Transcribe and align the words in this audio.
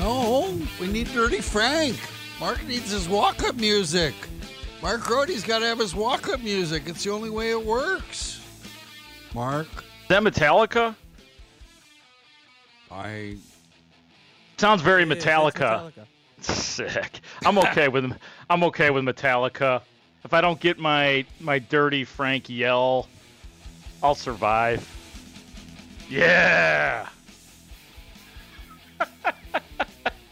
No, 0.00 0.58
we 0.80 0.86
need 0.86 1.08
Dirty 1.08 1.42
Frank. 1.42 1.94
Mark 2.40 2.66
needs 2.66 2.90
his 2.90 3.06
walk 3.06 3.42
up 3.42 3.56
music. 3.56 4.14
Mark 4.80 5.02
Grote's 5.02 5.42
got 5.44 5.58
to 5.58 5.66
have 5.66 5.78
his 5.78 5.94
walk 5.94 6.26
up 6.30 6.40
music. 6.40 6.84
It's 6.86 7.04
the 7.04 7.10
only 7.10 7.28
way 7.28 7.50
it 7.50 7.62
works. 7.62 8.40
Mark, 9.34 9.66
Is 9.66 10.08
that 10.08 10.22
Metallica? 10.22 10.94
I. 12.90 13.36
Sounds 14.56 14.80
very 14.80 15.02
It 15.02 15.12
is, 15.12 15.18
it's 15.18 15.26
Metallica. 15.26 15.92
Sick. 16.40 17.20
I'm 17.44 17.58
okay 17.58 17.88
with 17.88 18.10
I'm 18.48 18.64
okay 18.64 18.88
with 18.88 19.04
Metallica. 19.04 19.82
If 20.24 20.32
I 20.32 20.40
don't 20.40 20.58
get 20.60 20.78
my 20.78 21.26
my 21.40 21.58
dirty 21.58 22.04
Frank 22.04 22.48
yell, 22.48 23.06
I'll 24.02 24.14
survive. 24.14 24.88
Yeah. 26.08 27.06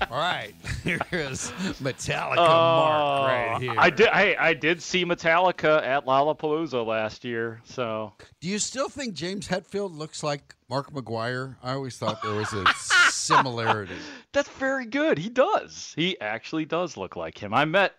All 0.01 0.17
right, 0.17 0.55
here's 0.85 1.51
Metallica 1.81 2.37
Mark 2.37 3.29
right 3.29 3.57
here. 3.61 3.75
I 3.77 3.91
did. 3.91 4.09
I, 4.09 4.37
I 4.39 4.55
did 4.55 4.81
see 4.83 5.05
Metallica 5.05 5.83
at 5.85 6.07
Lollapalooza 6.07 6.87
last 6.87 7.25
year. 7.25 7.61
So 7.65 8.13
Do 8.41 8.49
you 8.49 8.59
still 8.59 8.89
think 8.89 9.15
James 9.15 9.49
Hetfield 9.49 9.97
looks 9.97 10.23
like 10.23 10.55
Mark 10.69 10.93
McGwire? 10.93 11.57
I 11.63 11.73
always 11.73 11.97
thought 11.97 12.23
there 12.23 12.35
was 12.35 12.53
a 12.53 12.65
similarity. 13.11 13.97
that's 14.33 14.49
very 14.51 14.87
good. 14.87 15.19
He 15.19 15.29
does. 15.29 15.93
He 15.97 16.21
actually 16.21 16.65
does 16.65 16.97
look 16.97 17.17
like 17.17 17.37
him. 17.39 17.53
I 17.53 17.65
met 17.65 17.99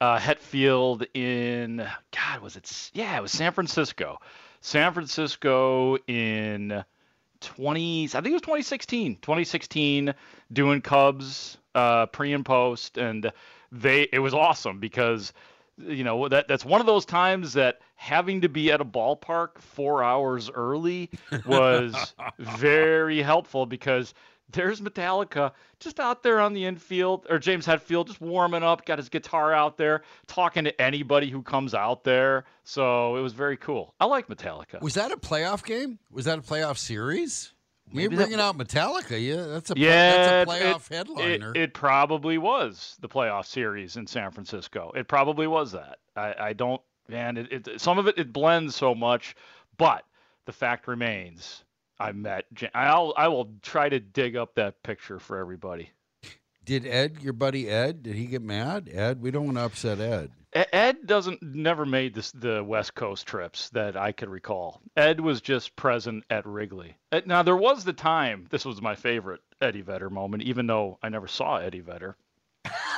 uh, 0.00 0.18
Hetfield 0.18 1.06
in 1.14 1.76
God 2.10 2.40
was 2.42 2.56
it? 2.56 2.90
Yeah, 2.92 3.16
it 3.16 3.22
was 3.22 3.32
San 3.32 3.52
Francisco. 3.52 4.18
San 4.62 4.92
Francisco 4.92 5.96
in 6.06 6.84
20. 7.40 8.04
I 8.04 8.06
think 8.08 8.26
it 8.26 8.32
was 8.32 8.42
2016. 8.42 9.16
2016, 9.16 10.14
doing 10.52 10.80
Cubs 10.80 11.58
uh, 11.74 12.06
pre 12.06 12.32
and 12.32 12.44
post, 12.44 12.98
and 12.98 13.32
they 13.72 14.08
it 14.12 14.18
was 14.18 14.34
awesome 14.34 14.78
because 14.78 15.32
you 15.78 16.04
know 16.04 16.28
that 16.28 16.48
that's 16.48 16.64
one 16.64 16.80
of 16.80 16.86
those 16.86 17.04
times 17.04 17.54
that 17.54 17.80
having 17.94 18.40
to 18.42 18.48
be 18.48 18.72
at 18.72 18.80
a 18.80 18.84
ballpark 18.84 19.58
four 19.58 20.02
hours 20.02 20.50
early 20.50 21.10
was 21.46 22.14
very 22.38 23.22
helpful 23.22 23.66
because 23.66 24.14
there's 24.52 24.80
Metallica 24.80 25.52
just 25.78 26.00
out 26.00 26.22
there 26.22 26.40
on 26.40 26.52
the 26.52 26.64
infield, 26.64 27.26
or 27.30 27.38
James 27.38 27.66
Hetfield 27.66 28.06
just 28.06 28.20
warming 28.20 28.62
up, 28.62 28.84
got 28.84 28.98
his 28.98 29.08
guitar 29.08 29.52
out 29.52 29.76
there, 29.76 30.02
talking 30.26 30.64
to 30.64 30.80
anybody 30.80 31.30
who 31.30 31.42
comes 31.42 31.74
out 31.74 32.04
there. 32.04 32.44
So 32.64 33.16
it 33.16 33.20
was 33.20 33.32
very 33.32 33.56
cool. 33.56 33.94
I 34.00 34.06
like 34.06 34.28
Metallica. 34.28 34.80
Was 34.80 34.94
that 34.94 35.12
a 35.12 35.16
playoff 35.16 35.64
game? 35.64 35.98
Was 36.10 36.24
that 36.26 36.38
a 36.38 36.42
playoff 36.42 36.78
series? 36.78 37.52
You're 37.92 38.02
Maybe 38.02 38.16
that 38.16 38.22
bringing 38.24 38.40
out 38.40 38.56
Metallica. 38.56 39.20
Yeah, 39.20 39.46
that's 39.46 39.70
a 39.70 39.74
yeah, 39.76 40.44
that's 40.44 40.50
a 40.50 40.54
playoff 40.54 40.90
it- 40.90 40.94
headliner. 40.94 41.50
It, 41.50 41.56
it 41.56 41.74
probably 41.74 42.38
was 42.38 42.96
the 43.00 43.08
playoff 43.08 43.46
series 43.46 43.96
in 43.96 44.06
San 44.06 44.30
Francisco. 44.30 44.92
It 44.94 45.08
probably 45.08 45.48
was 45.48 45.72
that. 45.72 45.98
I, 46.14 46.34
I 46.38 46.52
don't, 46.52 46.80
man. 47.08 47.36
It, 47.36 47.66
it, 47.66 47.80
some 47.80 47.98
of 47.98 48.06
it 48.06 48.16
it 48.16 48.32
blends 48.32 48.76
so 48.76 48.94
much, 48.94 49.34
but 49.76 50.04
the 50.46 50.52
fact 50.52 50.86
remains, 50.86 51.64
I 52.00 52.12
met. 52.12 52.46
I'll 52.74 53.12
I 53.16 53.28
will 53.28 53.52
try 53.62 53.88
to 53.88 54.00
dig 54.00 54.34
up 54.34 54.54
that 54.54 54.82
picture 54.82 55.18
for 55.18 55.38
everybody. 55.38 55.90
Did 56.64 56.86
Ed, 56.86 57.18
your 57.20 57.32
buddy 57.32 57.68
Ed, 57.68 58.02
did 58.02 58.14
he 58.14 58.26
get 58.26 58.42
mad? 58.42 58.90
Ed, 58.92 59.20
we 59.20 59.30
don't 59.30 59.44
want 59.44 59.56
to 59.58 59.64
upset 59.64 59.98
Ed. 59.98 60.30
Ed 60.52 61.06
doesn't 61.06 61.42
never 61.42 61.86
made 61.86 62.14
this, 62.14 62.32
the 62.32 62.62
West 62.64 62.94
Coast 62.94 63.26
trips 63.26 63.70
that 63.70 63.96
I 63.96 64.12
could 64.12 64.28
recall. 64.28 64.80
Ed 64.96 65.20
was 65.20 65.40
just 65.40 65.76
present 65.76 66.24
at 66.28 66.46
Wrigley. 66.46 66.96
Now 67.24 67.42
there 67.42 67.56
was 67.56 67.84
the 67.84 67.92
time. 67.92 68.46
This 68.50 68.64
was 68.64 68.82
my 68.82 68.94
favorite 68.96 69.40
Eddie 69.60 69.82
Vedder 69.82 70.10
moment, 70.10 70.42
even 70.42 70.66
though 70.66 70.98
I 71.02 71.08
never 71.08 71.28
saw 71.28 71.56
Eddie 71.56 71.80
Vedder. 71.80 72.16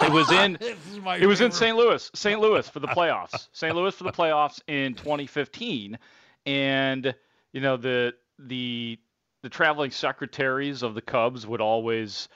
It 0.01 0.11
was 0.11 0.31
in 0.33 0.59
it 1.21 1.27
was 1.27 1.41
in. 1.41 1.53
St. 1.53 1.77
Louis, 1.77 2.11
St. 2.15 2.41
Louis 2.41 2.69
for 2.69 2.81
the 2.81 2.89
playoffs. 2.89 3.49
St. 3.53 3.75
Louis 3.75 3.95
for 3.95 4.05
the 4.05 4.12
playoffs 4.12 4.61
in 4.67 4.95
2015, 4.95 5.99
and 6.47 7.15
you 7.53 7.61
know 7.61 7.77
the 7.77 8.15
the 8.38 8.98
the 9.43 9.48
traveling 9.48 9.91
secretaries 9.91 10.82
of 10.82 10.94
the 10.94 11.03
Cubs 11.03 11.47
would 11.47 11.60
always 11.60 12.28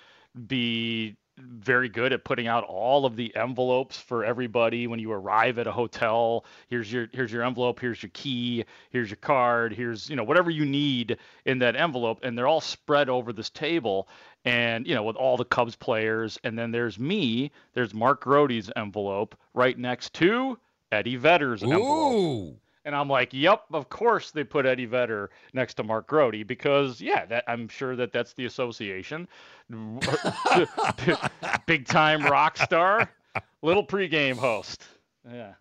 be 0.47 1.17
very 1.39 1.89
good 1.89 2.13
at 2.13 2.25
putting 2.25 2.47
out 2.47 2.65
all 2.65 3.05
of 3.05 3.15
the 3.15 3.35
envelopes 3.37 3.99
for 3.99 4.25
everybody. 4.25 4.87
When 4.87 4.99
you 4.99 5.13
arrive 5.13 5.59
at 5.59 5.67
a 5.67 5.73
hotel 5.73 6.45
here's 6.69 6.91
your 6.91 7.09
here's 7.13 7.33
your 7.33 7.43
envelope 7.43 7.79
here's 7.79 8.03
your 8.03 8.11
key 8.15 8.65
here's 8.91 9.11
your 9.11 9.19
card 9.19 9.73
here's 9.75 10.09
you 10.09 10.17
know 10.17 10.25
whatever 10.25 10.51
you 10.51 10.65
need 10.65 11.19
in 11.45 11.59
that 11.59 11.77
envelope 11.77 12.21
and 12.23 12.37
they're 12.37 12.49
all 12.49 12.61
spread 12.61 13.09
over 13.09 13.33
this 13.33 13.51
table. 13.51 14.09
And 14.45 14.87
you 14.87 14.95
know 14.95 15.03
with 15.03 15.17
all 15.17 15.37
the 15.37 15.45
Cubs 15.45 15.77
players. 15.77 16.39
And 16.45 16.59
then 16.59 16.71
there's 16.71 16.99
me 16.99 17.51
there's 17.75 17.93
Mark 17.93 18.23
Grote's 18.23 18.71
envelope 18.75 19.37
right 19.55 19.79
next 19.79 20.15
to 20.15 20.59
Eddie 20.91 21.17
Vedder's 21.17 21.63
envelope. 21.63 22.15
Ooh. 22.15 22.57
And 22.87 22.95
I'm 22.95 23.09
like, 23.09 23.35
yep, 23.35 23.65
of 23.73 23.89
course 23.89 24.31
they 24.31 24.45
put 24.45 24.65
Eddie 24.65 24.87
Vedder 24.87 25.31
next 25.53 25.75
to 25.75 25.83
Mark 25.83 26.07
Grote 26.07 26.47
because, 26.47 27.01
yeah, 27.01 27.27
that 27.27 27.43
I'm 27.49 27.67
sure 27.67 27.97
that 27.97 28.13
that's 28.13 28.33
the 28.35 28.45
association. 28.47 29.27
Big 31.67 31.87
time 31.87 32.23
rock 32.25 32.57
star, 32.57 33.11
little 33.61 33.85
pregame 33.85 34.37
host. 34.37 34.85
Yeah. 35.29 35.55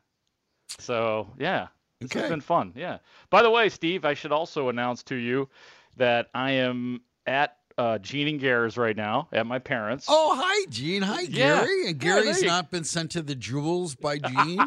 So, 0.78 1.34
yeah, 1.40 1.68
this 2.00 2.12
Okay. 2.12 2.19
has 2.22 2.30
been 2.30 2.41
fun. 2.41 2.72
Yeah. 2.75 3.00
By 3.31 3.41
the 3.41 3.50
way, 3.50 3.69
Steve, 3.69 4.06
I 4.06 4.14
should 4.14 4.31
also 4.31 4.69
announce 4.69 5.02
to 5.03 5.16
you 5.16 5.50
that 5.97 6.30
I 6.35 6.52
am 6.52 7.02
at 7.25 7.58
uh, 7.78 7.97
Gene 8.00 8.28
and 8.28 8.40
Gare's 8.40 8.78
right 8.78 8.96
now 8.96 9.28
at 9.31 9.46
my 9.46 9.59
parents'. 9.59 10.06
Oh, 10.09 10.35
hi, 10.40 10.66
Gene. 10.70 11.02
Hi, 11.02 11.22
Yeah. 11.22 11.61
Gary. 11.66 11.88
And 11.90 12.00
Gary's 12.00 12.41
you- 12.41 12.47
not 12.47 12.72
been 12.72 12.84
sent 12.84 13.11
to 13.11 13.22
the 13.22 13.35
jewels 13.35 13.96
by 13.96 14.17
Gene. 14.44 14.59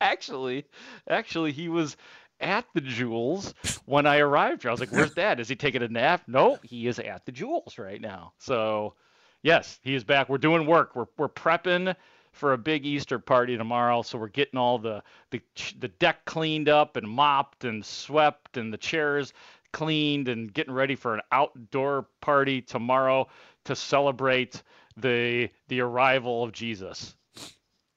actually, 0.00 0.64
actually, 1.08 1.52
he 1.52 1.68
was 1.68 1.96
at 2.40 2.64
the 2.74 2.80
Jewels 2.80 3.54
when 3.86 4.04
I 4.06 4.18
arrived 4.18 4.62
here. 4.62 4.70
I 4.70 4.72
was 4.72 4.80
like, 4.80 4.90
"Where's 4.92 5.14
Dad? 5.14 5.38
Is 5.38 5.48
he 5.48 5.54
taking 5.56 5.82
a 5.82 5.88
nap?" 5.88 6.22
No, 6.26 6.58
he 6.64 6.86
is 6.88 6.98
at 6.98 7.24
the 7.24 7.30
Jewels 7.32 7.78
right 7.78 8.00
now. 8.00 8.32
So, 8.38 8.94
yes, 9.42 9.78
he 9.82 9.94
is 9.94 10.02
back. 10.02 10.28
We're 10.28 10.38
doing 10.38 10.66
work. 10.66 10.96
We're 10.96 11.06
we're 11.16 11.28
prepping 11.28 11.94
for 12.32 12.52
a 12.54 12.58
big 12.58 12.84
Easter 12.86 13.18
party 13.20 13.56
tomorrow. 13.56 14.02
So 14.02 14.18
we're 14.18 14.26
getting 14.28 14.58
all 14.58 14.78
the 14.78 15.02
the 15.30 15.40
the 15.78 15.86
deck 15.88 16.24
cleaned 16.24 16.68
up 16.68 16.96
and 16.96 17.08
mopped 17.08 17.64
and 17.64 17.84
swept 17.84 18.56
and 18.56 18.72
the 18.72 18.78
chairs 18.78 19.32
cleaned 19.72 20.28
and 20.28 20.52
getting 20.52 20.74
ready 20.74 20.94
for 20.94 21.14
an 21.14 21.20
outdoor 21.32 22.06
party 22.20 22.62
tomorrow 22.62 23.28
to 23.64 23.76
celebrate 23.76 24.62
the 24.96 25.48
the 25.68 25.80
arrival 25.80 26.42
of 26.42 26.52
Jesus. 26.52 27.16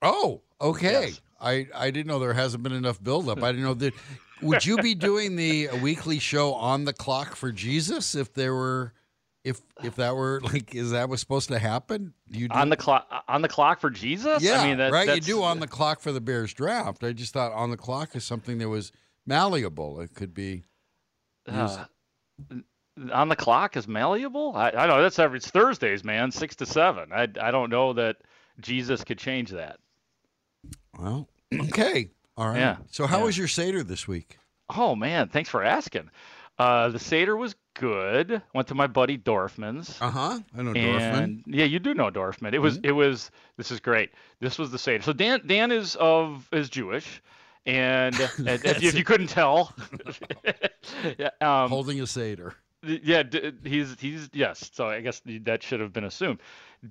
Oh, 0.01 0.42
okay. 0.62 1.07
Yes. 1.07 1.22
I, 1.42 1.68
I 1.75 1.92
didn't 1.92 2.07
know 2.07 2.19
there 2.19 2.33
hasn't 2.33 2.63
been 2.63 2.72
enough 2.72 3.04
buildup. 3.04 3.44
I 3.44 3.51
didn't 3.51 3.66
know 3.66 3.74
that. 3.75 3.94
Would 4.42 4.66
you 4.66 4.77
be 4.77 4.95
doing 4.95 5.36
the 5.36 5.69
weekly 5.81 6.19
show 6.19 6.54
on 6.54 6.86
the 6.86 6.94
clock 6.94 7.36
for 7.36 7.51
Jesus 7.51 8.16
if 8.16 8.33
there 8.33 8.54
were 8.54 8.94
if 9.44 9.62
if 9.83 9.95
that 9.98 10.16
were 10.16 10.42
like, 10.44 10.74
is 10.74 10.92
that 10.92 11.07
was 11.07 11.19
supposed 11.19 11.50
to 11.50 11.60
happen? 11.60 12.13
You 12.30 12.48
do 12.48 12.56
on 12.56 12.69
the 12.69 12.78
clock 12.78 13.07
on 13.28 13.42
the 13.42 13.48
clock 13.48 13.80
for 13.80 13.89
Jesus. 13.89 14.42
Yeah, 14.42 14.62
I 14.62 14.68
mean, 14.68 14.78
that, 14.78 14.92
right. 14.92 15.16
You 15.16 15.21
do 15.21 15.44
on 15.44 15.60
the 15.60 15.68
clock 15.68 16.01
for 16.01 16.12
the 16.12 16.21
Bears 16.21 16.54
draft. 16.54 17.04
I 17.04 17.13
just 17.13 17.33
thought 17.33 17.51
on 17.54 17.69
the 17.69 17.78
clock 17.78 18.16
is 18.16 18.24
something 18.24 18.57
that 18.57 18.69
was 18.69 18.92
malleable. 19.25 20.01
It 20.01 20.13
could 20.16 20.33
be. 20.33 20.63
Uh, 21.47 21.86
on 23.12 23.30
the 23.30 23.36
clock 23.36 23.75
is 23.77 23.88
malleable. 23.88 24.53
I, 24.56 24.69
I 24.71 24.88
know 24.88 25.01
that's 25.01 25.19
every 25.19 25.38
it's 25.38 25.50
Thursdays, 25.50 26.03
man, 26.03 26.31
six 26.31 26.56
to 26.57 26.65
seven. 26.65 27.12
I 27.12 27.24
I 27.42 27.51
don't 27.51 27.69
know 27.69 27.94
that 27.94 28.18
Jesus 28.59 29.03
could 29.03 29.18
change 29.18 29.51
that. 29.51 29.80
well, 30.97 31.27
okay, 31.53 32.09
all 32.38 32.47
right. 32.50 32.57
Yeah, 32.59 32.77
So 32.92 33.06
how 33.07 33.19
yeah. 33.19 33.24
was 33.25 33.38
your 33.38 33.47
seder 33.47 33.83
this 33.83 34.07
week? 34.07 34.38
Oh 34.69 34.95
man, 34.95 35.27
thanks 35.27 35.50
for 35.50 35.63
asking. 35.63 36.09
Uh, 36.57 36.88
the 36.88 37.00
Seder 37.00 37.36
was 37.36 37.53
good. 37.74 38.42
Went 38.53 38.69
to 38.69 38.75
my 38.75 38.88
buddy 38.88 39.18
Dorfman's. 39.18 39.97
Uh 40.01 40.09
huh. 40.09 40.39
I 40.57 40.62
know 40.62 40.71
Dorfman. 40.74 41.44
Yeah, 41.47 41.65
you 41.65 41.80
do 41.80 41.94
know 41.94 42.09
Dorfman. 42.09 42.53
It 42.53 42.59
was 42.59 42.77
Mm-hmm. 42.77 42.86
it 42.86 42.92
was 42.94 43.30
this 43.57 43.71
is 43.71 43.81
great. 43.81 44.12
This 44.39 44.57
was 44.57 44.71
the 44.71 44.80
Seder. 44.80 45.03
So 45.03 45.12
Dan 45.12 45.42
Dan 45.45 45.74
is 45.74 45.97
of 45.97 46.47
is 46.53 46.69
Jewish, 46.69 47.21
and 47.66 48.16
if, 48.20 48.40
if 48.40 48.82
you- 48.82 48.90
if 48.90 48.96
you 48.96 49.04
couldn't 49.04 49.28
tell, 49.28 49.74
yeah, 51.18 51.30
um, 51.42 51.70
Holding 51.70 52.02
a 52.02 52.08
seder. 52.08 52.54
yeah, 52.84 53.24
he's 53.64 53.96
he's 54.00 54.30
yes. 54.34 54.70
So 54.74 54.88
I 54.88 55.02
guess 55.02 55.22
that 55.26 55.64
should 55.64 55.80
have 55.80 55.94
been 55.94 56.04
assumed. 56.06 56.40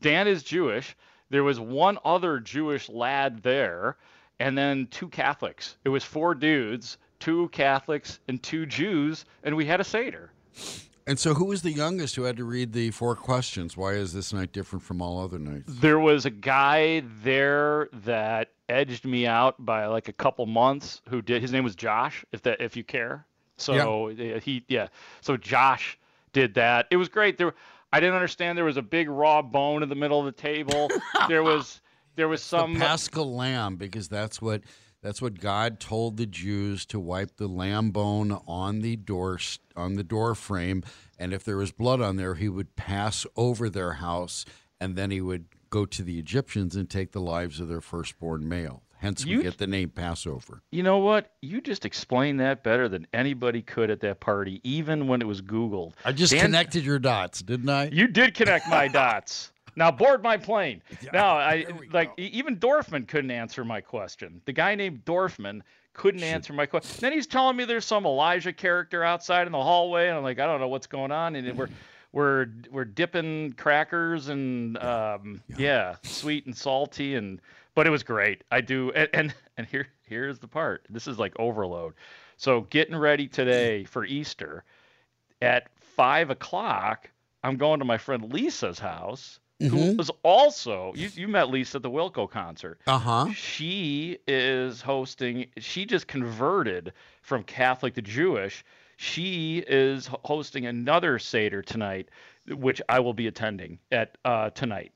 Dan 0.00 0.26
is 0.26 0.42
Jewish. 0.42 0.96
There 1.30 1.44
was 1.44 1.58
one 1.60 1.98
other 2.04 2.38
Jewish 2.40 2.88
lad 2.88 3.42
there, 3.42 3.96
and 4.40 4.56
then 4.56 4.86
two 4.90 5.08
Catholics. 5.08 5.76
It 5.84 5.88
was 5.88 6.04
four 6.04 6.34
dudes, 6.34 6.98
two 7.18 7.48
Catholics 7.48 8.20
and 8.28 8.42
two 8.42 8.66
Jews, 8.66 9.24
and 9.42 9.56
we 9.56 9.64
had 9.64 9.80
a 9.80 9.84
seder. 9.84 10.30
And 11.06 11.18
so, 11.18 11.34
who 11.34 11.44
was 11.44 11.60
the 11.62 11.70
youngest 11.72 12.16
who 12.16 12.22
had 12.22 12.36
to 12.38 12.44
read 12.44 12.72
the 12.72 12.90
four 12.90 13.14
questions? 13.14 13.76
Why 13.76 13.92
is 13.92 14.12
this 14.14 14.32
night 14.32 14.52
different 14.52 14.82
from 14.82 15.02
all 15.02 15.22
other 15.22 15.38
nights? 15.38 15.64
There 15.80 15.98
was 15.98 16.24
a 16.24 16.30
guy 16.30 17.02
there 17.22 17.88
that 18.04 18.52
edged 18.68 19.04
me 19.04 19.26
out 19.26 19.64
by 19.64 19.86
like 19.86 20.08
a 20.08 20.12
couple 20.12 20.46
months. 20.46 21.02
Who 21.08 21.22
did? 21.22 21.42
His 21.42 21.52
name 21.52 21.64
was 21.64 21.74
Josh. 21.74 22.24
If 22.32 22.42
that, 22.42 22.60
if 22.60 22.76
you 22.76 22.84
care. 22.84 23.26
So 23.56 24.08
yeah, 24.08 24.38
he, 24.38 24.64
yeah. 24.68 24.88
So 25.20 25.36
Josh 25.36 25.98
did 26.32 26.54
that. 26.54 26.86
It 26.90 26.96
was 26.96 27.08
great. 27.08 27.38
There, 27.38 27.54
I 27.92 28.00
didn't 28.00 28.14
understand. 28.16 28.58
There 28.58 28.64
was 28.64 28.76
a 28.76 28.82
big 28.82 29.08
raw 29.08 29.42
bone 29.42 29.82
in 29.82 29.88
the 29.88 29.94
middle 29.94 30.18
of 30.18 30.26
the 30.26 30.32
table. 30.32 30.90
there 31.28 31.42
was, 31.42 31.80
there 32.16 32.28
was 32.28 32.42
some. 32.42 32.74
the 32.74 32.80
Paschal 32.80 33.34
lamb, 33.34 33.76
because 33.76 34.08
that's 34.08 34.42
what 34.42 34.62
that's 35.04 35.20
what 35.20 35.38
God 35.38 35.80
told 35.80 36.16
the 36.16 36.26
Jews 36.26 36.86
to 36.86 36.98
wipe 36.98 37.36
the 37.36 37.46
lamb 37.46 37.90
bone 37.90 38.40
on 38.48 38.80
the 38.80 38.96
door 38.96 39.38
on 39.76 39.94
the 39.94 40.02
door 40.02 40.34
frame, 40.34 40.82
and 41.18 41.32
if 41.32 41.44
there 41.44 41.58
was 41.58 41.72
blood 41.72 42.00
on 42.00 42.16
there, 42.16 42.34
He 42.34 42.48
would 42.48 42.74
pass 42.74 43.26
over 43.36 43.68
their 43.68 43.94
house, 43.94 44.44
and 44.80 44.96
then 44.96 45.10
He 45.10 45.20
would 45.20 45.44
go 45.74 45.84
to 45.84 46.04
the 46.04 46.20
Egyptians 46.20 46.76
and 46.76 46.88
take 46.88 47.10
the 47.10 47.20
lives 47.20 47.58
of 47.58 47.66
their 47.66 47.80
firstborn 47.80 48.48
male. 48.48 48.84
Hence, 48.98 49.26
we 49.26 49.42
get 49.42 49.58
the 49.58 49.66
name 49.66 49.90
Passover. 49.90 50.62
You 50.70 50.84
know 50.84 50.98
what? 50.98 51.32
You 51.42 51.60
just 51.60 51.84
explained 51.84 52.38
that 52.38 52.62
better 52.62 52.88
than 52.88 53.08
anybody 53.12 53.60
could 53.60 53.90
at 53.90 53.98
that 54.00 54.20
party, 54.20 54.60
even 54.62 55.08
when 55.08 55.20
it 55.20 55.26
was 55.26 55.42
Googled. 55.42 55.94
I 56.04 56.12
just 56.12 56.32
Dan- 56.32 56.42
connected 56.42 56.84
your 56.84 57.00
dots, 57.00 57.42
didn't 57.42 57.68
I? 57.68 57.88
You 57.88 58.06
did 58.06 58.34
connect 58.34 58.68
my 58.68 58.86
dots. 58.86 59.50
Now 59.74 59.90
board 59.90 60.22
my 60.22 60.36
plane. 60.36 60.80
now 61.12 61.36
I 61.36 61.66
like 61.92 62.12
e- 62.16 62.30
even 62.32 62.56
Dorfman 62.56 63.08
couldn't 63.08 63.32
answer 63.32 63.64
my 63.64 63.80
question. 63.80 64.40
The 64.44 64.52
guy 64.52 64.76
named 64.76 65.04
Dorfman 65.04 65.62
couldn't 65.92 66.22
answer 66.22 66.52
my 66.52 66.66
question. 66.66 66.96
Then 67.00 67.12
he's 67.12 67.26
telling 67.26 67.56
me 67.56 67.64
there's 67.64 67.84
some 67.84 68.06
Elijah 68.06 68.52
character 68.52 69.02
outside 69.02 69.46
in 69.46 69.52
the 69.52 69.62
hallway, 69.62 70.06
and 70.06 70.16
I'm 70.16 70.22
like, 70.22 70.38
I 70.38 70.46
don't 70.46 70.60
know 70.60 70.68
what's 70.68 70.86
going 70.86 71.10
on. 71.10 71.34
And 71.34 71.58
we're 71.58 71.68
we're 72.14 72.46
we're 72.70 72.84
dipping 72.84 73.52
crackers 73.54 74.28
and 74.28 74.78
um, 74.78 75.42
yeah. 75.56 75.96
sweet 76.02 76.46
and 76.46 76.56
salty 76.56 77.16
and 77.16 77.40
but 77.74 77.88
it 77.88 77.90
was 77.90 78.04
great. 78.04 78.44
I 78.52 78.60
do 78.60 78.92
and, 78.92 79.08
and 79.12 79.34
and 79.56 79.66
here 79.66 79.88
here's 80.06 80.38
the 80.38 80.48
part. 80.48 80.86
This 80.88 81.06
is 81.06 81.18
like 81.18 81.34
overload. 81.38 81.94
So 82.36 82.62
getting 82.62 82.96
ready 82.96 83.26
today 83.26 83.84
for 83.84 84.04
Easter 84.04 84.64
at 85.42 85.68
five 85.96 86.30
o'clock, 86.30 87.10
I'm 87.42 87.56
going 87.56 87.80
to 87.80 87.84
my 87.84 87.98
friend 87.98 88.32
Lisa's 88.32 88.78
house, 88.78 89.40
who 89.60 89.96
was 89.96 90.10
also 90.22 90.92
you, 90.94 91.08
you 91.14 91.28
met 91.28 91.50
Lisa 91.50 91.78
at 91.78 91.82
the 91.82 91.90
Wilco 91.90 92.30
concert. 92.30 92.80
Uh 92.86 92.98
huh. 92.98 93.32
She 93.32 94.18
is 94.28 94.80
hosting. 94.80 95.46
She 95.58 95.84
just 95.84 96.06
converted 96.06 96.92
from 97.22 97.42
Catholic 97.42 97.94
to 97.94 98.02
Jewish. 98.02 98.64
She 98.96 99.58
is 99.66 100.08
hosting 100.24 100.66
another 100.66 101.18
seder 101.18 101.62
tonight, 101.62 102.08
which 102.48 102.80
I 102.88 103.00
will 103.00 103.14
be 103.14 103.26
attending 103.26 103.78
at 103.90 104.16
uh, 104.24 104.50
tonight. 104.50 104.92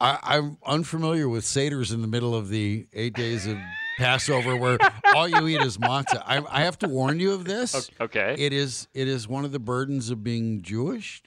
I, 0.00 0.18
I'm 0.22 0.56
unfamiliar 0.64 1.28
with 1.28 1.44
seders 1.44 1.92
in 1.92 2.00
the 2.00 2.08
middle 2.08 2.34
of 2.34 2.48
the 2.48 2.86
eight 2.94 3.14
days 3.14 3.46
of 3.46 3.58
Passover, 3.98 4.56
where 4.56 4.78
all 5.14 5.28
you 5.28 5.46
eat 5.48 5.60
is 5.60 5.76
matzah. 5.76 6.22
I, 6.24 6.42
I 6.48 6.62
have 6.62 6.78
to 6.78 6.88
warn 6.88 7.20
you 7.20 7.32
of 7.32 7.44
this. 7.44 7.90
Okay. 8.00 8.34
It 8.38 8.52
is 8.52 8.88
it 8.94 9.08
is 9.08 9.28
one 9.28 9.44
of 9.44 9.52
the 9.52 9.58
burdens 9.58 10.10
of 10.10 10.24
being 10.24 10.62
Jewish. 10.62 11.22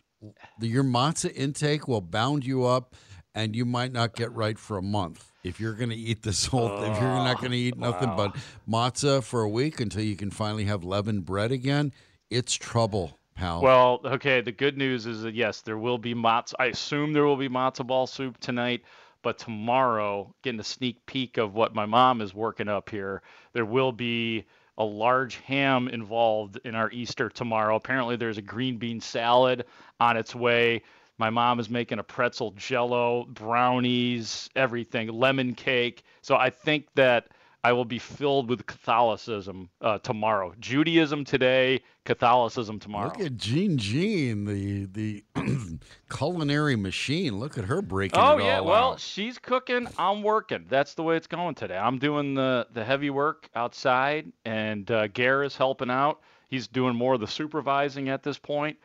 The, 0.59 0.67
your 0.67 0.83
matzah 0.83 1.35
intake 1.35 1.87
will 1.87 2.01
bound 2.01 2.45
you 2.45 2.65
up, 2.65 2.95
and 3.35 3.55
you 3.55 3.65
might 3.65 3.91
not 3.91 4.15
get 4.15 4.31
right 4.31 4.57
for 4.57 4.77
a 4.77 4.81
month 4.81 5.32
if 5.43 5.59
you're 5.59 5.73
going 5.73 5.89
to 5.89 5.95
eat 5.95 6.23
this 6.23 6.45
whole. 6.47 6.69
thing, 6.69 6.91
if 6.91 6.99
you're 6.99 7.09
not 7.09 7.39
going 7.39 7.51
to 7.51 7.57
eat 7.57 7.75
oh, 7.77 7.81
nothing 7.81 8.13
but 8.15 8.35
matzah 8.69 9.23
for 9.23 9.41
a 9.41 9.49
week 9.49 9.79
until 9.79 10.03
you 10.03 10.15
can 10.15 10.31
finally 10.31 10.65
have 10.65 10.83
leavened 10.83 11.25
bread 11.25 11.51
again, 11.51 11.93
it's 12.29 12.53
trouble, 12.53 13.19
pal. 13.35 13.61
Well, 13.61 14.01
okay. 14.05 14.41
The 14.41 14.51
good 14.51 14.77
news 14.77 15.05
is 15.05 15.21
that 15.21 15.35
yes, 15.35 15.61
there 15.61 15.77
will 15.77 15.97
be 15.97 16.15
matzo. 16.15 16.53
I 16.59 16.65
assume 16.67 17.13
there 17.13 17.25
will 17.25 17.37
be 17.37 17.49
matzo 17.49 17.85
ball 17.85 18.07
soup 18.07 18.39
tonight, 18.39 18.81
but 19.21 19.37
tomorrow, 19.37 20.33
getting 20.41 20.59
a 20.59 20.63
sneak 20.63 21.05
peek 21.05 21.37
of 21.37 21.53
what 21.53 21.75
my 21.75 21.85
mom 21.85 22.21
is 22.21 22.33
working 22.33 22.67
up 22.67 22.89
here, 22.89 23.21
there 23.53 23.65
will 23.65 23.91
be 23.91 24.45
a 24.77 24.83
large 24.83 25.35
ham 25.37 25.87
involved 25.87 26.59
in 26.65 26.73
our 26.73 26.89
Easter 26.91 27.29
tomorrow. 27.29 27.75
Apparently, 27.75 28.15
there's 28.15 28.39
a 28.39 28.41
green 28.41 28.77
bean 28.77 28.99
salad 28.99 29.65
on 29.99 30.17
its 30.17 30.33
way. 30.33 30.81
My 31.23 31.29
mom 31.29 31.61
is 31.61 31.69
making 31.69 31.99
a 31.99 32.03
pretzel 32.03 32.51
jello, 32.51 33.23
brownies, 33.29 34.49
everything, 34.57 35.07
lemon 35.07 35.55
cake. 35.55 36.03
So 36.21 36.35
I 36.35 36.49
think 36.49 36.87
that 36.95 37.27
I 37.63 37.71
will 37.71 37.85
be 37.85 37.97
filled 37.97 38.49
with 38.49 38.65
Catholicism 38.65 39.69
uh, 39.79 39.99
tomorrow. 39.99 40.53
Judaism 40.59 41.23
today, 41.23 41.81
Catholicism 42.03 42.77
tomorrow. 42.77 43.07
Look 43.07 43.21
at 43.21 43.37
Jean 43.37 43.77
Jean, 43.77 44.43
the 44.43 44.83
the 44.87 45.23
culinary 46.13 46.75
machine. 46.75 47.39
Look 47.39 47.57
at 47.57 47.63
her 47.63 47.81
breaking 47.81 48.19
Oh 48.19 48.37
yeah, 48.37 48.59
well, 48.59 48.91
out. 48.91 48.99
she's 48.99 49.39
cooking, 49.39 49.87
I'm 49.97 50.23
working. 50.23 50.65
That's 50.67 50.93
the 50.93 51.03
way 51.03 51.15
it's 51.15 51.27
going 51.27 51.55
today. 51.55 51.77
I'm 51.77 51.99
doing 51.99 52.33
the 52.33 52.67
the 52.73 52.83
heavy 52.83 53.11
work 53.11 53.49
outside, 53.55 54.29
and 54.43 54.91
uh, 54.91 55.07
Gare 55.07 55.43
is 55.43 55.55
helping 55.55 55.89
out. 55.89 56.19
He's 56.49 56.67
doing 56.67 56.97
more 56.97 57.13
of 57.13 57.21
the 57.21 57.27
supervising 57.27 58.09
at 58.09 58.23
this 58.23 58.37
point, 58.37 58.77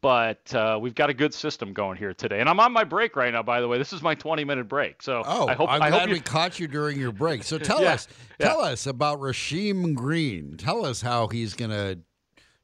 but 0.00 0.54
uh, 0.54 0.78
we've 0.80 0.94
got 0.94 1.10
a 1.10 1.14
good 1.14 1.34
system 1.34 1.72
going 1.72 1.96
here 1.96 2.14
today. 2.14 2.40
And 2.40 2.48
I'm 2.48 2.60
on 2.60 2.72
my 2.72 2.84
break 2.84 3.16
right 3.16 3.32
now, 3.32 3.42
by 3.42 3.60
the 3.60 3.68
way. 3.68 3.78
This 3.78 3.92
is 3.92 4.02
my 4.02 4.14
20 4.14 4.44
minute 4.44 4.68
break, 4.68 5.02
so 5.02 5.22
Oh, 5.24 5.46
I 5.48 5.54
hope 5.54 5.70
I'm 5.70 5.82
I 5.82 5.90
glad 5.90 6.08
hope 6.08 6.10
we 6.10 6.20
caught 6.20 6.58
you 6.58 6.66
during 6.68 6.98
your 6.98 7.12
break. 7.12 7.42
So 7.44 7.58
tell 7.70 7.82
Yeah, 7.82 7.92
us, 7.92 8.08
tell 8.38 8.60
us 8.60 8.86
about 8.86 9.20
Rasheem 9.20 9.94
Green. 9.94 10.56
Tell 10.56 10.84
us 10.84 11.02
how 11.02 11.28
he's 11.28 11.54
going 11.54 11.70
to 11.70 12.00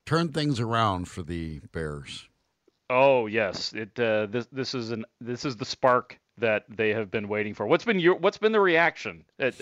turn 0.07 0.29
things 0.33 0.61
around 0.61 1.09
for 1.09 1.23
the 1.23 1.61
Bears. 1.73 2.29
Oh 2.89 3.27
yes, 3.27 3.73
it 3.73 3.99
uh, 4.01 4.27
this 4.27 4.47
this 4.51 4.75
is 4.75 4.91
an 4.91 5.05
this 5.21 5.45
is 5.45 5.57
the 5.57 5.65
spark 5.65 6.19
that 6.39 6.65
they 6.69 6.93
have 6.93 7.11
been 7.11 7.29
waiting 7.29 7.55
for. 7.55 7.67
What's 7.67 7.85
been 7.85 8.01
your 8.01 8.17
What's 8.17 8.39
been 8.39 8.53
the 8.53 8.61
reaction 8.61 9.25
that 9.39 9.55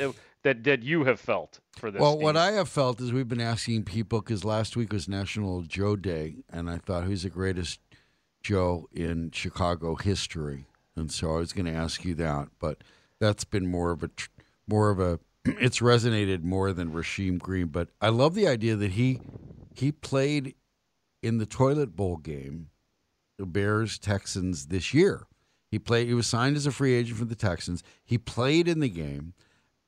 that 0.43 0.65
that 0.65 0.83
you 0.83 1.05
have 1.05 1.21
felt 1.21 1.61
for 1.79 1.91
this? 1.91 2.01
Well, 2.01 2.19
what? 2.19 2.37
I 2.37 2.53
have 2.53 2.69
felt 2.69 3.01
is 3.01 3.13
we've 3.13 3.29
been 3.29 3.41
asking 3.41 3.85
people 3.85 4.21
because 4.21 4.45
last 4.45 4.77
week 4.77 4.93
was 4.93 5.09
National 5.09 5.63
Joe 5.63 5.97
Day, 5.97 6.37
and 6.51 6.69
I 6.69 6.79
thought 6.79 7.05
who's 7.05 7.23
the 7.23 7.31
greatest 7.31 7.81
Joe 8.43 8.89
in 8.93 9.31
Chicago 9.33 9.95
history, 9.95 10.67
and 10.97 11.11
so 11.11 11.35
I 11.35 11.39
was 11.39 11.53
going 11.53 11.67
to 11.67 11.73
ask 11.73 12.05
you 12.05 12.15
that, 12.15 12.49
but 12.59 12.83
that's 13.21 13.45
been 13.45 13.67
more 13.67 13.91
of 13.91 14.03
a 14.03 14.11
more 14.67 14.91
of 14.91 15.01
a 15.01 15.21
it's 15.45 15.81
resonated 15.81 16.43
more 16.43 16.73
than 16.73 16.93
Rasheem 16.93 17.39
Green. 17.39 17.69
But 17.69 17.89
I 18.01 18.09
love 18.09 18.35
the 18.35 18.49
idea 18.49 18.77
that 18.77 18.93
he 18.93 19.21
he 19.75 19.93
played 19.93 20.55
in 21.23 21.39
the 21.39 21.47
toilet 21.47 21.97
bowl 21.97 22.17
game, 22.17 22.71
the 23.39 23.47
Bears 23.47 23.99
Texans 23.99 24.67
this 24.67 24.93
year. 24.95 25.27
He 25.71 25.79
played. 25.79 26.09
He 26.09 26.15
was 26.15 26.27
signed 26.27 26.57
as 26.57 26.67
a 26.67 26.73
free 26.73 26.95
agent 26.95 27.19
for 27.19 27.25
the 27.25 27.35
Texans. 27.35 27.83
He 28.05 28.17
played 28.19 28.69
in 28.69 28.81
the 28.81 28.89
game, 28.89 29.35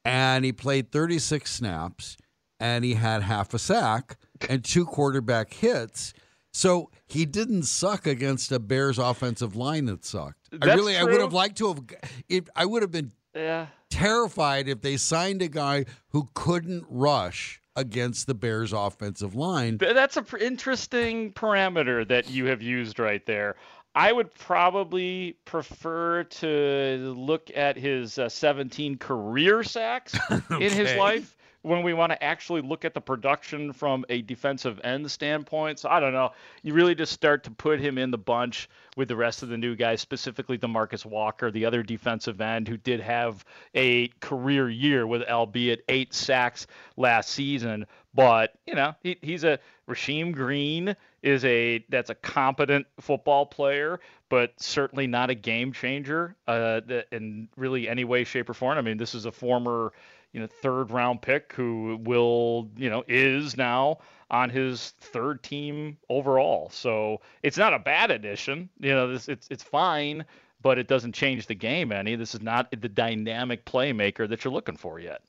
and 0.04 0.44
he 0.44 0.52
played 0.52 0.90
36 0.92 1.50
snaps, 1.50 2.16
and 2.58 2.84
he 2.84 2.94
had 2.94 3.22
half 3.22 3.54
a 3.54 3.58
sack 3.58 4.16
and 4.48 4.64
two 4.64 4.84
quarterback 4.84 5.52
hits. 5.52 6.12
So 6.52 6.90
he 7.06 7.26
didn't 7.26 7.64
suck 7.64 8.06
against 8.06 8.50
a 8.50 8.58
Bears 8.58 8.98
offensive 8.98 9.54
line 9.54 9.86
that 9.86 10.04
sucked. 10.04 10.48
I 10.52 10.66
That's 10.66 10.78
really, 10.78 10.96
I 10.96 11.04
would 11.04 11.20
have 11.20 11.32
liked 11.32 11.58
to 11.58 11.68
have. 11.68 11.80
If 12.28 12.48
I 12.56 12.66
would 12.66 12.82
have 12.82 12.90
been 12.90 13.12
yeah. 13.34 13.66
terrified 13.88 14.68
if 14.68 14.80
they 14.80 14.96
signed 14.96 15.42
a 15.42 15.48
guy 15.48 15.84
who 16.08 16.28
couldn't 16.34 16.84
rush 16.88 17.60
against 17.76 18.26
the 18.26 18.34
Bears 18.34 18.72
offensive 18.72 19.34
line. 19.34 19.78
That's 19.78 20.16
a 20.16 20.22
pr- 20.22 20.38
interesting 20.38 21.32
parameter 21.32 22.06
that 22.08 22.28
you 22.28 22.46
have 22.46 22.62
used 22.62 22.98
right 22.98 23.24
there. 23.26 23.56
I 23.94 24.12
would 24.12 24.32
probably 24.34 25.36
prefer 25.44 26.24
to 26.24 27.14
look 27.16 27.50
at 27.54 27.76
his 27.76 28.18
uh, 28.18 28.28
17 28.28 28.98
career 28.98 29.62
sacks 29.64 30.16
in 30.50 30.70
his 30.70 30.94
life 30.94 31.36
when 31.62 31.82
we 31.82 31.92
want 31.92 32.10
to 32.10 32.22
actually 32.22 32.62
look 32.62 32.84
at 32.84 32.94
the 32.94 33.00
production 33.00 33.72
from 33.72 34.04
a 34.08 34.22
defensive 34.22 34.80
end 34.82 35.10
standpoint. 35.10 35.78
So 35.78 35.88
I 35.88 36.00
don't 36.00 36.12
know. 36.12 36.30
You 36.62 36.72
really 36.72 36.94
just 36.94 37.12
start 37.12 37.44
to 37.44 37.50
put 37.50 37.80
him 37.80 37.98
in 37.98 38.10
the 38.10 38.18
bunch 38.18 38.68
with 38.96 39.08
the 39.08 39.16
rest 39.16 39.42
of 39.42 39.50
the 39.50 39.58
new 39.58 39.76
guys, 39.76 40.00
specifically 40.00 40.56
Demarcus 40.56 41.04
Walker, 41.04 41.50
the 41.50 41.64
other 41.64 41.82
defensive 41.82 42.40
end 42.40 42.66
who 42.66 42.76
did 42.76 43.00
have 43.00 43.44
a 43.74 44.08
career 44.20 44.70
year 44.70 45.06
with 45.06 45.22
albeit 45.28 45.84
eight 45.88 46.14
sacks 46.14 46.66
last 46.96 47.30
season. 47.30 47.86
But, 48.12 48.54
you 48.66 48.74
know, 48.74 48.94
he, 49.02 49.18
he's 49.22 49.44
a 49.44 49.58
Rasheem 49.88 50.32
Green 50.32 50.96
is 51.22 51.44
a 51.44 51.84
that's 51.88 52.10
a 52.10 52.14
competent 52.14 52.86
football 53.00 53.46
player, 53.46 54.00
but 54.28 54.52
certainly 54.56 55.06
not 55.06 55.30
a 55.30 55.34
game 55.34 55.72
changer 55.72 56.34
uh, 56.48 56.80
in 57.12 57.48
really 57.56 57.88
any 57.88 58.04
way, 58.04 58.24
shape, 58.24 58.48
or 58.50 58.54
form. 58.54 58.78
I 58.78 58.82
mean, 58.82 58.96
this 58.96 59.14
is 59.14 59.26
a 59.26 59.32
former, 59.32 59.92
you 60.32 60.40
know, 60.40 60.46
third 60.46 60.90
round 60.90 61.22
pick 61.22 61.52
who 61.52 62.00
will, 62.02 62.68
you 62.76 62.90
know, 62.90 63.04
is 63.06 63.56
now 63.56 63.98
on 64.30 64.50
his 64.50 64.90
third 65.00 65.42
team 65.42 65.96
overall. 66.08 66.68
So 66.72 67.20
it's 67.42 67.58
not 67.58 67.74
a 67.74 67.78
bad 67.78 68.10
addition. 68.10 68.68
You 68.80 68.92
know, 68.92 69.12
this 69.12 69.28
it's 69.28 69.46
it's 69.50 69.62
fine, 69.62 70.24
but 70.62 70.78
it 70.78 70.88
doesn't 70.88 71.14
change 71.14 71.46
the 71.46 71.54
game 71.54 71.92
any. 71.92 72.16
This 72.16 72.34
is 72.34 72.42
not 72.42 72.70
the 72.70 72.88
dynamic 72.88 73.64
playmaker 73.64 74.28
that 74.28 74.44
you're 74.44 74.52
looking 74.52 74.76
for 74.76 74.98
yet. 74.98 75.22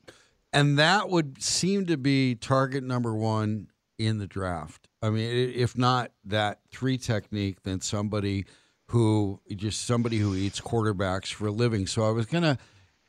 And 0.53 0.77
that 0.77 1.09
would 1.09 1.41
seem 1.41 1.85
to 1.85 1.97
be 1.97 2.35
target 2.35 2.83
number 2.83 3.15
one 3.15 3.67
in 3.97 4.17
the 4.17 4.27
draft. 4.27 4.87
I 5.01 5.09
mean, 5.09 5.29
if 5.55 5.77
not 5.77 6.11
that 6.25 6.59
three 6.71 6.97
technique, 6.97 7.63
then 7.63 7.81
somebody 7.81 8.45
who 8.87 9.39
just 9.55 9.85
somebody 9.85 10.17
who 10.17 10.35
eats 10.35 10.59
quarterbacks 10.59 11.33
for 11.33 11.47
a 11.47 11.51
living. 11.51 11.87
So 11.87 12.03
I 12.03 12.09
was 12.09 12.25
gonna, 12.25 12.57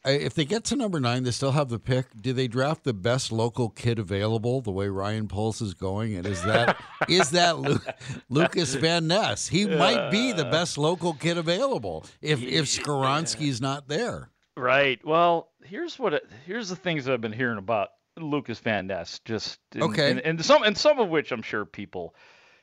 if 0.04 0.34
they 0.34 0.44
get 0.44 0.62
to 0.64 0.76
number 0.76 1.00
nine, 1.00 1.24
they 1.24 1.32
still 1.32 1.50
have 1.52 1.68
the 1.68 1.80
pick. 1.80 2.06
Do 2.20 2.32
they 2.32 2.46
draft 2.46 2.84
the 2.84 2.94
best 2.94 3.32
local 3.32 3.68
kid 3.68 3.98
available, 3.98 4.60
the 4.60 4.70
way 4.70 4.88
Ryan 4.88 5.26
Poles 5.26 5.60
is 5.60 5.74
going? 5.74 6.14
And 6.14 6.24
is 6.26 6.42
that 6.44 6.80
is 7.08 7.30
that 7.30 7.58
Lu- 7.58 7.80
Lucas 8.28 8.74
Van 8.74 9.08
Ness? 9.08 9.48
He 9.48 9.66
might 9.66 10.10
be 10.10 10.32
the 10.32 10.44
best 10.44 10.78
local 10.78 11.14
kid 11.14 11.36
available 11.36 12.06
if 12.20 12.40
if 12.42 12.66
Skoronski's 12.66 13.60
not 13.60 13.88
there. 13.88 14.30
Right. 14.56 15.04
Well, 15.04 15.48
here's 15.64 15.98
what 15.98 16.14
it, 16.14 16.28
here's 16.46 16.68
the 16.68 16.76
things 16.76 17.04
that 17.04 17.14
I've 17.14 17.20
been 17.20 17.32
hearing 17.32 17.58
about 17.58 17.90
Lucas 18.18 18.58
Van 18.58 18.86
Ness. 18.86 19.20
Just 19.24 19.58
and, 19.72 19.82
Okay. 19.84 20.10
and, 20.10 20.20
and 20.20 20.44
some 20.44 20.62
and 20.62 20.76
some 20.76 20.98
of 20.98 21.08
which 21.08 21.32
I'm 21.32 21.42
sure 21.42 21.64
people 21.64 22.14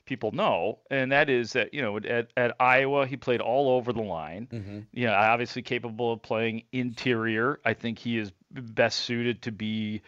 people 0.06 0.32
know, 0.32 0.78
and 0.90 1.12
that 1.12 1.28
is 1.28 1.52
that 1.54 1.74
you 1.74 1.82
know 1.82 1.96
at, 1.98 2.30
at 2.36 2.56
Iowa 2.60 3.06
he 3.06 3.16
played 3.16 3.40
all 3.40 3.70
over 3.70 3.92
the 3.92 4.02
line. 4.02 4.48
Mm-hmm. 4.52 4.78
You 4.92 5.06
know, 5.06 5.14
obviously 5.14 5.62
capable 5.62 6.12
of 6.12 6.22
playing 6.22 6.62
interior. 6.72 7.60
I 7.64 7.74
think 7.74 7.98
he 7.98 8.18
is 8.18 8.32
best 8.50 9.00
suited 9.00 9.42
to 9.42 9.52
be, 9.52 10.02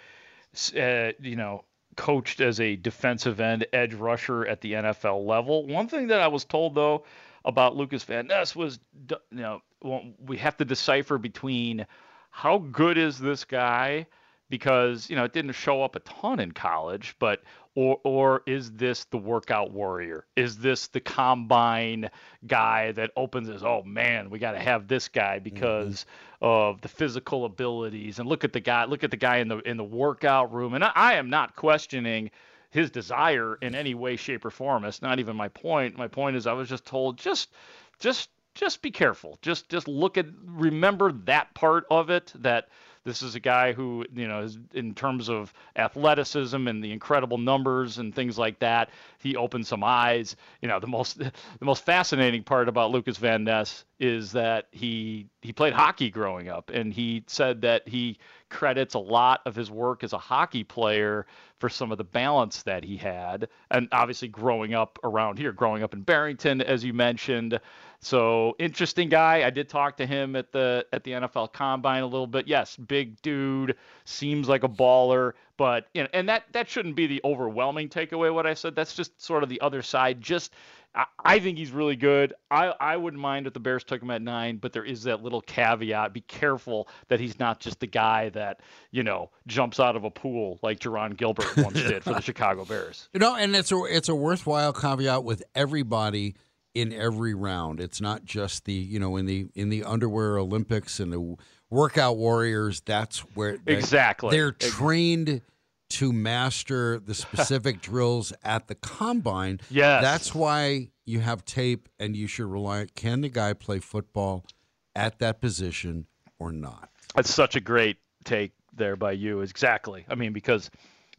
uh, 0.77 1.13
you 1.21 1.37
know, 1.37 1.65
coached 1.97 2.41
as 2.41 2.61
a 2.61 2.77
defensive 2.77 3.41
end 3.41 3.67
edge 3.73 3.95
rusher 3.95 4.47
at 4.47 4.61
the 4.61 4.73
NFL 4.75 5.27
level. 5.27 5.67
One 5.67 5.89
thing 5.89 6.09
that 6.09 6.21
I 6.21 6.29
was 6.29 6.45
told 6.45 6.75
though 6.75 7.05
about 7.45 7.75
Lucas 7.77 8.05
Van 8.05 8.29
Ness 8.29 8.55
was, 8.55 8.79
you 9.09 9.17
know, 9.31 9.63
we 9.83 10.37
have 10.39 10.57
to 10.59 10.65
decipher 10.65 11.19
between 11.19 11.87
how 12.31 12.59
good 12.59 12.99
is 12.99 13.19
this 13.19 13.45
guy 13.45 14.07
because 14.53 15.09
you 15.09 15.17
know 15.17 15.25
it 15.25 15.33
didn't 15.33 15.53
show 15.53 15.83
up 15.83 15.97
a 15.97 16.01
ton 16.01 16.39
in 16.39 16.53
college, 16.53 17.17
but 17.19 17.43
or 17.75 17.99
or 18.05 18.43
is 18.47 18.71
this 18.73 19.05
the 19.05 19.17
workout 19.17 19.73
warrior? 19.73 20.27
Is 20.37 20.59
this 20.59 20.89
the 20.89 21.01
combine 21.01 22.11
guy 22.47 22.93
that 22.93 23.13
opens 23.17 23.49
his 23.49 23.65
oh 23.65 23.83
man, 23.83 24.29
we 24.29 24.39
got 24.39 24.53
to 24.53 24.61
have 24.61 24.89
this 24.89 25.09
guy 25.09 25.37
mm-hmm. 25.37 25.45
because 25.45 26.05
of 26.43 26.83
the 26.83 26.89
physical 26.89 27.47
abilities. 27.47 28.19
And 28.19 28.29
look 28.29 28.45
at 28.45 28.53
the 28.53 28.61
guy 28.61 28.85
look 28.85 29.05
at 29.05 29.11
the 29.11 29.17
guy 29.17 29.39
in 29.39 29.49
the 29.49 29.59
in 29.61 29.79
the 29.79 29.85
workout 29.85 30.53
room. 30.53 30.75
And 30.75 30.85
I, 30.85 30.93
I 30.95 31.15
am 31.15 31.31
not 31.31 31.57
questioning 31.57 32.31
his 32.69 32.91
desire 32.91 33.57
in 33.63 33.75
any 33.75 33.95
way 33.95 34.17
shape 34.17 34.45
or 34.45 34.51
form. 34.51 34.85
It's 34.85 35.01
not 35.01 35.19
even 35.19 35.35
my 35.35 35.49
point. 35.49 35.97
My 35.97 36.09
point 36.09 36.37
is 36.37 36.47
i 36.47 36.53
was 36.53 36.69
just 36.69 36.85
told 36.85 37.17
just 37.17 37.53
just 37.99 38.29
just 38.55 38.83
be 38.83 38.91
careful. 38.91 39.39
Just 39.43 39.69
just 39.69 39.89
look 39.89 40.19
at 40.19 40.27
remember 40.45 41.13
that 41.25 41.55
part 41.55 41.85
of 41.91 42.11
it 42.11 42.33
that 42.37 42.69
this 43.05 43.23
is 43.23 43.35
a 43.35 43.41
guy 43.41 43.73
who 43.73 44.05
you 44.15 44.29
know 44.29 44.43
is 44.43 44.59
in 44.75 44.95
terms 44.95 45.29
of 45.29 45.53
athleticism 45.77 46.69
and 46.69 46.85
the 46.85 46.93
incredible 46.93 47.39
numbers 47.39 47.99
and 47.99 48.15
things 48.15 48.39
like 48.39 48.59
that 48.61 48.91
he 49.19 49.37
opened 49.37 49.67
some 49.67 49.83
eyes. 49.83 50.37
You 50.61 50.69
know 50.69 50.79
the 50.81 50.87
most 50.87 51.19
the 51.19 51.33
most 51.65 51.85
fascinating 51.85 52.43
part 52.43 52.69
about 52.69 52.91
lucas 52.91 53.17
van 53.17 53.45
ness 53.45 53.85
is 53.99 54.33
that 54.33 54.69
he 54.71 55.27
he 55.41 55.53
played 55.53 55.73
hockey 55.73 56.11
growing 56.11 56.49
up 56.49 56.71
and 56.71 56.93
he 56.93 57.25
said 57.27 57.63
that 57.63 57.89
he 57.89 58.19
credits 58.51 58.95
a 58.95 58.99
lot 58.99 59.41
of 59.47 59.55
his 59.55 59.71
work 59.71 60.05
as 60.05 60.13
a 60.13 60.19
hockey 60.19 60.63
player 60.63 61.27
for 61.59 61.71
some 61.71 61.91
of 61.91 61.97
the 61.97 62.05
balance 62.05 62.65
that 62.65 62.85
he 62.85 62.97
had. 62.97 63.49
And 63.71 63.89
obviously 63.93 64.29
growing 64.29 64.75
up 64.75 64.99
around 65.03 65.39
here 65.39 65.53
growing 65.53 65.83
up 65.83 65.95
in 65.95 66.03
Barrington 66.03 66.61
as 66.61 66.85
you 66.85 66.93
mentioned 66.93 67.59
so 68.03 68.55
interesting 68.59 69.09
guy 69.09 69.45
I 69.45 69.51
did 69.51 69.69
talk 69.69 69.97
to 69.99 70.07
him 70.07 70.37
at 70.37 70.53
the 70.53 70.87
at 70.93 71.05
the 71.05 71.13
NFL 71.13 71.53
combine 71.53 72.03
a 72.03 72.07
little 72.07 72.27
bit 72.27 72.47
yes 72.47 72.77
big 72.77 73.21
dude 73.23 73.77
seems 74.05 74.49
like 74.49 74.65
a 74.65 74.69
baller 74.69 75.33
but 75.57 75.87
you 75.95 76.03
know 76.03 76.09
and 76.13 76.29
that 76.29 76.45
that 76.53 76.69
shouldn't 76.69 76.97
be 76.97 77.07
the 77.07 77.21
overwhelming 77.25 77.89
takeaway 77.89 78.33
what 78.33 78.47
I 78.47 78.55
said 78.55 78.75
that's 78.75 78.95
just 78.95 79.23
sort 79.23 79.43
of 79.43 79.49
the 79.49 79.61
other 79.61 79.83
side 79.83 80.21
just 80.21 80.53
I, 80.95 81.07
I 81.25 81.39
think 81.39 81.59
he's 81.59 81.71
really 81.71 81.97
good. 81.97 82.35
I, 82.51 82.75
I 82.79 82.97
wouldn't 82.97 83.21
mind 83.21 83.47
if 83.47 83.55
the 83.55 83.61
Bears 83.61 83.85
took 83.85 84.03
him 84.03 84.11
at 84.11 84.23
nine, 84.23 84.59
but 84.59 84.73
there 84.73 84.85
is 84.85 85.05
that 85.05 85.23
little 85.23 85.41
caveat. 85.41 86.13
Be 86.13 86.21
careful 86.23 86.89
that 87.09 87.21
he's 87.21 87.39
not 87.39 87.61
just 87.61 87.81
the 87.81 87.87
guy 87.87 88.29
that, 88.31 88.61
you 88.91 89.03
know, 89.03 89.31
jumps 89.47 89.81
out 89.81 89.97
of 89.97 90.05
a 90.05 90.11
pool 90.11 90.59
like 90.63 90.81
Jarron 90.81 91.17
Gilbert 91.17 91.57
once 91.57 91.75
did 91.89 92.05
for 92.05 92.15
the 92.15 92.21
Chicago 92.21 92.65
Bears. 92.65 93.09
You 93.13 93.21
know, 93.21 93.35
and 93.35 93.57
it's 93.57 93.73
a 93.73 93.83
it's 93.85 94.09
a 94.09 94.15
worthwhile 94.15 94.73
caveat 94.73 95.25
with 95.25 95.43
everybody 95.55 96.35
in 96.75 96.93
every 96.93 97.35
round. 97.35 97.81
It's 97.81 98.01
not 98.01 98.25
just 98.25 98.65
the 98.65 98.73
you 98.73 98.99
know 98.99 99.17
in 99.17 99.27
the 99.27 99.49
in 99.55 99.69
the 99.69 99.85
underwear 99.85 100.39
Olympics 100.39 101.01
and 101.01 101.13
the 101.13 101.37
workout 101.71 102.17
warriors. 102.17 102.81
That's 102.81 103.19
where 103.35 103.59
they- 103.59 103.75
Exactly. 103.77 104.37
they're 104.37 104.53
trained 104.53 105.43
to 105.91 106.13
master 106.13 106.99
the 106.99 107.15
specific 107.15 107.81
drills 107.83 108.33
at 108.43 108.67
the 108.69 108.75
combine. 108.75 109.61
Yes. 109.71 110.03
that's 110.03 110.35
why 110.35 110.89
you 111.05 111.21
have 111.21 111.45
tape, 111.45 111.89
and 111.99 112.17
you 112.17 112.27
should 112.27 112.47
rely. 112.47 112.87
Can 112.95 113.21
the 113.21 113.29
guy 113.29 113.53
play 113.53 113.79
football 113.81 114.47
at 114.95 115.19
that 115.19 115.41
position 115.41 116.07
or 116.39 116.53
not? 116.53 116.89
That's 117.15 117.33
such 117.33 117.57
a 117.57 117.61
great 117.61 117.99
take 118.25 118.53
there 118.75 118.97
by 118.97 119.13
you. 119.13 119.41
Exactly. 119.43 120.07
I 120.09 120.15
mean, 120.15 120.33
because 120.33 120.71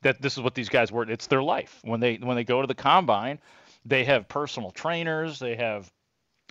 that 0.01 0.22
this 0.22 0.33
is 0.33 0.39
what 0.41 0.55
these 0.55 0.69
guys 0.69 0.91
were. 0.91 1.03
It's 1.03 1.27
their 1.27 1.43
life 1.43 1.79
when 1.83 2.00
they 2.00 2.15
when 2.15 2.36
they 2.36 2.43
go 2.43 2.62
to 2.62 2.67
the 2.67 2.74
combine. 2.75 3.38
They 3.85 4.05
have 4.05 4.27
personal 4.27 4.71
trainers. 4.71 5.39
They 5.39 5.55
have 5.55 5.91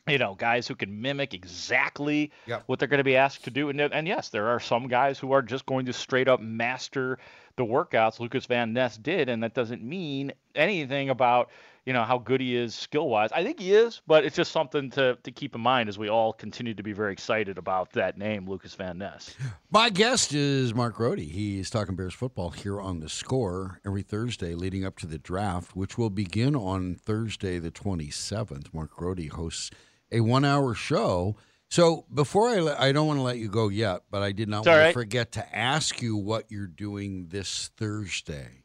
you 0.09 0.19
know 0.19 0.35
guys 0.35 0.67
who 0.67 0.75
can 0.75 1.01
mimic 1.01 1.33
exactly 1.33 2.33
Yep. 2.47 2.65
what 2.67 2.79
they're 2.79 2.89
going 2.89 2.99
to 2.99 3.05
be 3.05 3.17
asked 3.17 3.45
to 3.45 3.51
do. 3.51 3.69
And 3.69 3.81
and 3.81 4.09
yes, 4.09 4.29
there 4.31 4.49
are 4.49 4.61
some 4.61 4.89
guys 4.89 5.19
who 5.19 5.33
are 5.33 5.43
just 5.43 5.67
going 5.67 5.87
to 5.87 5.93
straight 5.93 6.29
up 6.29 6.41
master 6.41 7.19
the 7.57 7.65
workouts. 7.65 8.19
Lucas 8.19 8.47
Van 8.47 8.73
Ness 8.73 8.97
did, 8.97 9.29
and 9.29 9.43
that 9.43 9.55
doesn't 9.55 9.83
mean 9.83 10.33
anything 10.55 11.11
about 11.11 11.51
you 11.85 11.93
know 11.93 12.05
how 12.05 12.19
good 12.19 12.41
he 12.41 12.57
is 12.57 12.75
skill 12.75 13.09
wise. 13.09 13.31
I 13.33 13.43
think 13.43 13.59
he 13.59 13.73
is, 13.75 14.03
but 14.07 14.25
it's 14.25 14.37
just 14.37 14.53
something 14.53 14.91
to 14.91 15.19
to 15.23 15.31
keep 15.33 15.55
in 15.55 15.61
mind 15.61 15.89
as 15.89 15.99
we 15.99 16.09
all 16.09 16.33
continue 16.33 16.75
to 16.75 16.83
be 16.83 16.93
very 16.93 17.13
excited 17.13 17.59
about 17.59 17.93
that 17.93 18.17
name, 18.17 18.49
Lucas 18.49 18.75
Van 18.75 18.99
Ness. 18.99 19.35
My 19.71 19.91
guest 19.91 20.33
is 20.33 20.75
Mark 20.75 20.95
Grote. 20.95 21.19
He's 21.19 21.71
talking 21.71 21.97
Bears 21.97 22.15
football 22.15 22.51
here 22.51 22.81
on 22.81 23.01
the 23.01 23.09
score 23.09 23.81
every 23.85 24.03
Thursday 24.03 24.55
leading 24.55 24.85
up 24.85 24.97
to 24.99 25.07
the 25.07 25.19
draft, 25.19 25.75
which 25.75 25.99
will 25.99 26.11
begin 26.11 26.55
on 26.55 26.95
Thursday, 26.95 27.59
the 27.59 27.71
27th. 27.71 28.73
Mark 28.73 28.91
Grote 28.93 29.29
hosts 29.29 29.71
a 30.13 30.21
one 30.21 30.45
hour 30.45 30.75
show. 30.75 31.37
So 31.71 32.05
before 32.13 32.51
I, 32.51 32.61
le- 32.61 32.77
I 32.79 32.93
don't 32.93 33.07
want 33.07 33.19
to 33.19 33.23
let 33.23 33.39
you 33.39 33.49
go 33.49 33.69
yet, 33.71 34.03
but 34.11 34.23
I 34.23 34.33
did 34.33 34.47
not 34.49 34.67
want 34.67 34.89
to 34.89 34.93
forget 34.93 35.33
to 35.33 35.57
ask 35.57 36.03
you 36.03 36.17
what 36.17 36.51
you're 36.51 36.67
doing 36.67 37.29
this 37.31 37.71
Thursday. 37.79 38.65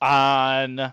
on 0.00 0.92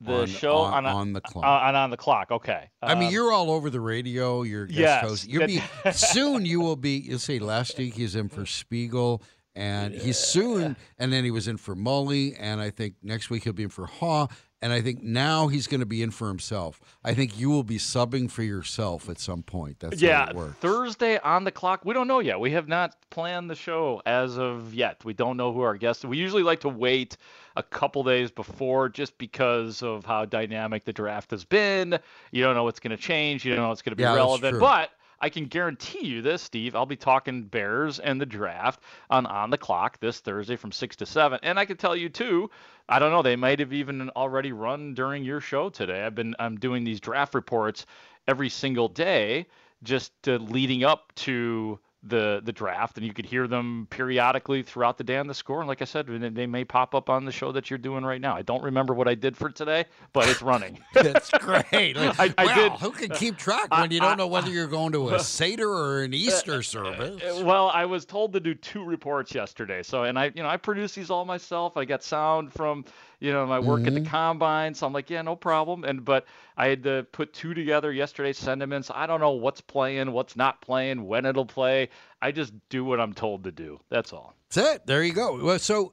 the 0.00 0.20
On- 0.20 0.26
show 0.26 0.56
on- 0.58 0.84
on, 0.84 0.86
a- 0.86 0.94
on 0.96 1.12
the 1.12 1.20
clock. 1.20 1.44
uh, 1.44 1.48
on 1.66 1.74
on 1.74 1.90
the 1.90 1.96
clock. 1.96 2.30
Okay. 2.30 2.70
I 2.82 2.94
mean, 2.94 3.08
Um, 3.08 3.12
you're 3.12 3.32
all 3.32 3.50
over 3.50 3.68
the 3.70 3.80
radio. 3.80 4.42
You're 4.42 4.66
guest 4.66 4.78
Yes. 4.78 5.02
host. 5.02 5.28
You'll 5.28 5.46
be 5.46 5.62
soon. 5.92 6.44
You 6.46 6.60
will 6.60 6.76
be. 6.76 6.98
You'll 6.98 7.18
see. 7.18 7.38
Last 7.38 7.76
week 7.78 7.94
he's 7.94 8.14
in 8.14 8.28
for 8.28 8.46
Spiegel, 8.46 9.22
and 9.56 9.92
he's 9.94 10.18
soon. 10.18 10.76
And 10.98 11.12
then 11.12 11.24
he 11.24 11.30
was 11.32 11.48
in 11.48 11.56
for 11.56 11.74
Mully, 11.74 12.36
and 12.38 12.60
I 12.60 12.70
think 12.70 12.94
next 13.02 13.28
week 13.30 13.44
he'll 13.44 13.52
be 13.52 13.64
in 13.64 13.68
for 13.70 13.86
Haw. 13.86 14.28
And 14.60 14.72
I 14.72 14.80
think 14.80 15.02
now 15.04 15.46
he's 15.46 15.68
going 15.68 15.80
to 15.80 15.86
be 15.86 16.02
in 16.02 16.10
for 16.10 16.26
himself. 16.26 16.80
I 17.04 17.14
think 17.14 17.38
you 17.38 17.48
will 17.48 17.62
be 17.62 17.78
subbing 17.78 18.28
for 18.28 18.42
yourself 18.42 19.08
at 19.08 19.20
some 19.20 19.44
point. 19.44 19.78
That's 19.78 20.02
yeah, 20.02 20.24
how 20.24 20.30
it 20.30 20.36
works. 20.36 20.56
Thursday 20.58 21.18
on 21.18 21.44
the 21.44 21.52
clock. 21.52 21.84
We 21.84 21.94
don't 21.94 22.08
know 22.08 22.18
yet. 22.18 22.40
We 22.40 22.50
have 22.50 22.66
not 22.66 22.96
planned 23.10 23.48
the 23.48 23.54
show 23.54 24.02
as 24.04 24.36
of 24.36 24.74
yet. 24.74 25.04
We 25.04 25.14
don't 25.14 25.36
know 25.36 25.52
who 25.52 25.60
our 25.60 25.76
guests. 25.76 26.04
We 26.04 26.16
usually 26.16 26.42
like 26.42 26.58
to 26.60 26.68
wait 26.68 27.16
a 27.54 27.62
couple 27.62 28.02
days 28.02 28.32
before, 28.32 28.88
just 28.88 29.16
because 29.16 29.80
of 29.82 30.04
how 30.04 30.24
dynamic 30.24 30.84
the 30.84 30.92
draft 30.92 31.30
has 31.30 31.44
been. 31.44 31.98
You 32.32 32.42
don't 32.42 32.56
know 32.56 32.64
what's 32.64 32.80
going 32.80 32.96
to 32.96 33.02
change. 33.02 33.44
You 33.44 33.54
don't 33.54 33.62
know 33.62 33.68
what's 33.68 33.82
going 33.82 33.92
to 33.92 33.96
be 33.96 34.02
Yeah, 34.02 34.14
relevant. 34.14 34.58
But 34.58 34.90
I 35.20 35.28
can 35.28 35.46
guarantee 35.46 36.06
you 36.06 36.22
this, 36.22 36.42
Steve. 36.42 36.76
I'll 36.76 36.86
be 36.86 36.96
talking 36.96 37.42
Bears 37.44 37.98
and 37.98 38.20
the 38.20 38.26
draft 38.26 38.80
on 39.10 39.26
on 39.26 39.50
the 39.50 39.58
clock 39.58 39.98
this 40.00 40.20
Thursday 40.20 40.56
from 40.56 40.72
six 40.72 40.96
to 40.96 41.06
seven. 41.06 41.40
And 41.42 41.58
I 41.58 41.64
can 41.64 41.76
tell 41.76 41.96
you 41.96 42.08
too. 42.08 42.50
I 42.88 42.98
don't 42.98 43.10
know. 43.10 43.22
They 43.22 43.36
might 43.36 43.58
have 43.58 43.72
even 43.72 44.10
already 44.10 44.52
run 44.52 44.94
during 44.94 45.24
your 45.24 45.40
show 45.40 45.68
today. 45.70 46.04
I've 46.04 46.14
been 46.14 46.34
I'm 46.38 46.56
doing 46.56 46.84
these 46.84 47.00
draft 47.00 47.34
reports 47.34 47.86
every 48.26 48.48
single 48.48 48.88
day, 48.88 49.46
just 49.82 50.12
uh, 50.28 50.36
leading 50.36 50.84
up 50.84 51.12
to 51.16 51.78
the 52.08 52.40
the 52.44 52.52
draft, 52.52 52.96
and 52.96 53.06
you 53.06 53.12
could 53.12 53.26
hear 53.26 53.46
them 53.46 53.86
periodically 53.90 54.62
throughout 54.62 54.98
the 54.98 55.04
day 55.04 55.16
on 55.18 55.26
the 55.26 55.34
score. 55.34 55.60
And 55.60 55.68
like 55.68 55.82
I 55.82 55.84
said, 55.84 56.06
they 56.06 56.28
they 56.28 56.46
may 56.46 56.64
pop 56.64 56.94
up 56.94 57.08
on 57.10 57.24
the 57.24 57.32
show 57.32 57.52
that 57.52 57.70
you're 57.70 57.78
doing 57.78 58.04
right 58.04 58.20
now. 58.20 58.34
I 58.34 58.42
don't 58.42 58.62
remember 58.62 58.94
what 58.94 59.08
I 59.08 59.14
did 59.14 59.36
for 59.36 59.50
today, 59.50 59.84
but 60.12 60.28
it's 60.28 60.42
running. 60.42 60.78
That's 60.94 61.30
great. 61.30 61.68
I- 61.96 62.34
I 62.38 62.44
Well, 62.44 62.54
did- 62.70 62.80
Who 62.80 62.90
can 62.90 63.10
keep 63.10 63.36
track 63.36 63.70
when 63.76 63.90
you 63.90 64.00
don't 64.00 64.16
know 64.18 64.26
whether 64.26 64.50
you're 64.50 64.66
going 64.66 64.92
to 64.92 65.10
a 65.14 65.20
Seder 65.38 65.68
or 65.70 66.02
an 66.02 66.14
Easter 66.14 66.62
service? 66.62 67.22
Uh, 67.22 67.44
Well, 67.44 67.70
I 67.72 67.84
was 67.84 68.04
told 68.04 68.32
to 68.34 68.40
do 68.40 68.54
two 68.54 68.84
reports 68.84 69.34
yesterday. 69.34 69.82
So, 69.82 70.04
and 70.04 70.18
I, 70.18 70.32
you 70.34 70.42
know, 70.42 70.48
I 70.48 70.56
produce 70.56 70.94
these 70.94 71.10
all 71.10 71.24
myself. 71.24 71.76
I 71.76 71.84
got 71.84 72.02
sound 72.02 72.52
from, 72.52 72.84
you 73.20 73.32
know, 73.32 73.46
my 73.46 73.58
work 73.58 73.86
at 73.86 73.94
the 73.94 74.00
mm-hmm. 74.00 74.10
combine. 74.10 74.74
So 74.74 74.86
I'm 74.86 74.92
like, 74.92 75.10
yeah, 75.10 75.22
no 75.22 75.34
problem. 75.34 75.84
And 75.84 76.04
but 76.04 76.26
I 76.56 76.68
had 76.68 76.82
to 76.84 77.06
put 77.12 77.32
two 77.32 77.54
together 77.54 77.92
yesterday. 77.92 78.32
Send 78.32 78.62
them 78.62 78.72
in. 78.72 78.82
So 78.82 78.94
I 78.96 79.06
don't 79.06 79.20
know 79.20 79.32
what's 79.32 79.60
playing, 79.60 80.12
what's 80.12 80.36
not 80.36 80.60
playing, 80.60 81.06
when 81.06 81.26
it'll 81.26 81.46
play. 81.46 81.88
I 82.22 82.30
just 82.30 82.52
do 82.68 82.84
what 82.84 83.00
I'm 83.00 83.12
told 83.12 83.44
to 83.44 83.52
do. 83.52 83.80
That's 83.90 84.12
all. 84.12 84.34
That's 84.50 84.74
it. 84.74 84.86
There 84.86 85.02
you 85.02 85.12
go. 85.12 85.42
Well, 85.42 85.58
so, 85.58 85.92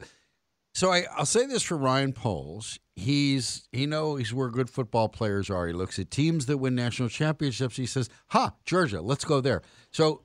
so 0.73 0.91
I, 0.91 1.05
I'll 1.15 1.25
say 1.25 1.45
this 1.45 1.63
for 1.63 1.77
Ryan 1.77 2.13
Poles. 2.13 2.79
He's 2.95 3.67
he 3.71 3.85
knows 3.85 4.33
where 4.33 4.49
good 4.49 4.69
football 4.69 5.09
players 5.09 5.49
are. 5.49 5.67
He 5.67 5.73
looks 5.73 5.99
at 5.99 6.11
teams 6.11 6.45
that 6.45 6.57
win 6.57 6.75
national 6.75 7.09
championships. 7.09 7.75
He 7.75 7.85
says, 7.85 8.09
"Ha, 8.29 8.53
Georgia, 8.63 9.01
let's 9.01 9.25
go 9.25 9.41
there." 9.41 9.63
So, 9.91 10.21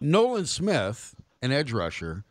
Nolan 0.00 0.46
Smith, 0.46 1.14
an 1.42 1.52
edge 1.52 1.72
rusher 1.72 2.24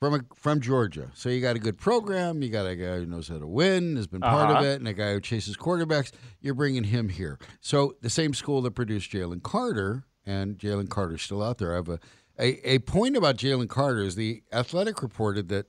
from 0.00 0.14
a, 0.14 0.20
from 0.34 0.60
Georgia. 0.60 1.10
So 1.14 1.28
you 1.28 1.40
got 1.42 1.56
a 1.56 1.58
good 1.58 1.76
program. 1.78 2.42
You 2.42 2.48
got 2.48 2.66
a 2.66 2.74
guy 2.74 2.96
who 2.96 3.06
knows 3.06 3.28
how 3.28 3.38
to 3.38 3.46
win, 3.46 3.96
has 3.96 4.06
been 4.06 4.22
part 4.22 4.50
of 4.50 4.56
Uh-huh. 4.56 4.64
it, 4.66 4.76
and 4.80 4.88
a 4.88 4.94
guy 4.94 5.12
who 5.12 5.20
chases 5.20 5.56
quarterbacks. 5.56 6.10
You're 6.40 6.54
bringing 6.54 6.84
him 6.84 7.10
here. 7.10 7.38
So 7.60 7.96
the 8.00 8.08
same 8.10 8.32
school 8.32 8.62
that 8.62 8.70
produced 8.72 9.12
Jalen 9.12 9.42
Carter, 9.42 10.04
and 10.26 10.58
Jalen 10.58 10.88
Carter's 10.88 11.22
still 11.22 11.42
out 11.42 11.58
there. 11.58 11.72
I 11.72 11.76
have 11.76 11.88
a 11.88 11.98
a, 12.38 12.70
a 12.76 12.78
point 12.78 13.18
about 13.18 13.36
Jalen 13.36 13.68
Carter 13.68 14.00
is 14.00 14.14
the 14.14 14.42
Athletic 14.50 15.02
reported 15.02 15.48
that 15.50 15.66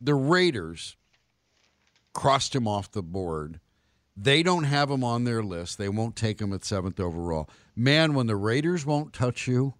the 0.00 0.14
Raiders 0.14 0.96
crossed 2.12 2.54
him 2.54 2.68
off 2.68 2.92
the 2.92 3.02
board. 3.02 3.58
They 4.16 4.44
don't 4.44 4.64
have 4.64 4.90
him 4.90 5.02
on 5.02 5.24
their 5.24 5.42
list. 5.42 5.76
They 5.78 5.88
won't 5.88 6.14
take 6.14 6.40
him 6.40 6.52
at 6.52 6.64
seventh 6.64 7.00
overall. 7.00 7.48
Man, 7.74 8.14
when 8.14 8.28
the 8.28 8.36
Raiders 8.36 8.86
won't 8.86 9.12
touch 9.12 9.48
you, 9.48 9.74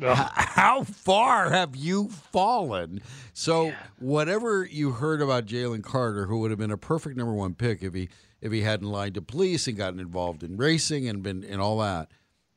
how 0.00 0.84
far 0.84 1.50
have 1.50 1.76
you 1.76 2.08
fallen? 2.08 3.00
So, 3.32 3.72
whatever 3.98 4.64
you 4.64 4.92
heard 4.92 5.20
about 5.22 5.46
Jalen 5.46 5.82
Carter, 5.82 6.26
who 6.26 6.38
would 6.40 6.50
have 6.50 6.58
been 6.58 6.70
a 6.70 6.78
perfect 6.78 7.16
number 7.16 7.32
one 7.32 7.54
pick 7.54 7.82
if 7.82 7.94
he 7.94 8.08
if 8.40 8.52
he 8.52 8.60
hadn't 8.60 8.88
lied 8.88 9.14
to 9.14 9.22
police 9.22 9.66
and 9.66 9.76
gotten 9.76 9.98
involved 9.98 10.42
in 10.42 10.56
racing 10.56 11.08
and 11.08 11.22
been 11.22 11.44
and 11.44 11.60
all 11.60 11.78
that. 11.78 12.10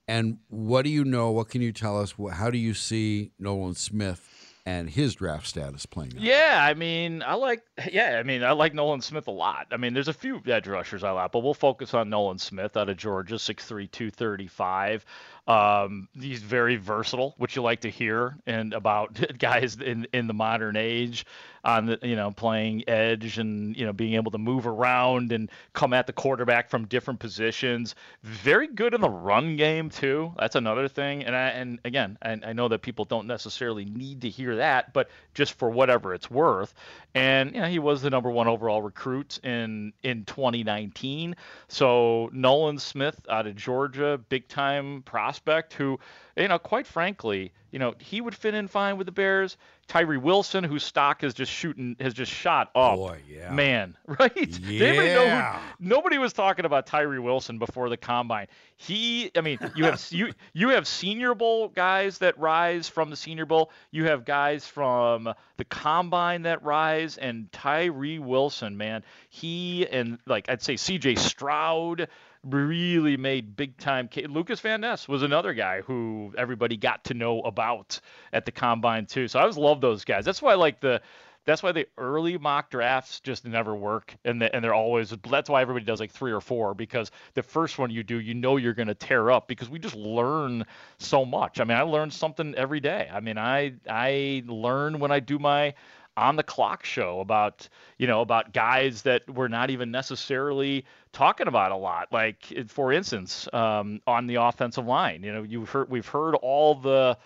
And 0.07 0.37
what 0.49 0.83
do 0.83 0.89
you 0.89 1.03
know? 1.03 1.31
What 1.31 1.49
can 1.49 1.61
you 1.61 1.71
tell 1.71 1.99
us? 1.99 2.13
How 2.33 2.49
do 2.49 2.57
you 2.57 2.73
see 2.73 3.31
Nolan 3.39 3.75
Smith 3.75 4.53
and 4.65 4.89
his 4.89 5.15
draft 5.15 5.47
status 5.47 5.85
playing 5.85 6.13
out? 6.17 6.21
Yeah, 6.21 6.59
I 6.61 6.73
mean, 6.73 7.23
I 7.23 7.35
like, 7.35 7.63
yeah, 7.89 8.17
I 8.19 8.23
mean, 8.23 8.43
I 8.43 8.51
like 8.51 8.73
Nolan 8.73 9.01
Smith 9.01 9.27
a 9.27 9.31
lot. 9.31 9.67
I 9.71 9.77
mean, 9.77 9.93
there's 9.93 10.09
a 10.09 10.13
few 10.13 10.41
edge 10.45 10.67
rushers 10.67 11.03
I 11.03 11.11
like, 11.11 11.31
but 11.31 11.39
we'll 11.39 11.53
focus 11.53 11.93
on 11.93 12.09
Nolan 12.09 12.37
Smith 12.37 12.75
out 12.75 12.89
of 12.89 12.97
Georgia, 12.97 13.35
6'3", 13.35 13.89
235. 13.91 15.05
Um, 15.47 16.09
he's 16.19 16.41
very 16.41 16.75
versatile, 16.75 17.33
which 17.37 17.55
you 17.55 17.61
like 17.61 17.81
to 17.81 17.89
hear, 17.89 18.35
and 18.45 18.73
about 18.73 19.17
guys 19.39 19.77
in 19.77 20.07
in 20.13 20.27
the 20.27 20.33
modern 20.33 20.75
age, 20.75 21.25
on 21.63 21.85
the 21.85 21.99
you 22.01 22.15
know 22.15 22.31
playing 22.31 22.83
edge 22.87 23.37
and 23.37 23.75
you 23.75 23.85
know 23.85 23.93
being 23.93 24.15
able 24.15 24.31
to 24.31 24.37
move 24.37 24.67
around 24.67 25.31
and 25.31 25.49
come 25.73 25.93
at 25.93 26.07
the 26.07 26.13
quarterback 26.13 26.69
from 26.69 26.85
different 26.85 27.19
positions. 27.19 27.95
Very 28.23 28.67
good 28.67 28.93
in 28.93 29.01
the 29.01 29.09
run 29.09 29.55
game 29.57 29.89
too. 29.89 30.33
That's 30.37 30.55
another 30.55 30.87
thing. 30.87 31.23
And 31.23 31.35
I 31.35 31.49
and 31.49 31.79
again, 31.85 32.17
and 32.21 32.43
I 32.43 32.53
know 32.53 32.67
that 32.67 32.81
people 32.81 33.05
don't 33.05 33.27
necessarily 33.27 33.85
need 33.85 34.21
to 34.21 34.29
hear 34.29 34.57
that, 34.57 34.93
but 34.93 35.09
just 35.33 35.53
for 35.53 35.69
whatever 35.69 36.13
it's 36.13 36.29
worth. 36.31 36.73
And 37.15 37.55
you 37.55 37.61
know, 37.61 37.67
he 37.67 37.79
was 37.79 38.01
the 38.01 38.09
number 38.09 38.29
one 38.29 38.47
overall 38.47 38.81
recruit 38.81 39.39
in 39.43 39.93
in 40.03 40.25
2019. 40.25 41.35
So 41.67 42.29
Nolan 42.31 42.77
Smith 42.77 43.19
out 43.29 43.47
of 43.47 43.55
Georgia, 43.55 44.19
big 44.29 44.47
time 44.47 45.01
prospect 45.03 45.73
who, 45.73 45.99
you 46.35 46.47
know, 46.47 46.59
quite 46.59 46.85
frankly, 46.85 47.53
you 47.71 47.79
know, 47.79 47.93
he 47.99 48.21
would 48.21 48.35
fit 48.35 48.53
in 48.53 48.67
fine 48.67 48.97
with 48.97 49.05
the 49.05 49.11
Bears. 49.11 49.57
Tyree 49.87 50.17
Wilson, 50.17 50.65
whose 50.65 50.83
stock 50.83 51.23
is 51.23 51.33
just 51.33 51.49
shooting, 51.51 51.95
has 52.01 52.13
just 52.13 52.31
shot 52.31 52.71
up. 52.75 52.97
Boy, 52.97 53.21
yeah. 53.29 53.51
Man, 53.53 53.95
right? 54.05 54.33
Did 54.35 54.81
anybody 54.81 55.13
know 55.13 55.23
Yeah. 55.23 55.59
who, 55.59 55.87
nobody 55.87 56.17
was 56.17 56.33
talking 56.33 56.65
about 56.65 56.87
Tyree 56.87 57.19
Wilson 57.19 57.57
before 57.57 57.87
the 57.89 57.95
combine. 57.95 58.47
He, 58.75 59.31
I 59.35 59.41
mean, 59.41 59.59
you 59.75 59.85
have 59.85 60.05
you 60.11 60.33
you 60.53 60.69
have 60.69 60.87
Senior 60.87 61.35
Bowl 61.35 61.69
guys 61.69 62.17
that 62.17 62.37
rise 62.37 62.89
from 62.89 63.09
the 63.09 63.15
Senior 63.15 63.45
Bowl. 63.45 63.71
You 63.91 64.05
have 64.05 64.25
guys 64.25 64.67
from 64.67 65.33
the 65.55 65.65
combine 65.65 66.41
that 66.43 66.63
rise, 66.63 67.17
and 67.17 67.49
Tyree 67.53 68.19
Wilson, 68.19 68.75
man, 68.77 69.03
he 69.29 69.87
and 69.87 70.19
like 70.25 70.49
I'd 70.49 70.61
say 70.61 70.75
C.J. 70.75 71.15
Stroud 71.15 72.09
really 72.43 73.17
made 73.17 73.55
big 73.55 73.77
time. 73.77 74.09
ca- 74.13 74.27
Lucas 74.27 74.59
Van 74.59 74.81
Ness 74.81 75.07
was 75.07 75.23
another 75.23 75.53
guy 75.53 75.81
who 75.81 76.33
everybody 76.37 76.77
got 76.77 77.03
to 77.05 77.13
know 77.13 77.41
about 77.41 77.99
at 78.33 78.45
the 78.45 78.51
combine 78.51 79.05
too. 79.05 79.27
So 79.27 79.39
I 79.39 79.43
always 79.43 79.57
love 79.57 79.81
those 79.81 80.05
guys. 80.05 80.25
That's 80.25 80.41
why 80.41 80.55
like 80.55 80.79
the 80.79 81.01
that's 81.47 81.63
why 81.63 81.71
the 81.71 81.87
early 81.97 82.37
mock 82.37 82.69
drafts 82.69 83.21
just 83.21 83.45
never 83.45 83.73
work, 83.73 84.13
and 84.25 84.41
the, 84.41 84.53
and 84.53 84.61
they're 84.61 84.73
always. 84.73 85.13
That's 85.29 85.49
why 85.49 85.61
everybody 85.61 85.85
does 85.85 86.01
like 86.01 86.11
three 86.11 86.33
or 86.33 86.41
four 86.41 86.73
because 86.73 87.09
the 87.35 87.41
first 87.41 87.79
one 87.79 87.89
you 87.89 88.03
do, 88.03 88.19
you 88.19 88.33
know 88.33 88.57
you're 88.57 88.73
going 88.73 88.89
to 88.89 88.93
tear 88.93 89.31
up 89.31 89.47
because 89.47 89.69
we 89.69 89.79
just 89.79 89.95
learn 89.95 90.65
so 90.99 91.23
much. 91.23 91.61
I 91.61 91.63
mean, 91.63 91.77
I 91.77 91.83
learn 91.83 92.11
something 92.11 92.53
every 92.55 92.81
day. 92.81 93.09
I 93.11 93.21
mean, 93.21 93.37
I 93.37 93.75
I 93.89 94.43
learn 94.45 94.99
when 94.99 95.09
I 95.09 95.21
do 95.21 95.39
my 95.39 95.73
on 96.17 96.35
the 96.35 96.43
clock 96.43 96.83
show 96.83 97.19
about 97.19 97.69
you 97.97 98.07
know 98.07 98.21
about 98.21 98.53
guys 98.53 99.03
that 99.03 99.29
we're 99.29 99.47
not 99.47 99.69
even 99.69 99.91
necessarily 99.91 100.83
talking 101.13 101.47
about 101.47 101.71
a 101.71 101.77
lot. 101.77 102.07
Like 102.11 102.53
for 102.67 102.91
instance 102.91 103.47
um, 103.53 104.01
on 104.07 104.27
the 104.27 104.35
offensive 104.35 104.85
line 104.85 105.23
you 105.23 105.31
know 105.31 105.43
you've 105.43 105.69
heard 105.69 105.89
we've 105.89 106.07
heard 106.07 106.35
all 106.35 106.75
the 106.75 107.17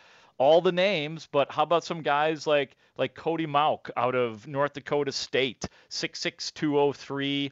all 0.41 0.59
the 0.59 0.71
names, 0.71 1.27
but 1.31 1.51
how 1.51 1.61
about 1.61 1.83
some 1.83 2.01
guys 2.01 2.47
like 2.47 2.75
like 2.97 3.13
Cody 3.13 3.45
Mauch 3.45 3.89
out 3.95 4.15
of 4.15 4.47
North 4.47 4.73
Dakota 4.73 5.11
State, 5.11 5.67
66203, 5.89 7.51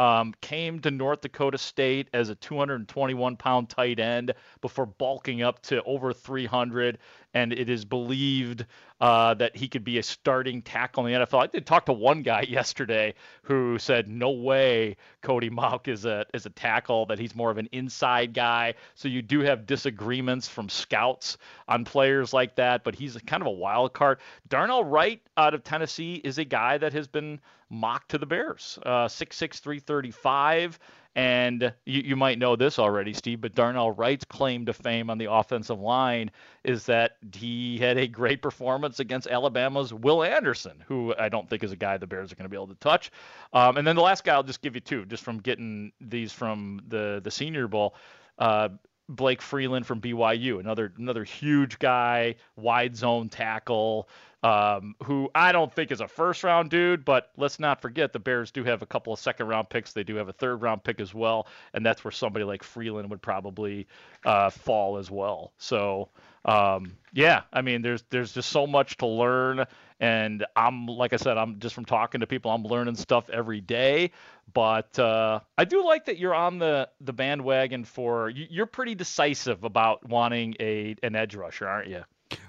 um, 0.00 0.32
came 0.40 0.80
to 0.80 0.90
North 0.90 1.20
Dakota 1.20 1.58
State 1.58 2.08
as 2.14 2.30
a 2.30 2.34
221 2.34 3.36
pound 3.36 3.68
tight 3.68 4.00
end 4.00 4.32
before 4.62 4.86
bulking 4.86 5.42
up 5.42 5.60
to 5.64 5.82
over 5.82 6.14
300, 6.14 6.96
and 7.34 7.52
it 7.52 7.68
is 7.68 7.84
believed 7.84 8.64
uh, 9.02 9.34
that 9.34 9.54
he 9.54 9.68
could 9.68 9.84
be 9.84 9.98
a 9.98 10.02
starting 10.02 10.62
tackle 10.62 11.04
in 11.04 11.12
the 11.12 11.26
NFL. 11.26 11.42
I 11.42 11.48
did 11.48 11.66
talk 11.66 11.84
to 11.84 11.92
one 11.92 12.22
guy 12.22 12.40
yesterday 12.48 13.12
who 13.42 13.78
said, 13.78 14.08
"No 14.08 14.30
way, 14.30 14.96
Cody 15.20 15.50
Mauch 15.50 15.86
is 15.86 16.06
a 16.06 16.24
is 16.32 16.46
a 16.46 16.50
tackle. 16.50 17.04
That 17.04 17.18
he's 17.18 17.34
more 17.34 17.50
of 17.50 17.58
an 17.58 17.68
inside 17.70 18.32
guy." 18.32 18.74
So 18.94 19.06
you 19.06 19.20
do 19.20 19.40
have 19.40 19.66
disagreements 19.66 20.48
from 20.48 20.70
scouts 20.70 21.36
on 21.68 21.84
players 21.84 22.32
like 22.32 22.56
that, 22.56 22.84
but 22.84 22.94
he's 22.94 23.18
kind 23.26 23.42
of 23.42 23.48
a 23.48 23.50
wild 23.50 23.92
card. 23.92 24.20
Darnell 24.48 24.82
Wright 24.82 25.20
out 25.36 25.52
of 25.52 25.62
Tennessee 25.62 26.14
is 26.24 26.38
a 26.38 26.44
guy 26.44 26.78
that 26.78 26.94
has 26.94 27.06
been 27.06 27.38
mocked 27.70 28.10
to 28.10 28.18
the 28.18 28.26
Bears, 28.26 28.78
uh, 28.84 29.06
6'6", 29.06 30.78
And 31.16 31.72
you, 31.86 32.02
you 32.02 32.16
might 32.16 32.38
know 32.38 32.54
this 32.54 32.78
already, 32.78 33.12
Steve, 33.12 33.40
but 33.40 33.54
Darnell 33.54 33.90
Wright's 33.90 34.24
claim 34.24 34.66
to 34.66 34.72
fame 34.72 35.10
on 35.10 35.18
the 35.18 35.30
offensive 35.32 35.80
line 35.80 36.30
is 36.62 36.86
that 36.86 37.16
he 37.34 37.78
had 37.78 37.98
a 37.98 38.06
great 38.06 38.42
performance 38.42 39.00
against 39.00 39.26
Alabama's 39.26 39.92
Will 39.92 40.22
Anderson, 40.22 40.84
who 40.86 41.12
I 41.18 41.28
don't 41.28 41.50
think 41.50 41.64
is 41.64 41.72
a 41.72 41.76
guy 41.76 41.96
the 41.96 42.06
Bears 42.06 42.30
are 42.30 42.36
going 42.36 42.44
to 42.44 42.48
be 42.48 42.56
able 42.56 42.68
to 42.68 42.74
touch. 42.76 43.10
Um, 43.52 43.76
and 43.76 43.84
then 43.84 43.96
the 43.96 44.02
last 44.02 44.22
guy 44.22 44.34
I'll 44.34 44.44
just 44.44 44.62
give 44.62 44.76
you 44.76 44.80
two, 44.80 45.04
just 45.06 45.24
from 45.24 45.38
getting 45.38 45.90
these 46.00 46.32
from 46.32 46.80
the 46.86 47.20
the 47.24 47.30
Senior 47.30 47.66
Bowl. 47.66 47.96
Uh, 48.38 48.68
Blake 49.10 49.42
Freeland 49.42 49.86
from 49.86 50.00
BYU, 50.00 50.60
another 50.60 50.92
another 50.96 51.24
huge 51.24 51.78
guy, 51.78 52.36
wide 52.56 52.96
zone 52.96 53.28
tackle, 53.28 54.08
um, 54.42 54.94
who 55.02 55.28
I 55.34 55.52
don't 55.52 55.72
think 55.74 55.90
is 55.90 56.00
a 56.00 56.08
first 56.08 56.44
round 56.44 56.70
dude, 56.70 57.04
but 57.04 57.30
let's 57.36 57.58
not 57.58 57.82
forget 57.82 58.12
the 58.12 58.18
Bears 58.18 58.50
do 58.50 58.64
have 58.64 58.82
a 58.82 58.86
couple 58.86 59.12
of 59.12 59.18
second 59.18 59.48
round 59.48 59.68
picks. 59.68 59.92
They 59.92 60.04
do 60.04 60.14
have 60.14 60.28
a 60.28 60.32
third 60.32 60.62
round 60.62 60.84
pick 60.84 61.00
as 61.00 61.12
well, 61.12 61.48
and 61.74 61.84
that's 61.84 62.04
where 62.04 62.12
somebody 62.12 62.44
like 62.44 62.62
Freeland 62.62 63.10
would 63.10 63.20
probably 63.20 63.86
uh, 64.24 64.50
fall 64.50 64.96
as 64.96 65.10
well. 65.10 65.52
So 65.58 66.08
um, 66.44 66.96
yeah, 67.12 67.42
I 67.52 67.62
mean, 67.62 67.82
there's 67.82 68.02
there's 68.10 68.32
just 68.32 68.50
so 68.50 68.66
much 68.66 68.96
to 68.98 69.06
learn, 69.06 69.66
and 70.00 70.44
I'm 70.56 70.86
like 70.86 71.12
I 71.12 71.16
said, 71.16 71.36
I'm 71.38 71.58
just 71.60 71.74
from 71.74 71.84
talking 71.84 72.20
to 72.20 72.26
people, 72.26 72.50
I'm 72.50 72.64
learning 72.64 72.96
stuff 72.96 73.28
every 73.30 73.60
day. 73.60 74.10
But 74.52 74.98
uh, 74.98 75.40
I 75.58 75.64
do 75.64 75.84
like 75.84 76.06
that 76.06 76.18
you're 76.18 76.34
on 76.34 76.58
the 76.58 76.88
the 77.00 77.12
bandwagon 77.12 77.84
for. 77.84 78.30
You're 78.30 78.66
pretty 78.66 78.94
decisive 78.96 79.62
about 79.64 80.08
wanting 80.08 80.56
a 80.58 80.96
an 81.02 81.14
edge 81.14 81.34
rusher, 81.36 81.68
aren't 81.68 81.88
you? 81.88 82.02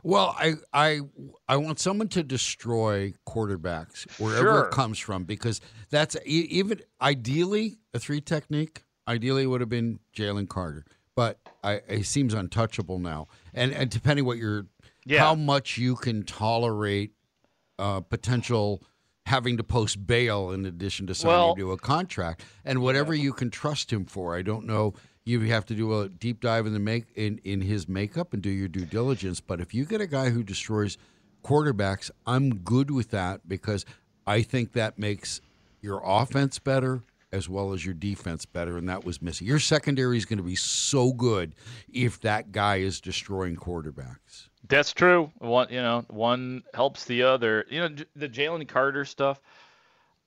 Well, 0.04 0.36
I 0.38 0.54
I 0.74 1.02
I 1.48 1.58
want 1.58 1.80
someone 1.80 2.08
to 2.10 2.24
destroy 2.24 3.14
quarterbacks 3.28 4.08
wherever 4.20 4.44
Sure. 4.48 4.66
it 4.66 4.72
comes 4.72 4.98
from 4.98 5.26
because 5.26 5.60
that's 5.90 6.16
even 6.26 6.82
ideally 7.02 7.78
a 7.94 8.00
three 8.00 8.22
technique. 8.22 8.84
Ideally, 9.08 9.44
it 9.44 9.48
would 9.48 9.62
have 9.62 9.70
been 9.70 10.00
Jalen 10.16 10.48
Carter, 10.48 10.86
but 11.16 11.40
I 11.64 11.82
he 11.90 12.04
seems 12.04 12.34
untouchable 12.34 12.98
now. 13.00 13.28
And 13.54 13.74
and 13.74 13.90
depending 13.90 14.26
what 14.26 14.38
you're, 14.38 14.68
Yeah. 15.06 15.20
how 15.20 15.36
much 15.36 15.78
you 15.78 15.96
can 15.96 16.24
tolerate 16.24 17.12
uh, 17.82 18.00
potential 18.00 18.82
having 19.26 19.58
to 19.58 19.64
post 19.64 20.06
bail 20.08 20.52
in 20.52 20.66
addition 20.66 21.08
to 21.08 21.16
signing 21.16 21.34
Well- 21.34 21.56
to 21.56 21.72
a 21.72 21.78
contract 21.78 22.44
and 22.64 22.82
whatever 22.82 23.14
you 23.14 23.34
can 23.34 23.50
trust 23.50 23.92
him 23.92 24.06
for. 24.06 24.36
I 24.36 24.42
don't 24.42 24.66
know. 24.66 24.94
You 25.24 25.40
have 25.42 25.66
to 25.68 25.76
do 25.76 26.00
a 26.00 26.10
deep 26.10 26.42
dive 26.42 26.66
in 26.66 26.74
the 26.74 26.80
make 26.80 27.06
in, 27.16 27.40
in 27.44 27.62
his 27.62 27.88
makeup 27.88 28.34
and 28.34 28.42
do 28.42 28.50
your 28.50 28.68
due 28.68 28.86
diligence. 28.86 29.40
But 29.40 29.62
if 29.62 29.74
you 29.74 29.86
get 29.86 30.02
a 30.02 30.08
guy 30.08 30.32
who 30.32 30.44
destroys 30.44 30.98
quarterbacks, 31.44 32.10
I'm 32.26 32.56
good 32.56 32.90
with 32.90 33.12
that 33.12 33.48
because 33.48 33.86
I 34.26 34.42
think 34.42 34.74
that 34.74 34.98
makes 34.98 35.42
your 35.82 36.02
offense 36.04 36.58
better 36.60 37.04
as 37.32 37.48
well 37.48 37.72
as 37.72 37.86
your 37.86 37.94
defense 37.94 38.46
better, 38.46 38.78
and 38.78 38.90
that 38.90 39.06
was 39.06 39.22
missing. 39.22 39.48
Your 39.48 39.60
secondary 39.60 40.18
is 40.18 40.26
going 40.26 40.38
to 40.38 40.44
be 40.44 40.56
so 40.56 41.14
good 41.14 41.56
if 41.94 42.20
that 42.22 42.52
guy 42.52 42.78
is 42.78 43.00
destroying 43.00 43.56
quarterbacks. 43.56 44.50
That's 44.72 44.94
true. 44.94 45.30
One, 45.40 45.68
you 45.70 45.82
know, 45.82 46.06
one 46.10 46.64
helps 46.74 47.04
the 47.04 47.24
other. 47.24 47.66
You 47.70 47.82
know, 47.82 47.96
the 48.16 48.30
Jalen 48.30 48.66
Carter 48.70 49.04
stuff. 49.04 49.42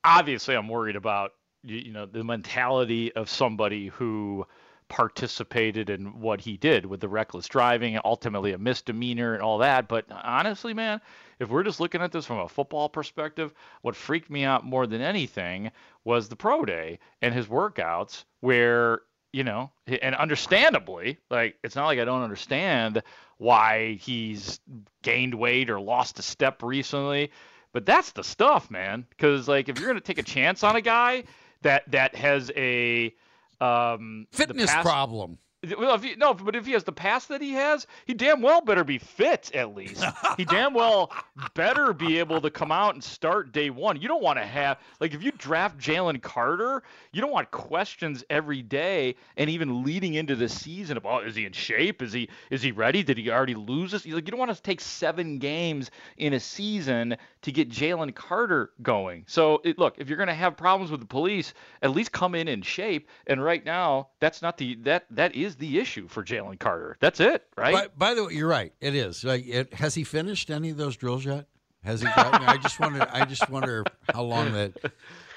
Obviously, 0.03 0.55
I'm 0.55 0.67
worried 0.69 0.95
about 0.95 1.31
you, 1.63 1.77
you 1.77 1.91
know 1.91 2.05
the 2.05 2.23
mentality 2.23 3.11
of 3.13 3.27
somebody 3.27 3.87
who 3.87 4.45
participated 4.87 5.89
in 5.89 6.21
what 6.21 6.41
he 6.41 6.57
did 6.57 6.85
with 6.85 6.99
the 6.99 7.09
reckless 7.09 7.47
driving, 7.47 7.97
ultimately 8.05 8.53
a 8.53 8.57
misdemeanor 8.59 9.33
and 9.33 9.41
all 9.41 9.57
that. 9.57 9.87
But 9.87 10.05
honestly, 10.11 10.75
man, 10.75 11.01
if 11.39 11.49
we're 11.49 11.63
just 11.63 11.79
looking 11.79 12.01
at 12.01 12.11
this 12.11 12.27
from 12.27 12.37
a 12.37 12.47
football 12.47 12.87
perspective, 12.87 13.51
what 13.81 13.95
freaked 13.95 14.29
me 14.29 14.43
out 14.43 14.63
more 14.63 14.85
than 14.85 15.01
anything 15.01 15.71
was 16.03 16.29
the 16.29 16.35
pro 16.35 16.65
day 16.65 16.99
and 17.19 17.33
his 17.33 17.47
workouts, 17.47 18.25
where 18.41 19.01
you 19.35 19.43
know, 19.43 19.69
and 19.85 20.15
understandably, 20.15 21.17
like 21.29 21.57
it's 21.61 21.75
not 21.75 21.87
like 21.87 21.99
I 21.99 22.05
don't 22.05 22.21
understand 22.21 23.03
why 23.37 23.95
he's 23.99 24.61
gained 25.03 25.33
weight 25.35 25.69
or 25.69 25.77
lost 25.77 26.19
a 26.19 26.21
step 26.21 26.63
recently, 26.63 27.31
but 27.73 27.85
that's 27.85 28.13
the 28.13 28.23
stuff, 28.23 28.71
man. 28.71 29.05
Because 29.09 29.49
like 29.49 29.67
if 29.67 29.77
you're 29.77 29.89
gonna 29.89 29.99
take 29.99 30.19
a 30.19 30.23
chance 30.23 30.63
on 30.63 30.77
a 30.77 30.81
guy 30.81 31.25
that 31.63 31.83
that 31.91 32.15
has 32.15 32.49
a 32.55 33.13
um, 33.59 34.25
Fitness 34.31 34.71
past- 34.71 34.85
problem. 34.85 35.37
Well, 35.77 35.95
if 35.95 36.03
he, 36.03 36.15
no, 36.15 36.33
but 36.33 36.55
if 36.55 36.65
he 36.65 36.73
has 36.73 36.83
the 36.83 36.91
pass 36.91 37.25
that 37.27 37.41
he 37.41 37.53
has, 37.53 37.87
he 38.05 38.13
damn 38.13 38.41
well 38.41 38.61
better 38.61 38.83
be 38.83 38.97
fit 38.97 39.51
at 39.53 39.75
least. 39.75 40.03
he 40.37 40.45
damn 40.45 40.73
well 40.73 41.11
better 41.53 41.93
be 41.93 42.19
able 42.19 42.41
to 42.41 42.49
come 42.49 42.71
out 42.71 42.93
and 42.93 43.03
start 43.03 43.51
day 43.51 43.69
one. 43.69 44.01
You 44.01 44.07
don't 44.07 44.23
want 44.23 44.39
to 44.39 44.45
have 44.45 44.79
like 44.99 45.13
if 45.13 45.23
you 45.23 45.31
draft 45.31 45.77
Jalen 45.77 46.21
Carter, 46.21 46.83
you 47.11 47.21
don't 47.21 47.31
want 47.31 47.51
questions 47.51 48.23
every 48.29 48.61
day 48.61 49.15
and 49.37 49.49
even 49.49 49.83
leading 49.83 50.15
into 50.15 50.35
the 50.35 50.49
season 50.49 50.97
about 50.97 51.23
oh, 51.23 51.27
is 51.27 51.35
he 51.35 51.45
in 51.45 51.53
shape? 51.53 52.01
Is 52.01 52.13
he 52.13 52.29
is 52.49 52.61
he 52.61 52.71
ready? 52.71 53.03
Did 53.03 53.17
he 53.17 53.29
already 53.29 53.55
lose 53.55 53.91
this? 53.91 54.05
Like 54.05 54.25
you 54.27 54.31
don't 54.31 54.39
want 54.39 54.55
to 54.55 54.61
take 54.61 54.81
seven 54.81 55.39
games 55.39 55.91
in 56.17 56.33
a 56.33 56.39
season 56.39 57.17
to 57.43 57.51
get 57.51 57.69
Jalen 57.69 58.13
Carter 58.15 58.71
going. 58.81 59.23
So 59.27 59.61
it, 59.63 59.77
look, 59.77 59.95
if 59.97 60.09
you're 60.09 60.17
going 60.17 60.27
to 60.27 60.33
have 60.33 60.57
problems 60.57 60.91
with 60.91 60.99
the 60.99 61.05
police, 61.05 61.53
at 61.81 61.91
least 61.91 62.11
come 62.11 62.35
in 62.35 62.47
in 62.47 62.61
shape. 62.61 63.07
And 63.27 63.43
right 63.43 63.63
now, 63.63 64.09
that's 64.19 64.41
not 64.41 64.57
the 64.57 64.75
that 64.83 65.05
that 65.11 65.35
is 65.35 65.54
the 65.57 65.79
issue 65.79 66.07
for 66.07 66.23
Jalen 66.23 66.59
Carter. 66.59 66.97
That's 66.99 67.19
it, 67.19 67.43
right? 67.57 67.73
By, 67.73 67.87
by 68.09 68.13
the 68.13 68.25
way, 68.25 68.33
you're 68.33 68.47
right. 68.47 68.73
It 68.81 68.95
is. 68.95 69.23
Like, 69.23 69.45
it, 69.47 69.73
has 69.75 69.95
he 69.95 70.03
finished 70.03 70.49
any 70.49 70.69
of 70.69 70.77
those 70.77 70.95
drills 70.97 71.25
yet? 71.25 71.47
Has 71.83 72.01
he? 72.01 72.07
Gotten, 72.07 72.47
I 72.47 72.57
just 72.57 72.79
wonder. 72.79 73.07
I 73.11 73.25
just 73.25 73.47
wonder 73.49 73.83
how 74.13 74.23
long 74.23 74.53
that. 74.53 74.73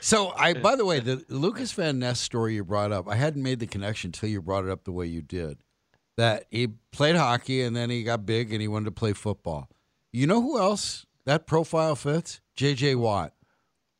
So 0.00 0.32
I. 0.36 0.54
By 0.54 0.76
the 0.76 0.86
way, 0.86 1.00
the 1.00 1.22
Lucas 1.28 1.72
Van 1.72 1.98
Ness 1.98 2.20
story 2.20 2.54
you 2.54 2.64
brought 2.64 2.90
up, 2.92 3.06
I 3.08 3.16
hadn't 3.16 3.42
made 3.42 3.60
the 3.60 3.66
connection 3.66 4.08
until 4.08 4.30
you 4.30 4.40
brought 4.40 4.64
it 4.64 4.70
up 4.70 4.84
the 4.84 4.92
way 4.92 5.06
you 5.06 5.20
did. 5.20 5.58
That 6.16 6.46
he 6.50 6.68
played 6.90 7.16
hockey 7.16 7.62
and 7.62 7.76
then 7.76 7.90
he 7.90 8.02
got 8.02 8.24
big 8.26 8.50
and 8.52 8.60
he 8.62 8.66
wanted 8.68 8.86
to 8.86 8.90
play 8.92 9.12
football. 9.12 9.68
You 10.10 10.26
know 10.26 10.40
who 10.40 10.58
else 10.58 11.04
that 11.26 11.46
profile 11.46 11.94
fits? 11.94 12.40
J.J. 12.56 12.94
Watt. 12.94 13.34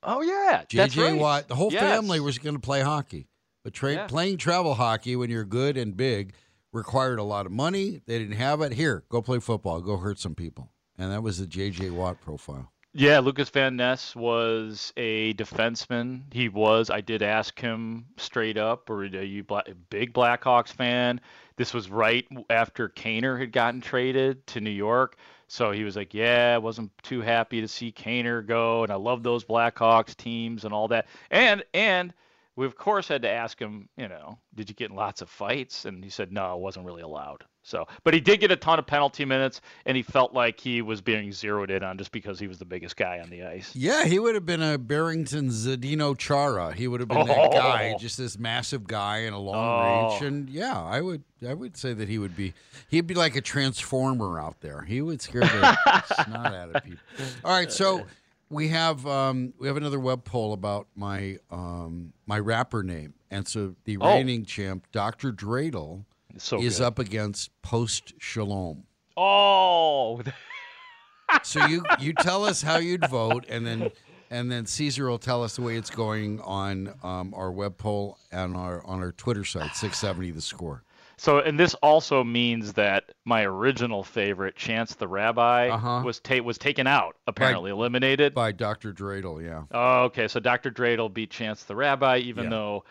oh 0.03 0.23
yeah, 0.23 0.63
that's 0.73 0.95
J.J. 0.95 1.13
right. 1.13 1.21
Watt. 1.21 1.49
The 1.49 1.55
whole 1.55 1.71
Yes. 1.73 1.83
family 1.83 2.19
was 2.19 2.39
going 2.39 2.55
to 2.57 2.61
play 2.61 2.81
hockey, 2.81 3.29
but 3.69 3.75
tra- 3.75 3.93
Yeah. 3.95 4.07
playing 4.07 4.39
travel 4.39 4.75
hockey 4.75 5.15
when 5.17 5.29
you're 5.31 5.45
good 5.45 5.77
and 5.77 5.97
big 5.97 6.33
required 6.73 7.19
a 7.19 7.23
lot 7.23 7.45
of 7.47 7.53
money. 7.53 8.01
They 8.07 8.19
didn't 8.19 8.37
have 8.37 8.61
it. 8.63 8.73
Here, 8.73 9.05
go 9.09 9.21
play 9.23 9.39
football. 9.41 9.81
Go 9.81 9.97
hurt 9.99 10.19
some 10.19 10.35
people. 10.35 10.71
And 10.97 11.13
that 11.13 11.23
was 11.23 11.39
the 11.39 11.47
J.J. 11.47 11.91
Watt 11.91 12.21
profile. 12.21 12.73
Yeah, 12.95 13.19
Lucas 13.21 13.51
Van 13.51 13.77
Ness 13.77 14.17
was 14.17 14.93
a 14.97 15.35
defenseman. 15.35 16.23
He 16.33 16.49
was. 16.49 16.89
I 16.91 17.01
did 17.03 17.23
ask 17.23 17.61
him 17.61 18.07
straight 18.17 18.57
up, 18.57 18.89
or 18.91 19.03
"Are 19.03 19.23
you 19.23 19.45
Bla- 19.45 19.63
a 19.67 19.75
big 19.75 20.13
Blackhawks 20.15 20.73
fan?" 20.73 21.21
This 21.57 21.75
was 21.75 21.91
right 21.91 22.27
after 22.51 22.89
Kaner 22.89 23.39
had 23.39 23.53
gotten 23.53 23.81
traded 23.83 24.47
to 24.49 24.61
New 24.61 24.71
York, 24.71 25.17
so 25.47 25.71
he 25.71 25.85
was 25.85 25.95
like, 25.97 26.15
"Yeah, 26.15 26.55
I 26.55 26.59
wasn't 26.59 26.91
too 27.03 27.21
happy 27.21 27.61
to 27.61 27.69
see 27.69 27.93
Kaner 27.93 28.45
go, 28.45 28.83
and 28.83 28.91
I 28.91 28.97
love 28.97 29.23
those 29.23 29.45
Blackhawks 29.45 30.17
teams 30.17 30.65
and 30.65 30.73
all 30.75 30.89
that." 30.89 31.07
And 31.31 31.63
and 31.75 32.13
we 32.59 32.67
of 32.67 32.77
course 32.77 33.07
had 33.07 33.23
to 33.23 33.31
ask 33.31 33.57
him, 33.59 33.89
you 33.97 34.09
know, 34.09 34.37
did 34.57 34.69
you 34.69 34.75
get 34.75 34.91
in 34.91 34.97
lots 34.97 35.23
of 35.23 35.31
fights? 35.31 35.85
And 35.85 36.03
he 36.03 36.11
said, 36.11 36.33
no, 36.33 36.55
it 36.55 36.59
wasn't 36.61 36.87
really 36.87 37.03
allowed. 37.03 37.45
So, 37.63 37.87
but 38.03 38.15
he 38.15 38.21
did 38.21 38.41
get 38.41 38.51
a 38.51 38.57
ton 38.57 38.79
of 38.81 38.87
penalty 38.87 39.25
minutes, 39.27 39.61
and 39.87 39.97
he 39.97 40.03
felt 40.03 40.33
like 40.35 40.59
he 40.59 40.81
was 40.83 41.01
being 41.01 41.31
zeroed 41.33 41.71
in 41.71 41.85
on 41.85 41.99
just 41.99 42.11
because 42.11 42.41
he 42.41 42.49
was 42.49 42.59
the 42.59 42.65
biggest 42.65 42.97
guy 42.97 43.21
on 43.21 43.29
the 43.31 43.45
ice. 43.45 43.77
Yeah, 43.77 44.07
he 44.07 44.19
would 44.19 44.35
have 44.35 44.47
been 44.47 44.63
a 44.63 44.77
Barrington 44.79 45.51
Zdeno 45.51 46.17
Chara. 46.19 46.73
He 46.73 46.89
would 46.89 46.99
have 47.01 47.09
been 47.11 47.27
that 47.27 47.53
guy, 47.53 47.93
Oh. 47.95 47.99
just 47.99 48.17
this 48.19 48.39
massive 48.39 48.87
guy 48.89 49.19
in 49.19 49.35
a 49.35 49.39
long 49.39 49.55
Oh. 49.55 50.13
reach. 50.15 50.23
And 50.23 50.49
yeah, 50.51 50.83
I 50.83 51.01
would 51.01 51.23
I 51.47 51.55
would 51.55 51.77
say 51.77 51.93
that 51.93 52.09
he 52.09 52.19
would 52.19 52.35
be 52.35 52.55
he'd 52.89 53.07
be 53.07 53.15
like 53.15 53.37
a 53.37 53.41
transformer 53.43 54.41
out 54.41 54.61
there. 54.63 54.83
He 54.83 55.01
would 55.03 55.21
scare 55.23 55.43
the 55.43 56.03
snot 56.25 56.55
out 56.55 56.75
of 56.75 56.83
people. 56.83 56.99
All 57.45 57.53
right, 57.53 57.71
so 57.71 58.05
we 58.51 58.69
have 58.69 59.07
um, 59.07 59.53
we 59.59 59.67
have 59.69 59.77
another 59.77 60.01
web 60.01 60.25
poll 60.25 60.53
about 60.53 60.89
my 60.95 61.39
um, 61.51 62.13
my 62.27 62.39
rapper 62.39 62.83
name, 62.83 63.15
and 63.31 63.47
so 63.47 63.75
the 63.85 63.97
Oh. 63.99 64.07
reigning 64.15 64.45
champ, 64.45 64.87
Dr. 64.93 65.33
Dreidel, 65.33 66.05
So 66.39 66.61
is 66.61 66.79
good. 66.79 66.85
up 66.85 66.99
against 66.99 67.51
Post 67.63 68.15
Shalom. 68.19 68.85
Oh, 69.17 70.23
So 71.43 71.67
you 71.67 71.85
you 72.01 72.13
tell 72.15 72.45
us 72.45 72.63
how 72.63 72.79
you'd 72.79 73.05
vote, 73.05 73.45
and 73.49 73.67
then 73.67 73.91
and 74.31 74.51
then 74.51 74.67
Caesar 74.67 75.09
will 75.09 75.19
tell 75.19 75.43
us 75.43 75.57
the 75.57 75.63
way 75.63 75.77
it's 75.77 75.91
going 75.91 76.41
on 76.41 76.95
um, 77.03 77.33
our 77.35 77.51
web 77.53 77.79
poll 77.79 78.19
and 78.33 78.57
our 78.57 78.85
on 78.87 79.01
our 79.01 79.13
Twitter 79.13 79.45
site, 79.45 79.75
six 79.75 79.99
seventy 79.99 80.31
the 80.31 80.41
score. 80.43 80.83
So 81.19 81.41
and 81.41 81.61
this 81.61 81.75
also 81.75 82.25
means 82.25 82.73
that 82.75 83.05
my 83.27 83.43
original 83.45 84.03
favorite, 84.03 84.57
Chance 84.57 84.95
the 84.95 85.07
Rabbi, 85.07 85.69
Uh-huh. 85.69 86.03
was 86.05 86.21
ta- 86.21 86.41
was 86.43 86.57
taken 86.57 86.87
out, 86.87 87.17
apparently 87.27 87.71
eliminated. 87.71 88.33
by 88.35 88.53
Dr. 88.53 88.93
Dreidel. 88.95 89.45
Yeah, 89.45 89.65
Oh, 89.71 90.05
okay. 90.05 90.29
So 90.29 90.41
Dr. 90.41 90.71
Dreidel 90.71 91.13
beat 91.13 91.31
Chance 91.31 91.65
the 91.65 91.77
Rabbi, 91.77 92.19
even 92.19 92.45
Yeah. 92.45 92.51
though 92.51 92.85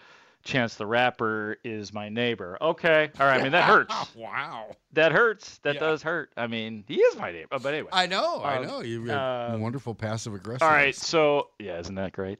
Chance 0.43 0.75
the 0.75 0.85
Rapper 0.85 1.57
is 1.65 1.93
my 1.93 2.07
neighbor. 2.09 2.57
Okay. 2.61 3.09
All 3.19 3.25
right. 3.25 3.39
I 3.39 3.43
mean, 3.43 3.51
that 3.53 3.63
hurts. 3.69 4.15
wow. 4.15 4.75
that 4.93 5.11
hurts. 5.11 5.57
That 5.63 5.73
Yeah. 5.75 5.79
does 5.81 6.03
hurt. 6.03 6.31
I 6.37 6.47
mean, 6.47 6.85
he 6.87 6.95
is 7.01 7.17
my 7.17 7.31
neighbor. 7.31 7.57
But 7.59 7.73
anyway. 7.73 7.89
I 7.91 8.05
know, 8.05 8.37
I 8.37 8.57
Um, 8.57 8.67
know. 8.67 8.79
You 8.81 9.05
have 9.07 9.53
um, 9.55 9.61
wonderful 9.61 9.93
passive 9.95 10.33
aggressive. 10.35 10.61
All 10.63 10.69
right. 10.69 10.95
So, 10.95 11.49
yeah, 11.59 11.79
isn't 11.79 11.95
that 11.95 12.13
great? 12.13 12.39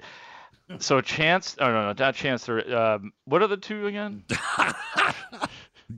So 0.80 1.00
Chance, 1.02 1.56
oh 1.60 1.68
no, 1.68 1.88
no, 1.88 1.94
not 1.98 2.16
Chance. 2.16 2.46
the- 2.46 2.82
Um, 2.96 3.14
what 3.26 3.42
are 3.42 3.48
the 3.48 3.56
two 3.58 3.88
again? 3.88 4.24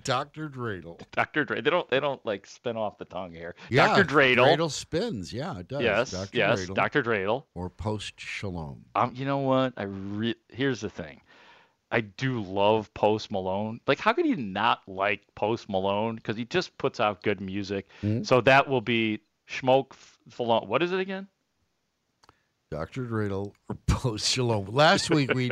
Dr. 0.04 0.50
Dreidel. 0.50 1.00
Dr. 1.12 1.46
Dreidel. 1.46 1.64
They 1.64 1.70
don't. 1.70 1.90
They 1.90 2.00
don't 2.00 2.24
like 2.26 2.46
spin 2.46 2.78
off 2.78 2.98
the 2.98 3.06
tongue 3.06 3.32
here. 3.34 3.56
Yeah, 3.70 3.88
Dr. 3.88 4.04
Dreidel. 4.04 4.58
Dreidel 4.58 4.72
spins. 4.72 5.34
Yeah, 5.34 5.58
it 5.60 5.68
does. 5.68 5.82
Yes. 5.82 6.12
Dr. 6.12 6.38
Yes. 6.38 6.60
Dreidel. 6.62 6.76
Dr. 6.76 7.04
Dreidel. 7.04 7.44
or 7.56 7.70
Post 7.70 8.14
Shalom. 8.20 8.86
Um, 8.96 9.14
you 9.16 9.26
know 9.26 9.40
what? 9.40 9.74
I 9.78 9.84
re- 9.84 10.36
here's 10.50 10.82
the 10.82 10.90
thing. 10.90 11.22
I 11.92 12.02
do 12.02 12.42
love 12.44 12.94
Post 12.94 13.32
Malone. 13.32 13.80
Like, 13.88 13.98
how 14.00 14.14
could 14.14 14.28
you 14.28 14.36
not 14.36 14.82
like 14.88 15.22
Post 15.34 15.68
Malone? 15.70 16.18
Because 16.18 16.38
he 16.38 16.46
just 16.46 16.78
puts 16.78 17.00
out 17.00 17.24
good 17.24 17.42
music. 17.42 17.88
Mhm. 18.04 18.24
So 18.24 18.42
that 18.42 18.70
will 18.70 18.82
be 18.82 19.22
Smoke 19.48 19.96
Falone. 20.30 20.68
What 20.68 20.84
is 20.84 20.92
it 20.92 21.00
again? 21.00 21.28
Dr. 22.72 23.06
Dreidel 23.06 23.52
or 23.68 23.76
Post 23.88 24.30
Shalom. 24.30 24.66
Last 24.68 25.10
week 25.10 25.34
we 25.34 25.52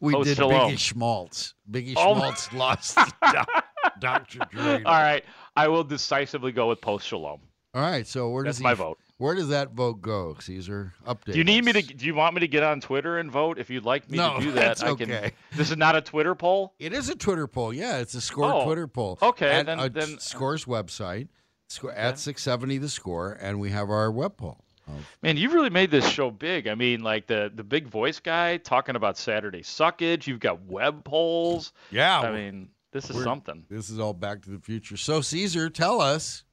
we 0.00 0.12
Post 0.14 0.28
did 0.28 0.36
Shalom. 0.36 0.70
Biggie 0.72 0.78
Schmaltz. 0.78 1.54
Biggie 1.70 1.94
Oh. 1.96 2.14
Schmaltz 2.14 2.52
lost 2.52 2.96
Dr. 4.00 4.38
Dreidel. 4.38 4.86
All 4.86 4.92
right, 4.92 5.24
I 5.56 5.68
will 5.68 5.84
decisively 5.84 6.52
go 6.52 6.68
with 6.68 6.80
Post 6.80 7.06
Shalom. 7.06 7.40
All 7.74 7.82
right. 7.82 8.06
So 8.06 8.30
where 8.30 8.44
That's 8.44 8.56
does 8.56 8.60
he, 8.60 8.64
my 8.64 8.74
vote. 8.74 8.98
Where 9.18 9.34
does 9.34 9.48
that 9.48 9.72
vote 9.72 10.00
go, 10.00 10.36
Caesar? 10.40 10.94
Update. 11.06 11.32
Do 11.32 11.38
you 11.38 11.44
need 11.44 11.64
me 11.64 11.72
to? 11.72 11.82
Do 11.82 12.06
you 12.06 12.14
want 12.14 12.34
me 12.34 12.40
to 12.40 12.48
get 12.48 12.62
on 12.62 12.80
Twitter 12.80 13.18
and 13.18 13.30
vote? 13.30 13.58
If 13.58 13.68
you'd 13.68 13.84
like 13.84 14.10
me 14.10 14.16
No, 14.18 14.36
to 14.38 14.42
do 14.44 14.52
that, 14.52 14.60
that's 14.78 14.82
I 14.82 14.94
can. 14.94 15.10
okay. 15.12 15.32
This 15.54 15.70
is 15.70 15.76
not 15.76 15.94
a 15.96 16.00
Twitter 16.00 16.34
poll. 16.34 16.72
It 16.78 16.92
is 16.92 17.08
a 17.10 17.14
Twitter 17.16 17.46
poll. 17.46 17.72
Yeah, 17.74 17.98
it's 17.98 18.14
a 18.14 18.20
score 18.20 18.50
Oh, 18.52 18.64
Twitter 18.64 18.86
poll. 18.88 19.18
okay, 19.20 19.50
At, 19.50 19.66
then- 19.66 19.92
then- 19.92 20.18
scores 20.20 20.64
website 20.64 21.28
score, 21.68 21.92
at 21.92 22.18
six 22.18 22.42
seventy 22.42 22.78
the 22.78 22.88
score, 22.88 23.36
and 23.40 23.60
we 23.60 23.70
have 23.70 23.90
our 23.90 24.10
web 24.10 24.36
poll. 24.36 24.63
Man, 25.22 25.36
you've 25.36 25.54
really 25.54 25.70
made 25.70 25.90
this 25.90 26.08
show 26.08 26.30
big. 26.30 26.68
I 26.68 26.74
mean, 26.74 27.02
like 27.02 27.26
the 27.26 27.50
the 27.54 27.64
big 27.64 27.86
voice 27.86 28.20
guy 28.20 28.58
talking 28.58 28.96
about 28.96 29.16
Saturday 29.16 29.62
suckage. 29.62 30.26
You've 30.26 30.40
got 30.40 30.62
web 30.62 31.04
polls. 31.04 31.72
Yeah, 31.90 32.20
I 32.20 32.32
mean, 32.32 32.68
this 32.92 33.10
is 33.10 33.22
something. 33.22 33.64
This 33.68 33.90
is 33.90 33.98
all 33.98 34.12
Back 34.12 34.42
to 34.42 34.50
the 34.50 34.58
Future. 34.58 34.96
So 34.96 35.20
Caesar, 35.20 35.70
tell 35.70 36.00
us. 36.00 36.44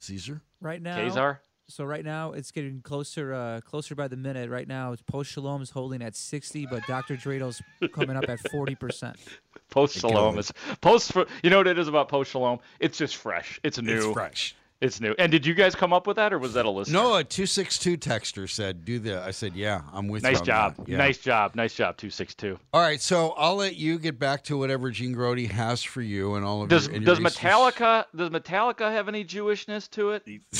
Caesar. 0.00 0.42
Right 0.60 0.80
now, 0.80 0.98
Kazar? 0.98 1.38
So 1.68 1.84
right 1.84 2.04
now 2.04 2.32
it's 2.32 2.52
getting 2.52 2.80
closer, 2.80 3.34
uh, 3.34 3.60
closer 3.60 3.94
by 3.94 4.08
the 4.08 4.16
minute. 4.16 4.48
Right 4.50 4.68
now, 4.68 4.94
Post 5.06 5.32
Shalom 5.32 5.62
is 5.62 5.70
holding 5.70 6.00
at 6.00 6.14
sixty, 6.14 6.64
but 6.64 6.86
Dr. 6.86 7.16
Dreidels 7.16 7.60
coming 7.92 8.16
up 8.16 8.28
at 8.28 8.38
forty 8.50 8.74
percent. 8.74 9.16
Post 9.70 9.98
Shalom 9.98 10.38
is 10.38 10.52
post. 10.80 11.12
For, 11.12 11.26
you 11.42 11.50
know 11.50 11.58
what 11.58 11.66
it 11.66 11.78
is 11.78 11.88
about 11.88 12.08
Post 12.08 12.30
Shalom? 12.30 12.60
It's 12.78 12.96
just 12.96 13.16
fresh. 13.16 13.58
It's 13.64 13.80
new. 13.80 13.96
It's 13.96 14.06
fresh. 14.12 14.54
It's 14.80 15.00
new. 15.00 15.14
And 15.18 15.32
did 15.32 15.46
you 15.46 15.54
guys 15.54 15.74
come 15.74 15.92
up 15.94 16.06
with 16.06 16.16
that, 16.16 16.32
or 16.34 16.38
was 16.38 16.52
that 16.52 16.66
a 16.66 16.70
list? 16.70 16.90
No, 16.90 17.16
a 17.16 17.24
two 17.24 17.46
six 17.46 17.78
two 17.78 17.96
texter 17.96 18.48
said 18.48 18.84
do 18.84 18.98
the. 18.98 19.22
I 19.22 19.30
said 19.30 19.54
yeah, 19.54 19.80
I'm 19.92 20.06
with 20.08 20.22
you. 20.22 20.28
Nice 20.30 20.40
on 20.40 20.46
job. 20.46 20.74
Yeah. 20.86 20.98
Nice 20.98 21.18
job. 21.18 21.54
Nice 21.54 21.74
job. 21.74 21.96
Two 21.96 22.10
six 22.10 22.34
two. 22.34 22.58
All 22.74 22.80
right, 22.82 23.00
so 23.00 23.30
I'll 23.38 23.56
let 23.56 23.76
you 23.76 23.98
get 23.98 24.18
back 24.18 24.44
to 24.44 24.58
whatever 24.58 24.90
Gene 24.90 25.12
Grote 25.12 25.38
has 25.38 25.82
for 25.82 26.02
you 26.02 26.34
and 26.34 26.44
all 26.44 26.62
of 26.62 26.68
Does 26.68 26.88
your. 26.88 26.96
and 26.96 27.06
does 27.06 27.18
your 27.18 27.30
Metallica 27.30 28.04
does 28.14 28.28
Metallica 28.30 28.90
have 28.92 29.08
any 29.08 29.24
Jewishness 29.24 29.88
to 29.92 30.10
it? 30.10 30.28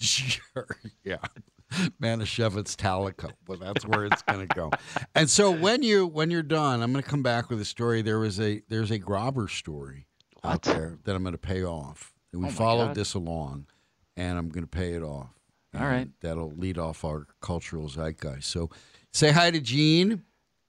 sure, 0.00 0.66
yeah. 1.04 1.18
Manischewitz 2.02 2.74
Talico, 2.74 3.30
but 3.46 3.60
that's 3.60 3.86
where 3.86 4.04
it's 4.06 4.22
going 4.22 4.48
to 4.48 4.54
go. 4.54 4.70
And 5.14 5.30
so 5.30 5.50
when 5.50 5.82
you 5.82 6.06
when 6.06 6.30
you're 6.30 6.42
done, 6.42 6.82
I'm 6.82 6.92
going 6.92 7.02
to 7.04 7.08
come 7.08 7.22
back 7.22 7.50
with 7.50 7.60
a 7.60 7.64
story. 7.64 8.02
There 8.02 8.18
was 8.18 8.40
a 8.40 8.62
there's 8.68 8.90
a 8.90 8.98
Grobber 8.98 9.48
story 9.48 10.06
out 10.42 10.62
there 10.62 10.98
that 11.04 11.14
I'm 11.14 11.22
going 11.22 11.32
to 11.32 11.38
pay 11.38 11.62
off. 11.62 12.12
And 12.32 12.42
we 12.42 12.48
Oh 12.48 12.52
followed 12.52 12.86
God. 12.88 12.94
this 12.96 13.14
along, 13.14 13.66
and 14.16 14.38
I'm 14.38 14.48
going 14.50 14.64
to 14.64 14.70
pay 14.70 14.92
it 14.94 15.02
off. 15.02 15.30
All 15.78 15.86
right. 15.86 16.08
That'll 16.20 16.52
lead 16.52 16.78
off 16.78 17.04
our 17.04 17.26
cultural 17.40 17.88
zeitgeist. 17.88 18.44
So 18.44 18.70
say 19.12 19.30
hi 19.32 19.50
to 19.50 19.60
Gene. 19.60 20.22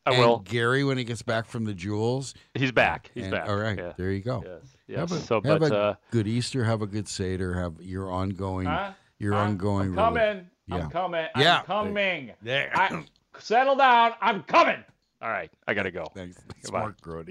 I 0.05 0.11
and 0.13 0.19
will. 0.19 0.39
Gary 0.39 0.83
when 0.83 0.97
he 0.97 1.03
gets 1.03 1.21
back 1.21 1.45
from 1.45 1.65
the 1.65 1.73
jewels. 1.75 2.33
He's 2.55 2.71
back. 2.71 3.11
He's 3.13 3.23
And- 3.25 3.31
back. 3.31 3.47
All 3.47 3.55
right, 3.57 3.77
Yeah. 3.77 3.93
there 3.97 4.11
you 4.11 4.21
go. 4.21 4.43
Yes. 4.87 4.99
Have 4.99 5.11
a, 5.11 5.19
So, 5.21 5.41
have 5.41 5.59
but 5.59 5.71
a 5.71 5.77
uh, 5.77 5.95
good 6.11 6.27
Easter. 6.27 6.63
Have 6.63 6.81
a 6.81 6.87
good 6.87 7.07
Seder. 7.07 7.53
Have 7.53 7.81
your 7.81 8.11
ongoing, 8.11 8.65
Huh? 8.67 8.93
your 9.19 9.35
I'm- 9.35 9.49
ongoing. 9.51 9.89
I'm 9.89 9.93
rela- 9.93 9.97
coming. 9.97 10.49
Yeah. 10.67 10.75
I'm 10.75 10.89
coming. 10.89 11.27
Yeah. 11.37 11.59
I'm 11.59 11.65
coming. 11.65 12.31
There. 12.41 12.71
I, 12.75 13.03
settle 13.39 13.75
down. 13.75 14.13
I'm 14.21 14.41
coming. 14.43 14.83
All 15.21 15.29
right. 15.29 15.51
I 15.67 15.73
gotta 15.75 15.91
go. 15.91 16.05
Thanks, 16.15 16.35
thanks 16.37 16.63
Goodbye. 16.65 16.79
Mark 16.79 17.01
Grote. 17.01 17.29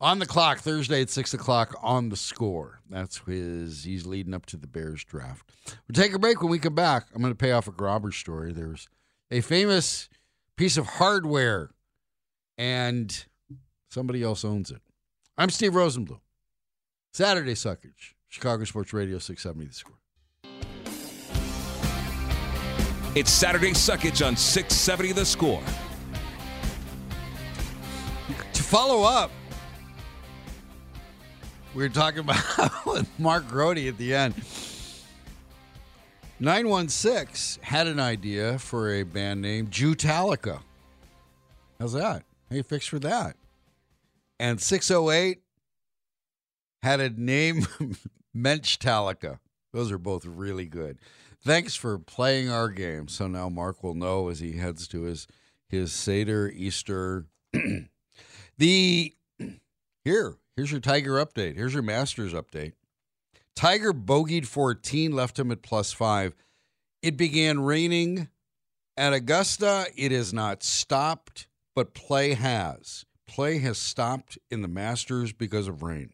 On 0.00 0.18
the 0.18 0.26
clock 0.26 0.58
Thursday 0.58 1.02
at 1.02 1.10
six 1.10 1.34
o'clock 1.34 1.74
on 1.82 2.08
the 2.08 2.16
score. 2.16 2.80
That's 2.90 3.18
his. 3.18 3.84
He's 3.84 4.06
leading 4.06 4.34
up 4.34 4.46
to 4.46 4.56
the 4.56 4.66
Bears 4.66 5.04
draft. 5.04 5.50
We'll 5.88 5.94
take 6.02 6.14
a 6.14 6.18
break. 6.18 6.42
When 6.42 6.50
we 6.50 6.58
come 6.58 6.74
back, 6.74 7.06
I'm 7.14 7.22
going 7.22 7.32
to 7.32 7.36
pay 7.36 7.52
off 7.52 7.68
a 7.68 7.72
Grobber 7.72 8.12
story. 8.12 8.52
There's 8.52 8.88
a 9.30 9.40
famous 9.40 10.08
piece 10.56 10.76
of 10.76 10.86
hardware, 10.86 11.70
and 12.58 13.24
somebody 13.90 14.22
else 14.22 14.44
owns 14.44 14.70
it. 14.70 14.82
I'm 15.38 15.50
Steve 15.50 15.72
Rosenbloom. 15.72 16.20
Saturday 17.12 17.54
Suckage, 17.54 18.14
Chicago 18.28 18.64
Sports 18.64 18.92
Radio 18.92 19.18
670 19.18 19.68
The 19.68 19.74
Score. 19.74 19.98
It's 23.14 23.30
Saturday 23.30 23.70
Suckage 23.70 24.26
on 24.26 24.36
670 24.36 25.12
The 25.12 25.24
Score. 25.24 25.62
To 28.52 28.62
follow 28.62 29.04
up, 29.04 29.30
we 31.74 31.82
were 31.82 31.88
talking 31.88 32.20
about 32.20 32.86
with 32.86 33.08
Mark 33.18 33.48
Grote 33.48 33.78
at 33.78 33.98
the 33.98 34.14
end. 34.14 34.34
916 36.40 37.62
had 37.62 37.86
an 37.86 38.00
idea 38.00 38.58
for 38.58 38.92
a 38.92 39.02
band 39.02 39.42
name, 39.42 39.68
Jewtalica. 39.68 40.60
How's 41.78 41.92
that? 41.92 42.24
How 42.50 42.56
you 42.56 42.62
fix 42.62 42.86
for 42.86 42.98
that? 43.00 43.36
And 44.38 44.60
608 44.60 45.40
had 46.82 47.00
a 47.00 47.10
name, 47.10 47.66
Menchtalica. 48.36 49.38
Those 49.72 49.90
are 49.90 49.98
both 49.98 50.24
really 50.26 50.66
good. 50.66 50.98
Thanks 51.44 51.74
for 51.74 51.98
playing 51.98 52.50
our 52.50 52.68
game. 52.68 53.08
So 53.08 53.26
now 53.26 53.48
Mark 53.48 53.82
will 53.82 53.94
know 53.94 54.28
as 54.28 54.40
he 54.40 54.52
heads 54.52 54.88
to 54.88 55.02
his 55.02 55.26
his 55.68 55.92
Seder 55.92 56.48
Easter. 56.54 57.26
the 58.58 59.14
here, 60.04 60.36
here's 60.56 60.70
your 60.70 60.80
Tiger 60.80 61.24
update. 61.24 61.56
Here's 61.56 61.74
your 61.74 61.82
Masters 61.82 62.32
update. 62.32 62.72
Tiger 63.54 63.92
bogeyed 63.92 64.46
14, 64.46 65.12
left 65.12 65.38
him 65.38 65.50
at 65.50 65.62
plus 65.62 65.92
five. 65.92 66.34
It 67.02 67.16
began 67.16 67.60
raining 67.60 68.28
at 68.96 69.12
Augusta. 69.12 69.86
It 69.96 70.12
has 70.12 70.32
not 70.32 70.62
stopped, 70.62 71.46
but 71.74 71.94
play 71.94 72.34
has. 72.34 73.04
Play 73.26 73.58
has 73.58 73.78
stopped 73.78 74.38
in 74.50 74.62
the 74.62 74.68
Masters 74.68 75.32
because 75.32 75.68
of 75.68 75.82
rain. 75.82 76.10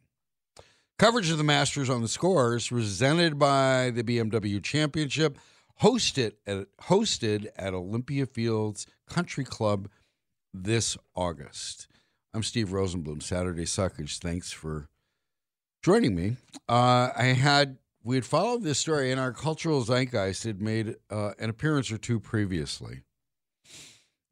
Coverage 0.98 1.30
of 1.30 1.38
the 1.38 1.44
Masters 1.44 1.88
on 1.88 2.02
the 2.02 2.08
scores 2.08 2.68
presented 2.68 3.38
by 3.38 3.90
the 3.90 4.02
BMW 4.02 4.62
Championship, 4.62 5.38
hosted 5.80 6.32
at 6.46 6.66
hosted 6.82 7.46
at 7.56 7.72
Olympia 7.72 8.26
Fields 8.26 8.86
Country 9.08 9.44
Club 9.44 9.88
this 10.52 10.98
August. 11.14 11.88
I'm 12.32 12.44
Steve 12.44 12.68
Rosenbloom, 12.68 13.24
Saturday 13.24 13.64
Suckage. 13.64 14.18
Thanks 14.18 14.52
for 14.52 14.88
joining 15.82 16.14
me. 16.14 16.36
Uh, 16.68 17.10
I 17.16 17.34
had 17.36 17.78
we 18.04 18.14
had 18.14 18.24
followed 18.24 18.62
this 18.62 18.78
story, 18.78 19.10
and 19.10 19.20
our 19.20 19.32
cultural 19.32 19.82
zeitgeist 19.82 20.44
had 20.44 20.60
made 20.62 20.94
uh, 21.10 21.32
an 21.40 21.50
appearance 21.50 21.90
or 21.90 21.98
two 21.98 22.20
previously. 22.20 23.02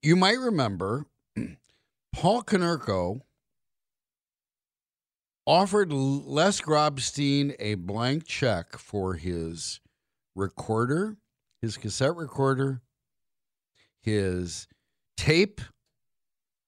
You 0.00 0.14
might 0.14 0.38
remember 0.38 1.06
Paul 2.14 2.44
Konerko 2.44 3.22
offered 5.44 5.92
Les 5.92 6.60
Grobstein 6.60 7.56
a 7.58 7.74
blank 7.74 8.26
check 8.26 8.78
for 8.78 9.14
his 9.14 9.80
recorder, 10.36 11.16
his 11.60 11.76
cassette 11.76 12.14
recorder, 12.14 12.80
his 14.00 14.68
tape, 15.16 15.60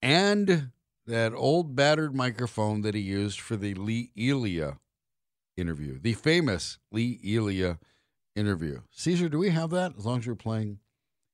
and 0.01 0.71
that 1.05 1.33
old 1.33 1.75
battered 1.75 2.15
microphone 2.15 2.81
that 2.81 2.95
he 2.95 3.01
used 3.01 3.39
for 3.39 3.55
the 3.55 3.73
Lee 3.73 4.11
Elia 4.17 4.77
interview, 5.57 5.99
the 5.99 6.13
famous 6.13 6.77
Lee 6.91 7.19
Elia 7.23 7.79
interview. 8.35 8.81
Caesar, 8.91 9.29
do 9.29 9.37
we 9.37 9.49
have 9.49 9.69
that? 9.71 9.93
As 9.97 10.05
long 10.05 10.19
as 10.19 10.25
you're 10.25 10.35
playing 10.35 10.79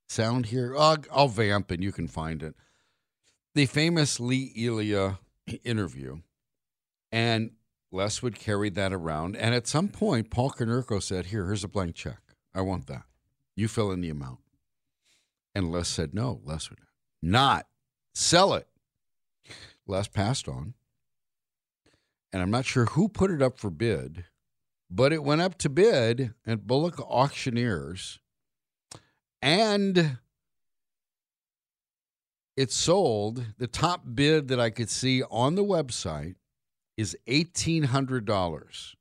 sound 0.08 0.46
here, 0.46 0.74
I'll, 0.76 0.98
I'll 1.12 1.28
vamp 1.28 1.70
and 1.70 1.82
you 1.82 1.92
can 1.92 2.08
find 2.08 2.42
it. 2.42 2.54
The 3.54 3.66
famous 3.66 4.18
Lee 4.20 4.52
Elia 4.56 5.18
interview. 5.64 6.20
And 7.10 7.52
Les 7.90 8.22
would 8.22 8.38
carry 8.38 8.68
that 8.70 8.92
around. 8.92 9.36
And 9.36 9.54
at 9.54 9.66
some 9.66 9.88
point, 9.88 10.30
Paul 10.30 10.50
Konerko 10.50 11.02
said, 11.02 11.26
Here, 11.26 11.46
here's 11.46 11.64
a 11.64 11.68
blank 11.68 11.94
check. 11.94 12.20
I 12.54 12.60
want 12.60 12.86
that. 12.86 13.04
You 13.56 13.68
fill 13.68 13.90
in 13.90 14.00
the 14.00 14.10
amount. 14.10 14.40
And 15.54 15.72
Les 15.72 15.88
said, 15.88 16.14
No, 16.14 16.40
Les 16.44 16.68
would 16.68 16.80
not 17.22 17.66
sell 18.14 18.54
it. 18.54 18.68
Les 19.88 20.08
passed 20.08 20.48
on. 20.48 20.74
And 22.32 22.42
I'm 22.42 22.50
not 22.50 22.66
sure 22.66 22.86
who 22.86 23.08
put 23.08 23.30
it 23.30 23.40
up 23.40 23.58
for 23.58 23.70
bid, 23.70 24.24
but 24.90 25.12
it 25.12 25.24
went 25.24 25.40
up 25.40 25.56
to 25.58 25.68
bid 25.68 26.34
at 26.46 26.66
Bullock 26.66 27.00
Auctioneers. 27.00 28.20
And 29.40 30.18
it 32.56 32.70
sold. 32.72 33.46
The 33.58 33.66
top 33.66 34.02
bid 34.14 34.48
that 34.48 34.60
I 34.60 34.70
could 34.70 34.90
see 34.90 35.22
on 35.22 35.54
the 35.54 35.64
website 35.64 36.34
is 36.96 37.16
$1,800. 37.26 38.94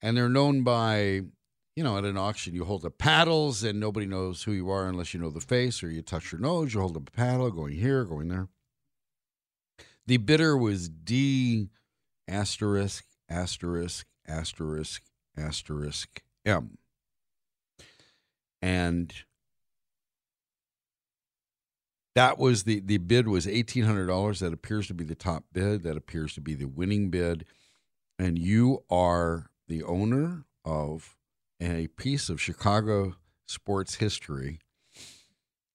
And 0.00 0.16
they're 0.16 0.28
known 0.28 0.62
by 0.62 1.22
you 1.76 1.84
know, 1.84 1.98
at 1.98 2.04
an 2.04 2.16
auction, 2.16 2.54
you 2.54 2.64
hold 2.64 2.86
up 2.86 2.96
paddles 2.96 3.62
and 3.62 3.78
nobody 3.78 4.06
knows 4.06 4.42
who 4.42 4.52
you 4.52 4.70
are 4.70 4.88
unless 4.88 5.12
you 5.12 5.20
know 5.20 5.28
the 5.28 5.40
face 5.40 5.82
or 5.82 5.90
you 5.90 6.00
touch 6.00 6.32
your 6.32 6.40
nose. 6.40 6.72
You 6.72 6.80
hold 6.80 6.96
up 6.96 7.08
a 7.08 7.12
paddle 7.12 7.50
going 7.50 7.74
here, 7.74 8.04
going 8.04 8.28
there. 8.28 8.48
The 10.06 10.18
bidder 10.18 10.56
was 10.56 10.88
D 10.88 11.68
asterisk, 12.28 13.04
asterisk, 13.28 14.06
asterisk, 14.26 15.02
asterisk 15.36 16.22
M. 16.44 16.78
And 18.62 19.12
that 22.14 22.38
was 22.38 22.62
the, 22.62 22.80
the 22.80 22.98
bid 22.98 23.28
was 23.28 23.46
$1,800. 23.46 24.38
That 24.38 24.52
appears 24.52 24.86
to 24.88 24.94
be 24.94 25.04
the 25.04 25.14
top 25.14 25.44
bid. 25.52 25.82
That 25.82 25.96
appears 25.96 26.34
to 26.34 26.40
be 26.40 26.54
the 26.54 26.66
winning 26.66 27.10
bid. 27.10 27.44
And 28.18 28.38
you 28.38 28.84
are 28.90 29.50
the 29.68 29.82
owner 29.82 30.44
of 30.64 31.16
a 31.60 31.88
piece 31.88 32.28
of 32.28 32.40
Chicago 32.40 33.16
sports 33.46 33.96
history. 33.96 34.60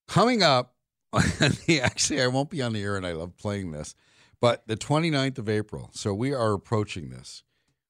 Coming 0.08 0.42
up, 0.42 0.74
actually, 1.14 2.20
I 2.20 2.26
won't 2.26 2.50
be 2.50 2.60
on 2.60 2.72
the 2.72 2.82
air 2.82 2.96
and 2.96 3.06
I 3.06 3.12
love 3.12 3.36
playing 3.36 3.70
this, 3.70 3.94
but 4.42 4.66
the 4.66 4.76
29th 4.76 5.38
of 5.38 5.48
April, 5.48 5.88
so 5.94 6.12
we 6.12 6.34
are 6.34 6.52
approaching 6.52 7.10
this, 7.10 7.44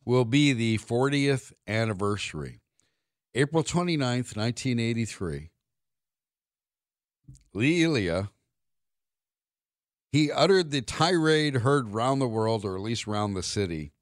will 0.05 0.27
be 0.27 0.53
the 0.53 0.77
40th 0.77 1.55
anniversary. 1.67 2.61
April 3.35 3.65
29th, 3.65 4.37
1983. 4.37 5.49
Lee 7.55 7.83
Elia, 7.83 8.29
he 10.11 10.31
uttered 10.31 10.71
the 10.71 10.83
tirade 10.83 11.57
heard 11.57 11.95
round 11.95 12.21
the 12.21 12.29
world, 12.29 12.67
or 12.67 12.77
at 12.77 12.83
least 12.83 13.07
round 13.07 13.35
the 13.35 13.43
city, 13.43 13.93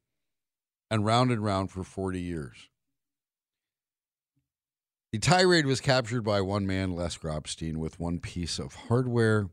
and 0.91 1.07
round 1.07 1.31
and 1.31 1.45
round 1.45 1.71
for 1.71 1.85
40 1.85 2.21
years. 2.21 2.69
The 5.13 5.21
tirade 5.21 5.67
was 5.67 5.81
captured 5.81 6.23
by 6.23 6.41
one 6.41 6.67
man, 6.67 6.97
Les 6.97 7.17
Grobstein, 7.17 7.77
with 7.77 8.01
one 8.01 8.19
piece 8.19 8.59
of 8.59 8.75
hardware, 8.75 9.51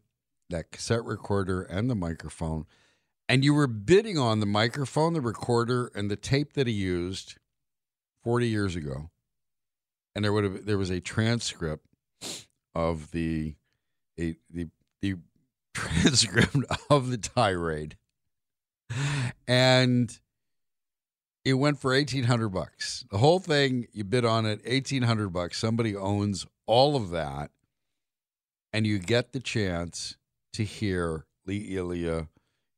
that 0.49 0.71
cassette 0.71 1.05
recorder, 1.05 1.61
and 1.61 1.91
the 1.91 1.95
microphone. 1.95 2.65
And 3.29 3.43
you 3.43 3.53
were 3.53 3.67
bidding 3.67 4.17
on 4.17 4.39
the 4.39 4.45
microphone, 4.45 5.13
the 5.13 5.21
recorder, 5.21 5.91
and 5.93 6.09
the 6.09 6.15
tape 6.15 6.53
that 6.53 6.67
he 6.67 6.73
used 6.73 7.37
40 8.23 8.47
years 8.47 8.75
ago. 8.75 9.09
And 10.15 10.23
there 10.23 10.33
would 10.33 10.43
have 10.43 10.65
there 10.65 10.77
was 10.77 10.89
a 10.89 10.99
transcript 10.99 11.85
of 12.73 13.11
the 13.11 13.55
a, 14.19 14.35
the 14.49 14.69
the 15.01 15.15
transcript 15.73 16.55
of 16.89 17.09
the 17.09 17.17
tirade. 17.17 17.97
And 19.47 20.17
it 21.45 21.53
went 21.53 21.79
for 21.79 21.93
1800 21.93 22.49
bucks. 22.49 23.05
The 23.11 23.19
whole 23.19 23.39
thing, 23.39 23.87
you 23.93 24.03
bid 24.03 24.25
on 24.25 24.45
it, 24.45 24.65
1800 24.65 25.29
bucks. 25.29 25.57
Somebody 25.57 25.95
owns 25.95 26.45
all 26.65 26.95
of 26.95 27.09
that 27.11 27.51
and 28.73 28.85
you 28.85 28.99
get 28.99 29.31
the 29.31 29.39
chance 29.39 30.17
to 30.53 30.63
hear 30.63 31.25
Lee 31.45 31.77
Elia 31.77 32.27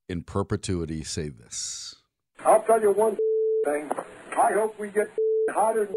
in 0.09 0.23
perpetuity 0.23 1.03
say 1.03 1.29
this. 1.29 1.95
I'll 2.43 2.63
tell 2.63 2.81
you 2.81 2.91
one 2.91 3.15
thing. 3.65 3.89
I 4.31 4.51
hope 4.53 4.77
we 4.79 4.89
get 4.89 5.07
hotter 5.51 5.85
than 5.85 5.95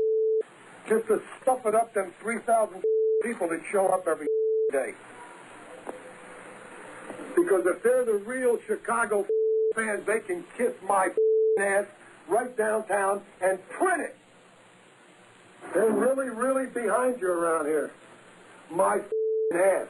just 0.89 1.09
to 1.09 1.23
stuff 1.41 1.65
it 1.65 1.75
up 1.75 1.95
them 1.95 2.13
3,000 2.21 2.83
people 3.23 3.49
that 3.49 3.61
show 3.73 3.87
up 3.89 4.07
every 4.07 4.27
day. 4.71 4.93
Because 7.35 7.65
if 7.67 7.83
they're 7.83 8.05
the 8.05 8.23
real 8.27 8.59
Chicago 8.67 9.27
fans, 9.75 10.05
they 10.07 10.21
can 10.21 10.45
kiss 10.57 10.73
my 10.87 11.09
ass 11.59 11.87
right 12.29 12.55
downtown 12.57 13.23
and 13.41 13.59
print 13.71 14.03
it. 14.03 14.17
They're 15.73 15.91
really, 15.91 16.29
really 16.29 16.67
behind 16.67 17.21
you 17.21 17.29
around 17.29 17.67
here. 17.67 17.91
My 18.71 18.99
ass. 19.55 19.87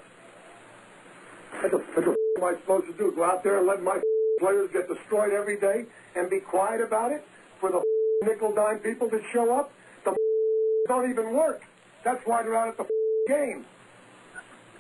What 1.61 1.70
the, 1.70 1.78
what 1.78 2.04
the 2.04 2.16
am 2.38 2.44
I 2.44 2.61
supposed 2.61 2.87
to 2.87 2.92
do? 2.92 3.12
Go 3.16 3.24
out 3.24 3.42
there 3.42 3.58
and 3.58 3.66
let 3.66 3.82
my 3.82 4.00
players 4.42 4.68
get 4.72 4.88
destroyed 4.88 5.33
every 5.33 5.59
day 5.61 5.87
and 6.16 6.28
be 6.28 6.40
quiet 6.40 6.81
about 6.81 7.12
it 7.12 7.24
for 7.61 7.70
the 7.70 7.81
nickel 8.26 8.52
dime 8.52 8.81
people 8.81 9.09
that 9.09 9.22
show 9.33 9.55
up? 9.55 9.70
The 10.05 10.16
don't 10.88 11.09
even 11.09 11.33
work. 11.33 11.62
That's 12.05 12.20
why 12.26 12.42
they're 12.42 12.57
out 12.57 12.68
at 12.68 12.76
the 12.76 12.87
game. 13.28 13.64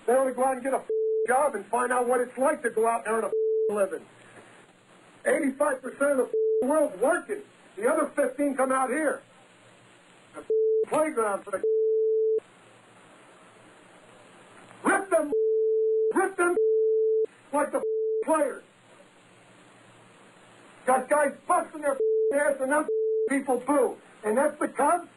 They 0.06 0.14
want 0.14 0.28
to 0.30 0.34
go 0.34 0.44
out 0.44 0.54
and 0.54 0.64
get 0.64 0.74
a 0.74 0.82
job 1.28 1.54
and 1.54 1.64
find 1.66 1.92
out 1.92 2.08
what 2.08 2.20
it's 2.20 2.36
like 2.36 2.60
to 2.62 2.70
go 2.70 2.88
out 2.88 3.06
and 3.06 3.24
a 3.24 3.30
living. 3.72 4.04
85% 5.24 5.84
of 5.86 6.28
the 6.60 6.66
world's 6.66 7.00
working. 7.00 7.42
The 7.76 7.88
other 7.88 8.10
15 8.16 8.56
come 8.56 8.72
out 8.72 8.90
here. 8.90 9.22
A 10.36 10.88
playground 10.88 11.44
for 11.44 11.52
the 11.52 11.62
Rip 14.82 15.10
them, 15.10 15.30
rip 16.12 16.36
them 16.36 16.56
like 17.52 17.70
the 17.70 17.80
players. 18.24 18.64
Got 20.86 21.08
guys 21.08 21.32
busting 21.46 21.80
their 21.80 21.96
ass 22.34 22.56
and 22.60 22.72
them 22.72 22.86
people 23.28 23.62
boo. 23.66 23.96
And 24.24 24.36
that's 24.36 24.58
the 24.58 24.68
Cubs? 24.68 25.08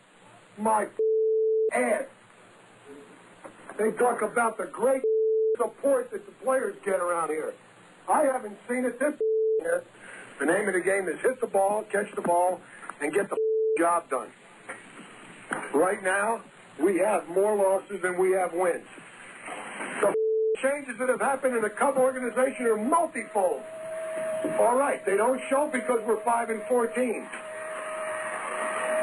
My 0.58 0.88
ass. 1.74 2.04
They 3.78 3.92
talk 3.92 4.22
about 4.22 4.58
the 4.58 4.66
great 4.66 5.02
support 5.58 6.12
that 6.12 6.26
the 6.26 6.32
players 6.44 6.76
get 6.86 7.00
around 7.00 7.30
here. 7.30 7.54
I 8.08 8.24
haven't 8.24 8.58
seen 8.70 8.86
it 8.86 9.00
this 9.00 9.14
year. 9.60 9.84
The 10.40 10.46
name 10.46 10.68
of 10.68 10.74
the 10.74 10.82
game 10.82 11.08
is 11.08 11.20
hit 11.22 11.42
the 11.42 11.48
ball, 11.48 11.84
catch 11.92 12.14
the 12.14 12.22
ball, 12.22 12.62
and 13.02 13.14
get 13.14 13.30
the 13.30 13.38
job 13.78 14.10
done. 14.10 14.30
Right 15.74 16.02
now, 16.04 16.42
we 16.80 16.98
have 17.00 17.28
more 17.30 17.56
losses 17.56 18.02
than 18.02 18.18
we 18.18 18.32
have 18.32 18.54
wins. 18.54 18.86
The 20.02 20.14
changes 20.62 20.98
that 21.00 21.10
have 21.10 21.22
happened 21.22 21.56
in 21.56 21.62
the 21.62 21.70
Cub 21.70 21.98
organization 21.98 22.66
are 22.66 22.78
multifold. 22.78 23.62
All 24.60 24.78
right, 24.78 25.04
they 25.06 25.18
don't 25.18 25.42
show 25.50 25.70
because 25.72 26.00
we're 26.06 26.22
5 26.24 26.50
and 26.50 26.62
14. 26.64 27.28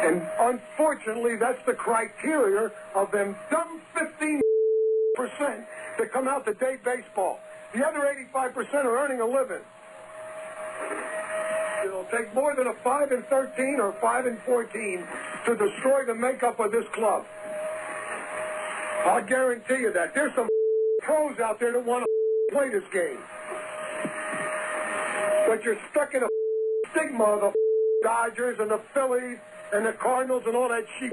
And 0.02 0.22
unfortunately, 0.40 1.36
that's 1.36 1.64
the 1.66 1.74
criteria 1.74 2.70
of 2.94 3.10
them 3.12 3.36
dumb 3.50 3.80
15% 3.96 4.40
that 5.98 6.12
come 6.12 6.26
out 6.26 6.44
to 6.46 6.54
day 6.54 6.76
baseball. 6.84 7.38
The 7.74 7.86
other 7.86 8.00
85% 8.34 8.84
are 8.84 8.98
earning 9.04 9.20
a 9.20 9.26
living. 9.26 9.62
It'll 11.84 12.04
take 12.04 12.34
more 12.34 12.54
than 12.56 12.68
a 12.68 12.74
5 12.74 13.12
and 13.12 13.24
13 13.26 13.80
or 13.80 13.92
5 14.00 14.26
and 14.26 14.38
14 14.42 15.06
to 15.46 15.56
destroy 15.56 16.04
the 16.06 16.14
makeup 16.14 16.60
of 16.60 16.70
this 16.70 16.86
club. 16.94 17.24
I'll 19.04 19.24
guarantee 19.24 19.78
you 19.78 19.92
that. 19.92 20.14
There's 20.14 20.34
some 20.34 20.48
pros 21.00 21.38
out 21.40 21.58
there 21.58 21.72
that 21.72 21.84
want 21.84 22.04
to 22.04 22.54
play 22.54 22.70
this 22.70 22.84
game. 22.92 23.18
But 25.52 25.64
you're 25.64 25.76
stuck 25.90 26.14
in 26.14 26.22
a 26.22 26.28
stigma 26.92 27.24
of 27.24 27.40
the 27.42 27.52
Dodgers 28.02 28.56
and 28.58 28.70
the 28.70 28.80
Phillies 28.94 29.36
and 29.74 29.84
the 29.84 29.92
Cardinals 29.92 30.44
and 30.46 30.56
all 30.56 30.70
that 30.70 30.86
shit. 30.98 31.12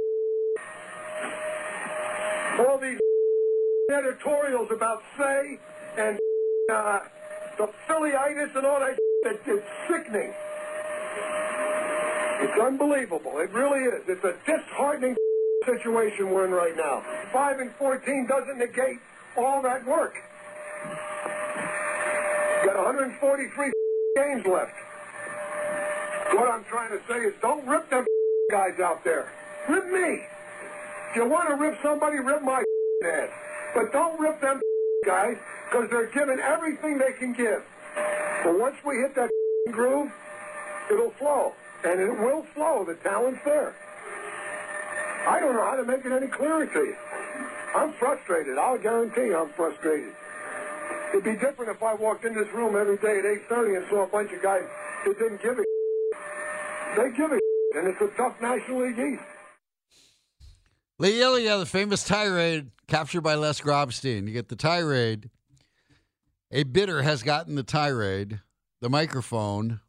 All 2.58 2.78
these 2.78 2.97
editorials 3.91 4.69
about 4.71 5.04
say 5.17 5.60
and 5.97 6.17
uh, 6.71 6.99
the 7.58 7.67
Phillyitis 7.86 8.56
and 8.56 8.65
all 8.65 8.80
that 8.80 8.97
shit, 9.25 9.41
it's 9.45 9.65
sickening. 9.89 10.34
It's 12.39 12.62
unbelievable. 12.62 13.39
It 13.39 13.52
really 13.52 13.84
is. 13.91 14.04
It's 14.08 14.23
a 14.23 14.36
disheartening 14.47 15.17
situation 15.65 16.30
we're 16.30 16.45
in 16.45 16.52
right 16.52 16.78
now. 16.78 17.04
5 17.34 17.60
and 17.60 17.71
14 17.75 18.25
doesn't 18.30 18.58
negate 18.58 18.99
all 19.36 19.62
that 19.63 19.86
work. 19.86 20.13
Got 22.63 22.78
143 22.78 23.71
games 24.19 24.45
left. 24.45 24.75
What 26.36 26.51
I'm 26.51 26.63
trying 26.65 26.91
to 26.91 27.01
say 27.08 27.19
is 27.19 27.34
don't 27.41 27.65
rip 27.67 27.89
them 27.89 28.05
guys 28.51 28.79
out 28.79 29.03
there. 29.03 29.32
Rip 29.67 29.86
me. 29.88 30.23
If 31.10 31.15
you 31.15 31.27
want 31.27 31.49
to 31.49 31.55
rip 31.55 31.77
somebody, 31.82 32.19
rip 32.19 32.41
my 32.41 32.63
ass. 33.05 33.29
But 33.73 33.91
don't 33.91 34.19
rip 34.19 34.41
them 34.41 34.62
guys 35.05 35.38
because 35.69 35.89
they're 35.89 36.12
giving 36.12 36.39
everything 36.39 36.97
they 36.97 37.13
can 37.17 37.34
give. 37.34 37.63
But 38.43 38.60
once 38.60 38.75
we 38.86 38.97
hit 38.97 39.15
that 39.15 39.29
groove, 39.71 40.12
it'll 40.91 41.12
flow. 41.12 41.53
And 41.84 41.99
it 41.99 42.12
will 42.12 42.45
flow. 42.53 42.84
The 42.86 42.95
talent's 42.95 43.39
there. 43.45 43.73
I 45.27 45.39
don't 45.39 45.53
know 45.55 45.63
how 45.63 45.75
to 45.75 45.86
make 45.86 46.05
it 46.05 46.12
any 46.12 46.27
clearer 46.27 46.65
to 46.65 46.79
you. 46.79 46.95
I'm 47.75 47.93
frustrated. 47.93 48.58
I'll 48.58 48.77
guarantee 48.77 49.34
I'm 49.34 49.49
frustrated. 49.49 50.13
It'd 51.12 51.23
be 51.23 51.34
different 51.34 51.71
if 51.75 51.82
I 51.82 51.93
walked 51.95 52.25
in 52.25 52.34
this 52.36 52.47
room 52.54 52.75
every 52.75 52.97
day 52.97 53.19
at 53.19 53.49
8.30 53.49 53.78
and 53.78 53.86
saw 53.89 54.04
a 54.04 54.08
bunch 54.08 54.32
of 54.32 54.41
guys 54.41 54.63
that 55.06 55.17
didn't 55.17 55.41
give 55.41 55.58
a 55.58 55.63
They 56.95 57.12
give 57.17 57.32
a 57.32 57.39
and 57.75 57.88
it's 57.88 58.02
a 58.02 58.08
tough 58.17 58.36
National 58.41 58.82
League 58.88 58.97
East. 58.97 59.23
Lee 60.97 61.21
Elia, 61.21 61.58
the 61.58 61.65
famous 61.65 62.04
tirade 62.04 62.71
captured 62.88 63.21
by 63.21 63.36
Les 63.36 63.62
Grobstein. 63.62 64.28
You 64.28 64.34
get 64.34 64.49
the 64.49 64.56
tirade. 64.56 65.30
A 66.52 66.63
bidder 66.63 67.04
has 67.04 67.21
gotten 67.23 67.56
the 67.56 67.63
tirade, 67.63 68.40
the 68.81 68.90
microphone, 68.90 69.81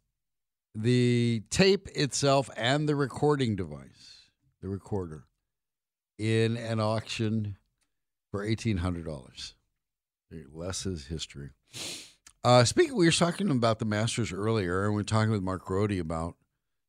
the 0.75 1.41
tape 1.49 1.87
itself, 1.95 2.49
and 2.55 2.87
the 2.87 2.95
recording 2.95 3.55
device, 3.55 4.29
the 4.61 4.69
recorder. 4.69 5.25
in 6.19 6.55
an 6.55 6.79
auction 6.79 7.57
for 8.29 8.43
eighteen 8.43 8.77
hundred 8.77 9.05
dollars. 9.05 9.55
Les 10.53 10.85
is 10.85 11.07
history. 11.07 11.49
Uh, 12.43 12.63
speaking, 12.63 12.95
we 12.95 13.05
were 13.05 13.11
talking 13.11 13.49
about 13.49 13.79
the 13.79 13.85
Masters 13.85 14.31
earlier, 14.31 14.85
and 14.85 14.93
we 14.93 15.01
were 15.01 15.03
talking 15.03 15.31
with 15.31 15.43
Mark 15.43 15.65
Grote 15.65 15.91
about 15.91 16.35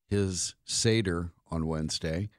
his 0.09 0.55
Seder 0.65 1.33
on 1.51 1.67
Wednesday. 1.67 2.31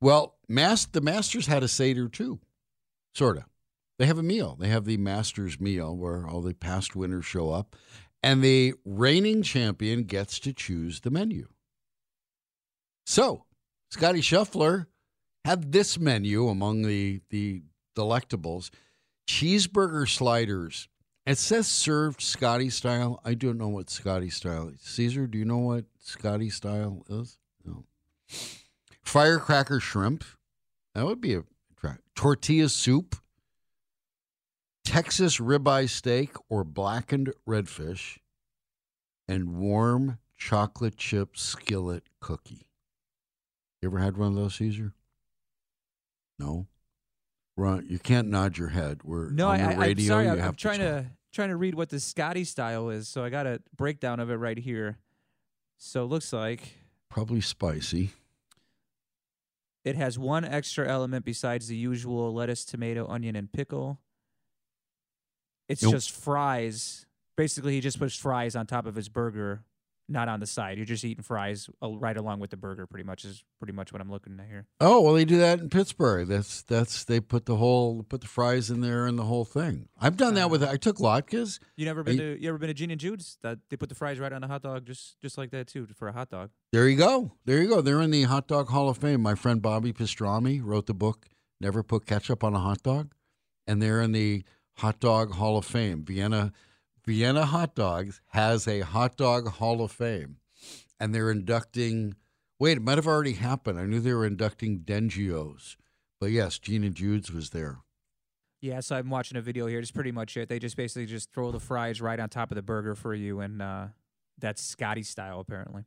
Well, 0.00 0.36
Mas- 0.48 0.86
the 0.86 1.00
Masters 1.00 1.46
had 1.46 1.62
a 1.62 1.68
Seder 1.68 2.08
too, 2.08 2.40
sort 3.14 3.38
of. 3.38 3.44
They 3.98 4.06
have 4.06 4.18
a 4.18 4.22
meal. 4.22 4.56
They 4.58 4.68
have 4.68 4.84
the 4.84 4.96
Masters 4.96 5.60
meal 5.60 5.96
where 5.96 6.28
all 6.28 6.42
the 6.42 6.54
past 6.54 6.94
winners 6.94 7.24
show 7.24 7.50
up, 7.50 7.76
and 8.22 8.42
the 8.42 8.74
reigning 8.84 9.42
champion 9.42 10.04
gets 10.04 10.38
to 10.40 10.52
choose 10.52 11.00
the 11.00 11.10
menu. 11.10 11.48
So, 13.06 13.44
Scotty 13.90 14.20
Scheffler 14.20 14.86
had 15.44 15.72
this 15.72 15.98
menu 15.98 16.48
among 16.48 16.82
the 16.82 17.20
the 17.30 17.62
delectables: 17.96 18.70
cheeseburger 19.26 20.08
sliders. 20.08 20.88
It 21.26 21.38
says 21.38 21.66
served 21.66 22.22
Scotty 22.22 22.70
style. 22.70 23.20
I 23.24 23.34
don't 23.34 23.58
know 23.58 23.68
what 23.68 23.90
Scotty 23.90 24.30
style 24.30 24.68
is. 24.68 24.80
Caesar, 24.80 25.26
do 25.26 25.38
you 25.38 25.44
know 25.44 25.58
what 25.58 25.86
Scotty 25.98 26.50
style 26.50 27.04
is? 27.08 27.38
No. 27.64 27.84
Firecracker 29.02 29.80
shrimp. 29.80 30.24
That 30.94 31.04
would 31.04 31.20
be 31.20 31.34
a 31.34 31.42
try. 31.78 31.96
Tortilla 32.14 32.68
soup. 32.68 33.16
Texas 34.84 35.38
ribeye 35.38 35.88
steak 35.88 36.30
or 36.48 36.62
blackened 36.62 37.32
redfish. 37.46 38.18
And 39.26 39.56
warm 39.56 40.18
chocolate 40.36 40.96
chip 40.96 41.36
skillet 41.36 42.04
cookie. 42.20 42.68
You 43.82 43.88
ever 43.88 43.98
had 43.98 44.16
one 44.16 44.28
of 44.28 44.34
those, 44.36 44.54
Caesar? 44.54 44.94
You 47.58 47.98
can't 48.02 48.28
nod 48.28 48.58
your 48.58 48.68
head. 48.68 49.00
We're 49.02 49.30
No, 49.30 49.48
on 49.48 49.60
I, 49.60 49.72
the 49.74 49.80
radio. 49.80 49.86
I, 49.86 49.90
am 49.90 49.98
sorry. 49.98 50.24
you 50.26 50.30
I'm, 50.32 50.38
have 50.38 50.48
I'm 50.48 50.54
to 50.54 50.60
trying 50.62 50.78
to 50.80 51.06
trying 51.32 51.48
to 51.50 51.56
read 51.56 51.74
what 51.74 51.88
the 51.88 52.00
Scotty 52.00 52.44
style 52.44 52.88
is, 52.90 53.08
so 53.08 53.24
I 53.24 53.30
got 53.30 53.46
a 53.46 53.60
breakdown 53.76 54.20
of 54.20 54.30
it 54.30 54.34
right 54.36 54.58
here. 54.58 54.98
So 55.78 56.04
it 56.04 56.06
looks 56.06 56.32
like 56.32 56.74
Probably 57.10 57.40
spicy. 57.40 58.10
it 59.84 59.96
has 59.96 60.18
one 60.18 60.44
extra 60.44 60.86
element 60.88 61.24
besides 61.24 61.68
the 61.68 61.76
usual 61.76 62.32
lettuce, 62.32 62.64
tomato, 62.64 63.06
onion, 63.08 63.36
and 63.36 63.50
pickle. 63.52 64.00
It's 65.68 65.82
Nope. 65.82 65.92
just 65.92 66.10
fries. 66.12 67.06
Basically, 67.36 67.74
he 67.74 67.80
just 67.80 67.98
puts 67.98 68.16
fries 68.16 68.56
on 68.56 68.66
top 68.66 68.86
of 68.86 68.94
his 68.94 69.08
burger, 69.10 69.62
not 70.08 70.28
on 70.28 70.40
the 70.40 70.46
side. 70.46 70.76
You're 70.76 70.86
just 70.86 71.04
eating 71.04 71.22
fries 71.22 71.68
uh, 71.82 71.90
right 71.90 72.16
along 72.16 72.40
with 72.40 72.50
the 72.50 72.56
burger. 72.56 72.86
Pretty 72.86 73.04
much 73.04 73.24
is 73.24 73.44
pretty 73.58 73.72
much 73.72 73.92
what 73.92 74.00
I'm 74.00 74.10
looking 74.10 74.38
at 74.38 74.46
here. 74.46 74.66
Oh 74.80 75.00
well, 75.00 75.14
they 75.14 75.24
do 75.24 75.38
that 75.38 75.58
in 75.58 75.68
Pittsburgh. 75.68 76.28
That's 76.28 76.62
that's 76.62 77.04
they 77.04 77.20
put 77.20 77.46
the 77.46 77.56
whole 77.56 78.02
put 78.02 78.20
the 78.20 78.26
fries 78.26 78.70
in 78.70 78.80
there 78.80 79.06
and 79.06 79.18
the 79.18 79.24
whole 79.24 79.44
thing. 79.44 79.88
I've 80.00 80.16
done 80.16 80.34
that 80.34 80.50
with 80.50 80.62
uh-huh. 80.62 80.72
I 80.72 80.76
took 80.76 80.98
latkes. 80.98 81.58
You 81.76 81.84
never 81.84 82.02
been 82.02 82.14
I- 82.14 82.22
to 82.22 82.42
you 82.42 82.48
ever 82.48 82.58
been 82.58 82.68
to 82.68 82.74
Gene 82.74 82.90
and 82.90 83.00
Jude's? 83.00 83.38
That 83.42 83.58
they 83.68 83.76
put 83.76 83.88
the 83.88 83.94
fries 83.94 84.18
right 84.18 84.32
on 84.32 84.40
the 84.40 84.48
hot 84.48 84.62
dog, 84.62 84.86
just 84.86 85.20
just 85.20 85.38
like 85.38 85.50
that 85.50 85.66
too, 85.66 85.86
for 85.96 86.08
a 86.08 86.12
hot 86.12 86.30
dog. 86.30 86.50
There 86.72 86.88
you 86.88 86.96
go. 86.96 87.32
There 87.44 87.60
you 87.62 87.68
go. 87.68 87.80
They're 87.80 88.00
in 88.00 88.10
the 88.10 88.24
hot 88.24 88.48
dog 88.48 88.68
hall 88.68 88.88
of 88.88 88.98
fame. 88.98 89.22
My 89.22 89.34
friend 89.34 89.60
Bobby 89.60 89.92
Pastrami 89.92 90.60
wrote 90.62 90.86
the 90.86 90.94
book 90.94 91.28
Never 91.60 91.82
Put 91.82 92.06
Ketchup 92.06 92.44
on 92.44 92.54
a 92.54 92.60
Hot 92.60 92.82
Dog, 92.82 93.14
and 93.66 93.82
they're 93.82 94.00
in 94.02 94.12
the 94.12 94.44
hot 94.74 95.00
dog 95.00 95.32
hall 95.32 95.56
of 95.56 95.64
fame. 95.64 96.04
Vienna 96.04 96.52
Vienna 97.06 97.46
Hot 97.46 97.74
Dogs 97.74 98.20
has 98.28 98.66
a 98.66 98.80
hot 98.80 99.16
dog 99.16 99.48
hall 99.48 99.82
of 99.82 99.92
fame, 99.92 100.38
and 100.98 101.14
they're 101.14 101.30
inducting. 101.30 102.16
Wait, 102.58 102.78
it 102.78 102.82
might 102.82 102.98
have 102.98 103.06
already 103.06 103.34
happened. 103.34 103.78
I 103.78 103.84
knew 103.84 104.00
they 104.00 104.12
were 104.12 104.26
inducting 104.26 104.80
Dengios, 104.80 105.76
but 106.20 106.30
yes, 106.30 106.58
Gene 106.58 106.82
and 106.82 106.94
Jude's 106.94 107.30
was 107.30 107.50
there. 107.50 107.78
Yeah, 108.60 108.80
so 108.80 108.96
I'm 108.96 109.10
watching 109.10 109.36
a 109.36 109.42
video 109.42 109.66
here. 109.66 109.78
It's 109.78 109.90
pretty 109.90 110.10
much 110.10 110.36
it. 110.36 110.48
They 110.48 110.58
just 110.58 110.76
basically 110.76 111.06
just 111.06 111.30
throw 111.32 111.52
the 111.52 111.60
fries 111.60 112.00
right 112.00 112.18
on 112.18 112.28
top 112.28 112.50
of 112.50 112.56
the 112.56 112.62
burger 112.62 112.94
for 112.94 113.14
you, 113.14 113.40
and 113.40 113.62
uh, 113.62 113.86
that's 114.38 114.62
Scotty 114.62 115.02
style 115.02 115.38
apparently. 115.38 115.84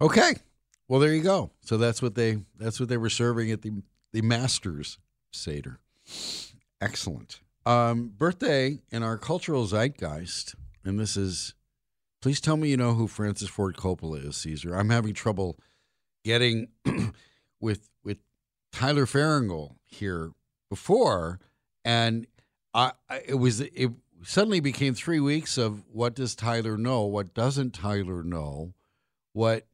Okay. 0.00 0.34
Well, 0.88 1.00
there 1.00 1.14
you 1.14 1.22
go. 1.22 1.50
So 1.60 1.76
that's 1.76 2.02
what 2.02 2.14
they 2.14 2.38
that's 2.58 2.80
what 2.80 2.88
they 2.88 2.96
were 2.96 3.10
serving 3.10 3.50
at 3.50 3.62
the 3.62 3.82
the 4.12 4.22
Masters 4.22 4.98
Seder. 5.32 5.80
Excellent. 6.80 7.40
Um, 7.68 8.14
birthday 8.16 8.78
in 8.90 9.02
our 9.02 9.18
cultural 9.18 9.66
zeitgeist, 9.66 10.54
and 10.86 10.98
this 10.98 11.18
is. 11.18 11.54
Please 12.22 12.40
tell 12.40 12.56
me 12.56 12.70
you 12.70 12.78
know 12.78 12.94
who 12.94 13.06
Francis 13.06 13.50
Ford 13.50 13.76
Coppola 13.76 14.26
is, 14.26 14.38
Caesar. 14.38 14.74
I'm 14.74 14.88
having 14.88 15.12
trouble 15.12 15.58
getting 16.24 16.68
with 17.60 17.90
with 18.02 18.20
Tyler 18.72 19.04
Farringle 19.04 19.74
here 19.84 20.32
before, 20.70 21.40
and 21.84 22.26
I, 22.72 22.92
I 23.10 23.20
it 23.26 23.34
was 23.34 23.60
it 23.60 23.90
suddenly 24.24 24.60
became 24.60 24.94
three 24.94 25.20
weeks 25.20 25.58
of 25.58 25.84
what 25.92 26.14
does 26.14 26.34
Tyler 26.34 26.78
know, 26.78 27.02
what 27.02 27.34
doesn't 27.34 27.74
Tyler 27.74 28.22
know, 28.22 28.72
what 29.34 29.66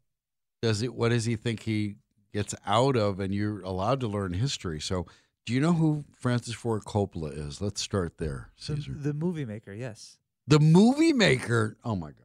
does 0.62 0.82
it 0.82 0.94
what 0.94 1.10
does 1.10 1.26
he 1.26 1.36
think 1.36 1.62
he 1.62 1.94
gets 2.32 2.56
out 2.66 2.96
of 2.96 3.20
and 3.20 3.32
you're 3.32 3.60
allowed 3.60 4.00
to 4.00 4.08
learn 4.08 4.32
history 4.32 4.80
so 4.80 5.06
do 5.46 5.52
you 5.52 5.60
know 5.60 5.72
who 5.72 6.04
francis 6.18 6.54
ford 6.54 6.84
coppola 6.84 7.36
is? 7.36 7.60
Let's 7.60 7.80
start 7.80 8.18
there 8.18 8.50
The, 8.66 8.76
caesar. 8.76 8.92
the 8.94 9.12
movie 9.14 9.44
maker, 9.44 9.72
yes. 9.72 10.18
the 10.46 10.58
movie 10.60 11.12
maker? 11.12 11.76
Oh 11.84 11.96
my 11.96 12.08
god. 12.08 12.20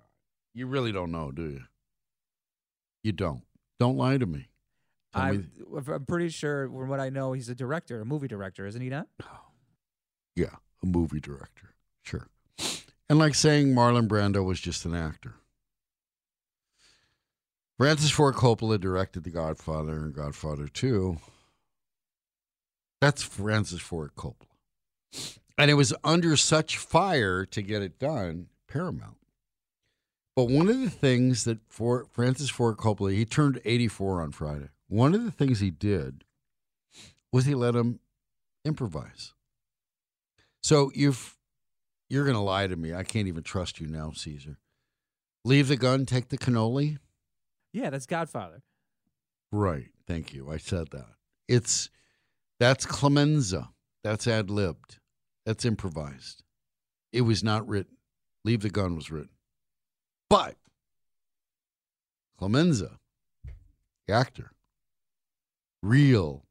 You 0.53 0.67
really 0.67 0.91
don't 0.91 1.11
know 1.11 1.31
do 1.31 1.43
you? 1.49 1.61
You 3.03 3.11
don't. 3.13 3.43
Don't 3.79 3.97
lie 3.97 4.17
to 4.17 4.25
me. 4.25 4.49
Tell 5.13 5.21
I, 5.21 5.31
me- 5.31 5.45
I'm 5.87 6.05
pretty 6.05 6.29
sure, 6.29 6.67
from 6.67 6.89
what 6.89 6.99
I 6.99 7.09
know, 7.09 7.31
he's 7.33 7.49
a 7.49 7.55
director, 7.55 8.01
a 8.01 8.05
movie 8.05 8.27
director, 8.27 8.65
isn't 8.67 8.81
he 8.81 8.89
not? 8.89 9.07
Oh. 9.23 9.51
yeah 10.35 10.55
a 10.83 10.85
movie 10.85 11.19
director. 11.19 11.73
Sure. 12.03 12.27
And 13.09 13.17
like 13.19 13.35
saying 13.35 13.73
marlon 13.73 14.07
brando 14.07 14.43
was 14.45 14.59
just 14.59 14.85
an 14.85 14.93
actor. 14.95 15.35
Francis 17.77 18.11
ford 18.11 18.35
coppola 18.35 18.79
directed 18.79 19.23
the 19.23 19.29
godfather 19.29 19.97
and 20.03 20.13
godfather 20.13 20.67
2 20.67 21.17
That's 23.01 23.23
Francis 23.23 23.81
Ford 23.81 24.11
Coppola. 24.15 24.35
And 25.57 25.69
it 25.69 25.75
was 25.75 25.93
under 26.03 26.37
such 26.37 26.77
fire 26.77 27.45
to 27.45 27.61
get 27.61 27.81
it 27.81 27.99
done, 27.99 28.47
Paramount. 28.67 29.17
But 30.35 30.49
one 30.49 30.69
of 30.69 30.79
the 30.79 30.89
things 30.89 31.43
that 31.43 31.59
for 31.67 32.05
Francis 32.11 32.49
Ford 32.49 32.77
Coppola, 32.77 33.13
he 33.13 33.25
turned 33.25 33.59
84 33.65 34.21
on 34.21 34.31
Friday. 34.31 34.69
One 34.87 35.13
of 35.13 35.23
the 35.23 35.31
things 35.31 35.59
he 35.59 35.71
did 35.71 36.23
was 37.31 37.45
he 37.45 37.55
let 37.55 37.75
him 37.75 37.99
improvise. 38.63 39.33
So 40.61 40.91
you've 40.95 41.37
you're 42.09 42.23
going 42.23 42.35
to 42.35 42.41
lie 42.41 42.67
to 42.67 42.75
me. 42.75 42.93
I 42.93 43.03
can't 43.03 43.27
even 43.27 43.43
trust 43.43 43.79
you 43.79 43.87
now, 43.87 44.11
Caesar. 44.15 44.57
Leave 45.45 45.67
the 45.67 45.77
gun, 45.77 46.05
take 46.05 46.29
the 46.29 46.37
cannoli. 46.37 46.97
Yeah, 47.71 47.89
that's 47.91 48.07
Godfather. 48.07 48.63
Right. 49.51 49.89
Thank 50.07 50.33
you. 50.33 50.51
I 50.51 50.57
said 50.57 50.89
that. 50.91 51.09
It's 51.47 51.89
that's 52.59 52.85
Clemenza. 52.85 53.69
That's 54.03 54.27
ad 54.27 54.49
libbed. 54.49 54.99
That's 55.45 55.65
improvised. 55.65 56.43
It 57.11 57.21
was 57.21 57.43
not 57.43 57.67
written. 57.67 57.97
Leave 58.45 58.61
the 58.61 58.69
gun 58.69 58.95
was 58.95 59.11
written. 59.11 59.29
But 60.29 60.55
Clemenza, 62.37 62.99
the 64.07 64.13
actor, 64.13 64.51
real. 65.81 66.45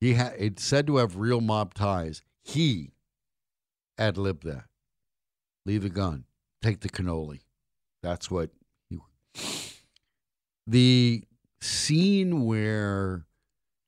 He 0.00 0.14
had 0.14 0.34
it's 0.38 0.64
said 0.64 0.86
to 0.88 0.96
have 0.96 1.16
real 1.16 1.40
mob 1.40 1.74
ties. 1.74 2.22
He 2.42 2.92
ad 3.98 4.16
libbed 4.16 4.44
that. 4.44 4.64
Leave 5.66 5.82
the 5.82 5.90
gun. 5.90 6.24
Take 6.62 6.80
the 6.80 6.88
cannoli. 6.88 7.40
That's 8.02 8.30
what 8.30 8.50
he 8.88 8.98
the 10.66 11.24
scene 11.60 12.44
where 12.44 13.26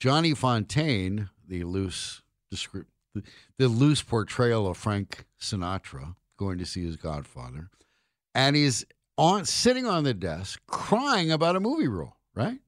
Johnny 0.01 0.33
Fontane, 0.33 1.31
the 1.49 1.65
loose 1.65 2.23
descrip- 2.53 2.87
the, 3.15 3.23
the 3.59 3.69
loose 3.69 4.03
portrayal 4.03 4.67
of 4.67 4.77
Frank 4.77 5.25
Sinatra, 5.41 6.17
going 6.37 6.59
to 6.59 6.67
see 6.67 6.85
his 6.85 6.97
Godfather, 6.97 7.71
and 8.35 8.57
he's 8.57 8.85
on 9.19 9.45
sitting 9.45 9.87
on 9.87 10.05
the 10.05 10.15
desk 10.15 10.61
crying 10.67 11.31
about 11.31 11.57
a 11.57 11.61
movie 11.61 11.89
role, 11.89 12.17
right? 12.35 12.59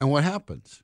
And 0.00 0.10
what 0.10 0.24
happens? 0.24 0.82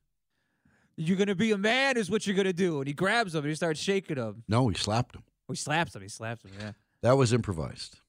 You're 0.97 1.19
gonna 1.19 1.35
be 1.35 1.53
a 1.53 1.59
man, 1.59 1.97
is 1.99 2.11
what 2.11 2.27
you're 2.27 2.37
gonna 2.37 2.53
do. 2.53 2.79
And 2.79 2.89
he 2.89 2.95
grabs 2.95 3.35
him 3.35 3.41
and 3.41 3.51
he 3.51 3.55
starts 3.55 3.81
shaking 3.81 4.17
him. 4.17 4.45
No, 4.49 4.69
he 4.69 4.77
slapped 4.77 5.15
him. 5.15 5.23
Oh, 5.49 5.53
he 5.53 5.57
slaps 5.57 5.95
him. 5.95 6.03
He 6.03 6.09
slaps 6.09 6.45
him. 6.45 6.53
Yeah. 6.59 6.73
That 7.03 7.17
was 7.19 7.33
improvised. 7.33 8.01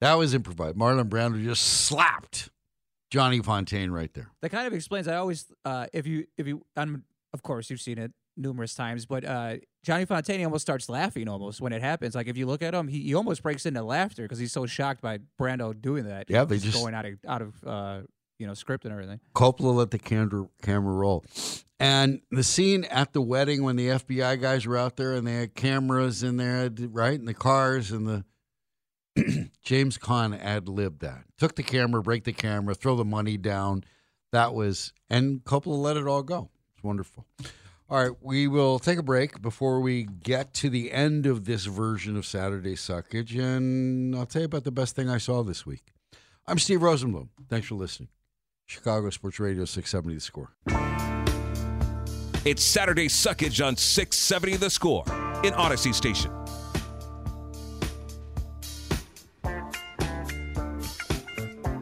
That 0.00 0.14
was 0.14 0.32
improvised. 0.34 0.76
Marlon 0.76 1.10
Brando 1.10 1.42
just 1.42 1.62
slapped 1.62 2.50
Johnny 3.10 3.40
Fontane 3.40 3.90
right 3.90 4.12
there. 4.14 4.30
That 4.40 4.48
kind 4.48 4.66
of 4.66 4.72
explains. 4.72 5.06
I 5.08 5.16
always, 5.16 5.46
uh, 5.64 5.86
if 5.92 6.06
you, 6.06 6.26
if 6.38 6.46
you, 6.46 6.64
um, 6.76 7.04
of 7.32 7.42
course, 7.42 7.70
you've 7.70 7.80
seen 7.80 7.98
it 7.98 8.12
numerous 8.36 8.74
times, 8.74 9.06
but 9.06 9.24
uh, 9.24 9.56
Johnny 9.84 10.06
Fontane 10.06 10.42
almost 10.44 10.62
starts 10.62 10.88
laughing 10.88 11.28
almost 11.28 11.60
when 11.60 11.72
it 11.72 11.82
happens. 11.82 12.14
Like 12.14 12.26
if 12.28 12.36
you 12.36 12.46
look 12.46 12.62
at 12.62 12.74
him, 12.74 12.88
he, 12.88 13.00
he 13.02 13.14
almost 13.14 13.42
breaks 13.42 13.66
into 13.66 13.82
laughter 13.82 14.22
because 14.22 14.38
he's 14.38 14.52
so 14.52 14.66
shocked 14.66 15.00
by 15.02 15.18
Brando 15.38 15.78
doing 15.80 16.04
that. 16.04 16.26
Yeah, 16.28 16.44
they 16.44 16.58
just- 16.58 16.76
going 16.80 16.94
out 16.94 17.06
of 17.06 17.14
out 17.26 17.42
of 17.42 17.64
uh, 17.64 18.00
you 18.38 18.46
know 18.46 18.54
script 18.54 18.84
and 18.84 18.92
everything. 18.92 19.20
Coppola 19.34 19.74
let 19.74 19.90
the 19.90 19.98
camera 19.98 20.48
camera 20.62 20.94
roll, 20.94 21.24
and 21.78 22.20
the 22.30 22.42
scene 22.42 22.84
at 22.84 23.12
the 23.12 23.20
wedding 23.20 23.62
when 23.62 23.76
the 23.76 23.88
FBI 23.88 24.40
guys 24.40 24.66
were 24.66 24.76
out 24.76 24.96
there 24.96 25.12
and 25.14 25.26
they 25.26 25.34
had 25.34 25.54
cameras 25.54 26.22
in 26.22 26.36
there, 26.36 26.70
right, 26.88 27.18
in 27.18 27.26
the 27.26 27.34
cars 27.34 27.90
and 27.90 28.06
the 28.06 28.24
James 29.62 29.98
Caan 29.98 30.38
ad 30.38 30.68
libbed 30.68 31.00
that. 31.00 31.24
Took 31.38 31.56
the 31.56 31.62
camera, 31.62 32.02
break 32.02 32.24
the 32.24 32.32
camera, 32.32 32.74
throw 32.74 32.96
the 32.96 33.04
money 33.04 33.36
down. 33.36 33.84
That 34.32 34.54
was, 34.54 34.92
and 35.08 35.42
Coppola 35.44 35.76
let 35.82 35.96
it 35.96 36.06
all 36.06 36.22
go. 36.22 36.50
It's 36.80 36.84
wonderful. 36.86 37.26
All 37.90 38.02
right, 38.02 38.16
we 38.22 38.48
will 38.48 38.78
take 38.78 38.98
a 38.98 39.02
break 39.02 39.42
before 39.42 39.80
we 39.80 40.04
get 40.04 40.54
to 40.54 40.70
the 40.70 40.92
end 40.92 41.26
of 41.26 41.44
this 41.44 41.66
version 41.66 42.16
of 42.16 42.24
Saturday 42.24 42.74
Suckage, 42.74 43.38
and 43.38 44.16
I'll 44.16 44.24
tell 44.24 44.40
you 44.40 44.46
about 44.46 44.64
the 44.64 44.70
best 44.70 44.96
thing 44.96 45.10
I 45.10 45.18
saw 45.18 45.42
this 45.42 45.66
week. 45.66 45.92
I'm 46.46 46.58
Steve 46.58 46.80
Rosenbloom. 46.80 47.28
Thanks 47.50 47.66
for 47.66 47.74
listening. 47.74 48.08
Chicago 48.64 49.10
Sports 49.10 49.38
Radio 49.38 49.66
670 49.66 50.14
The 50.14 50.20
Score. 50.22 50.52
It's 52.46 52.62
Saturday 52.62 53.08
Suckage 53.08 53.62
on 53.62 53.76
670 53.76 54.56
The 54.56 54.70
Score 54.70 55.04
in 55.44 55.52
Audacy 55.52 55.92
Station. 55.92 56.32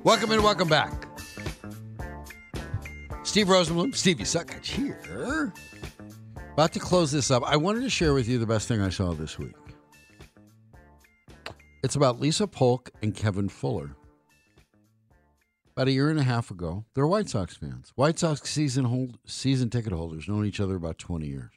Welcome 0.02 0.32
and 0.32 0.42
welcome 0.42 0.66
back. 0.66 1.07
Steve 3.38 3.46
Rosenbloom, 3.46 3.94
Stevie 3.94 4.24
Suckage 4.24 4.66
here. 4.66 5.52
About 6.54 6.72
to 6.72 6.80
close 6.80 7.12
this 7.12 7.30
up. 7.30 7.44
I 7.46 7.56
wanted 7.56 7.82
to 7.82 7.88
share 7.88 8.12
with 8.12 8.26
you 8.26 8.36
the 8.36 8.46
best 8.46 8.66
thing 8.66 8.80
I 8.80 8.88
saw 8.88 9.12
this 9.12 9.38
week. 9.38 9.54
It's 11.84 11.94
about 11.94 12.18
Lisa 12.18 12.48
Polk 12.48 12.90
and 13.00 13.14
Kevin 13.14 13.48
Fuller. 13.48 13.94
About 15.76 15.86
a 15.86 15.92
year 15.92 16.10
and 16.10 16.18
a 16.18 16.24
half 16.24 16.50
ago, 16.50 16.84
they're 16.94 17.06
White 17.06 17.28
Sox 17.28 17.56
fans. 17.56 17.92
White 17.94 18.18
Sox 18.18 18.42
season 18.50 18.86
hold, 18.86 19.20
season 19.24 19.70
ticket 19.70 19.92
holders, 19.92 20.26
known 20.26 20.44
each 20.44 20.58
other 20.58 20.74
about 20.74 20.98
20 20.98 21.28
years. 21.28 21.52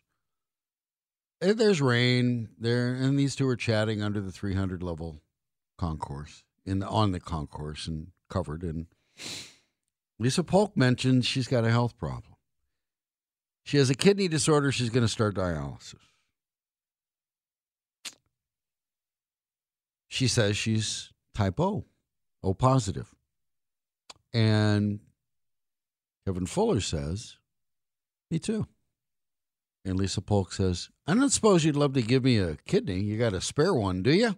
And 1.42 1.58
there's 1.58 1.82
rain 1.82 2.50
there, 2.60 2.94
and 2.94 3.18
these 3.18 3.36
two 3.36 3.48
are 3.48 3.56
chatting 3.56 4.04
under 4.04 4.22
the 4.22 4.32
300 4.32 4.84
level 4.84 5.24
concourse 5.80 6.44
in 6.64 6.78
the, 6.78 6.88
on 6.88 7.12
the 7.12 7.20
concourse 7.20 7.88
and 7.88 8.10
covered. 8.30 8.62
And 8.62 8.86
Lisa 10.22 10.44
Polk 10.44 10.78
mentions 10.78 11.26
she's 11.26 11.48
got 11.48 11.66
a 11.66 11.72
health 11.72 11.98
problem. 11.98 12.36
She 13.64 13.78
has 13.78 13.90
a 13.90 13.96
kidney 13.96 14.28
disorder. 14.28 14.72
She's 14.72 14.92
going 14.92 15.04
to 15.04 15.08
start 15.08 15.34
dialysis. 15.34 15.96
She 20.08 20.28
says 20.28 20.56
she's 20.56 21.12
type 21.34 21.60
O, 21.60 21.86
O 22.44 22.54
positive. 22.54 23.16
And 24.32 25.00
Kevin 26.24 26.46
Fuller 26.46 26.82
says, 26.82 27.38
Me 28.30 28.38
too. 28.38 28.68
And 29.84 29.98
Lisa 29.98 30.22
Polk 30.22 30.54
says, 30.54 30.92
I 31.08 31.16
don't 31.16 31.32
suppose 31.32 31.66
you'd 31.66 31.76
love 31.76 31.94
to 31.94 32.04
give 32.04 32.24
me 32.24 32.38
a 32.38 32.58
kidney. 32.68 33.00
You 33.00 33.18
got 33.18 33.34
a 33.34 33.42
spare 33.42 33.74
one, 33.74 34.04
do 34.04 34.14
you? 34.14 34.36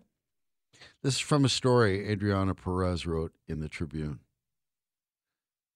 This 1.01 1.15
is 1.15 1.19
from 1.19 1.43
a 1.43 1.49
story 1.49 2.07
Adriana 2.07 2.55
Perez 2.55 3.05
wrote 3.05 3.33
in 3.49 3.59
the 3.59 3.67
Tribune. 3.67 4.21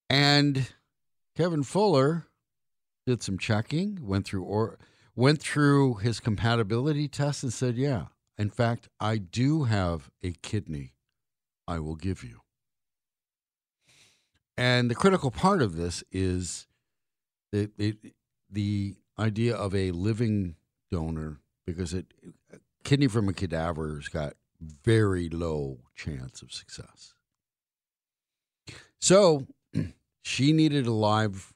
And 0.10 0.74
Kevin 1.36 1.64
Fuller 1.64 2.28
did 3.06 3.22
some 3.24 3.38
checking, 3.38 4.00
went 4.06 4.26
through 4.26 4.44
or 4.44 4.80
went 5.16 5.42
through 5.42 5.96
his 5.96 6.20
compatibility 6.20 7.08
test 7.08 7.44
and 7.44 7.54
said, 7.54 7.78
"Yeah, 7.78 8.08
in 8.38 8.50
fact, 8.50 8.88
I 9.00 9.18
do 9.18 9.64
have 9.64 10.12
a 10.24 10.34
kidney. 10.34 10.94
I 11.68 11.80
will 11.80 11.96
give 11.96 12.24
you." 12.24 12.42
And 14.58 14.90
the 14.90 14.96
critical 14.96 15.32
part 15.32 15.62
of 15.62 15.76
this 15.76 16.04
is 16.12 16.68
the 17.52 17.72
it, 17.78 18.14
the 18.50 18.96
idea 19.20 19.56
of 19.56 19.76
a 19.76 19.92
living 19.92 20.56
donor 20.92 21.42
because 21.66 21.94
it 21.94 22.14
kidney 22.84 23.08
from 23.08 23.28
a 23.28 23.34
cadaver 23.34 23.96
has 23.96 24.08
got 24.08 24.34
very 24.62 25.30
low 25.30 25.80
chance 25.96 26.42
of 26.42 26.52
success. 26.52 27.14
So 29.00 29.48
she 30.24 30.54
needed 30.54 30.88
a 30.88 30.92
live 30.92 31.54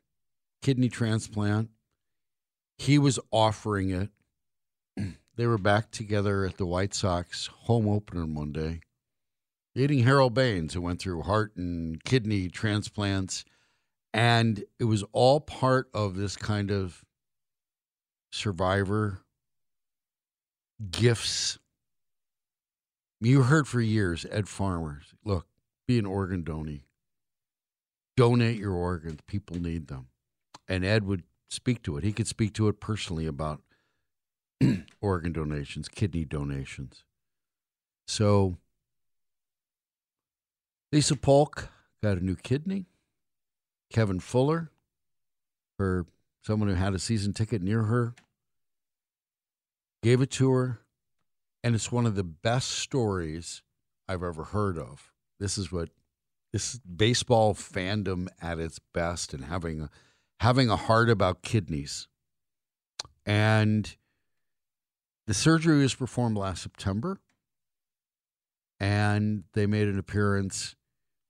kidney 0.62 0.90
transplant. 0.90 1.70
He 2.78 2.98
was 2.98 3.20
offering 3.32 3.90
it. 3.90 4.10
They 5.38 5.48
were 5.48 5.58
back 5.58 5.92
together 5.92 6.46
at 6.46 6.58
the 6.58 6.66
White 6.66 6.94
Sox 6.94 7.48
home 7.48 7.88
opener 7.88 8.26
one 8.26 8.52
day, 8.52 8.82
eating 9.74 10.04
Harold 10.04 10.34
Baines, 10.34 10.74
who 10.74 10.82
went 10.82 11.02
through 11.02 11.24
heart 11.24 11.56
and 11.56 12.04
kidney 12.04 12.50
transplants. 12.50 13.46
And 14.14 14.64
it 14.78 14.84
was 14.84 15.04
all 15.14 15.40
part 15.40 15.90
of 15.94 16.16
this 16.16 16.36
kind 16.36 16.70
of 16.70 17.04
survivor 18.30 19.22
gifts. 20.92 21.60
You 23.20 23.44
heard 23.44 23.68
for 23.68 23.82
years, 23.82 24.26
Ed 24.30 24.48
Farmer, 24.48 25.02
look, 25.24 25.48
be 25.88 25.98
an 25.98 26.06
organ 26.06 26.44
donor. 26.44 26.80
Donate 28.18 28.58
your 28.58 28.74
organs. 28.74 29.20
People 29.28 29.58
need 29.58 29.88
them 29.88 30.08
and 30.72 30.86
Ed 30.86 31.04
would 31.04 31.24
speak 31.50 31.84
to 31.84 31.98
it. 31.98 32.04
He 32.06 32.14
could 32.14 32.28
speak 32.28 32.54
to 32.54 32.70
it 32.70 32.80
personally 32.80 33.28
about 33.28 33.62
organ 35.02 35.34
donations, 35.34 35.90
kidney 35.90 36.24
donations. 36.24 37.04
So 38.08 38.56
Lisa 40.94 41.18
Polk 41.18 41.68
got 42.02 42.18
a 42.18 42.26
new 42.26 42.38
kidney. 42.38 42.86
Kevin 43.92 44.22
Fuller, 44.22 44.72
for 45.78 46.06
someone 46.42 46.70
who 46.70 46.76
had 46.76 46.94
a 46.94 47.00
season 47.00 47.34
ticket 47.34 47.62
near 47.62 47.84
her, 47.84 48.16
gave 50.02 50.22
it 50.22 50.32
to 50.32 50.52
her. 50.52 50.80
And 51.66 51.76
it's 51.76 51.92
one 51.92 52.06
of 52.06 52.16
the 52.16 52.24
best 52.24 52.70
stories 52.70 53.62
I've 54.08 54.24
ever 54.24 54.46
heard 54.46 54.78
of. 54.78 55.12
This 55.38 55.58
is 55.58 55.70
what 55.70 55.90
this 56.52 56.80
baseball 56.80 57.54
fandom 57.54 58.28
at 58.42 58.60
its 58.60 58.80
best 58.94 59.34
and 59.34 59.46
having 59.46 59.90
having 60.40 60.70
a 60.70 60.76
heart 60.76 61.10
about 61.10 61.44
kidneys. 61.44 62.08
And 63.26 63.96
the 65.28 65.34
surgery 65.34 65.82
was 65.82 65.96
performed 65.96 66.38
last 66.38 66.64
September. 66.64 67.20
And 68.80 69.44
they 69.54 69.68
made 69.68 69.88
an 69.88 70.00
appearance 70.00 70.76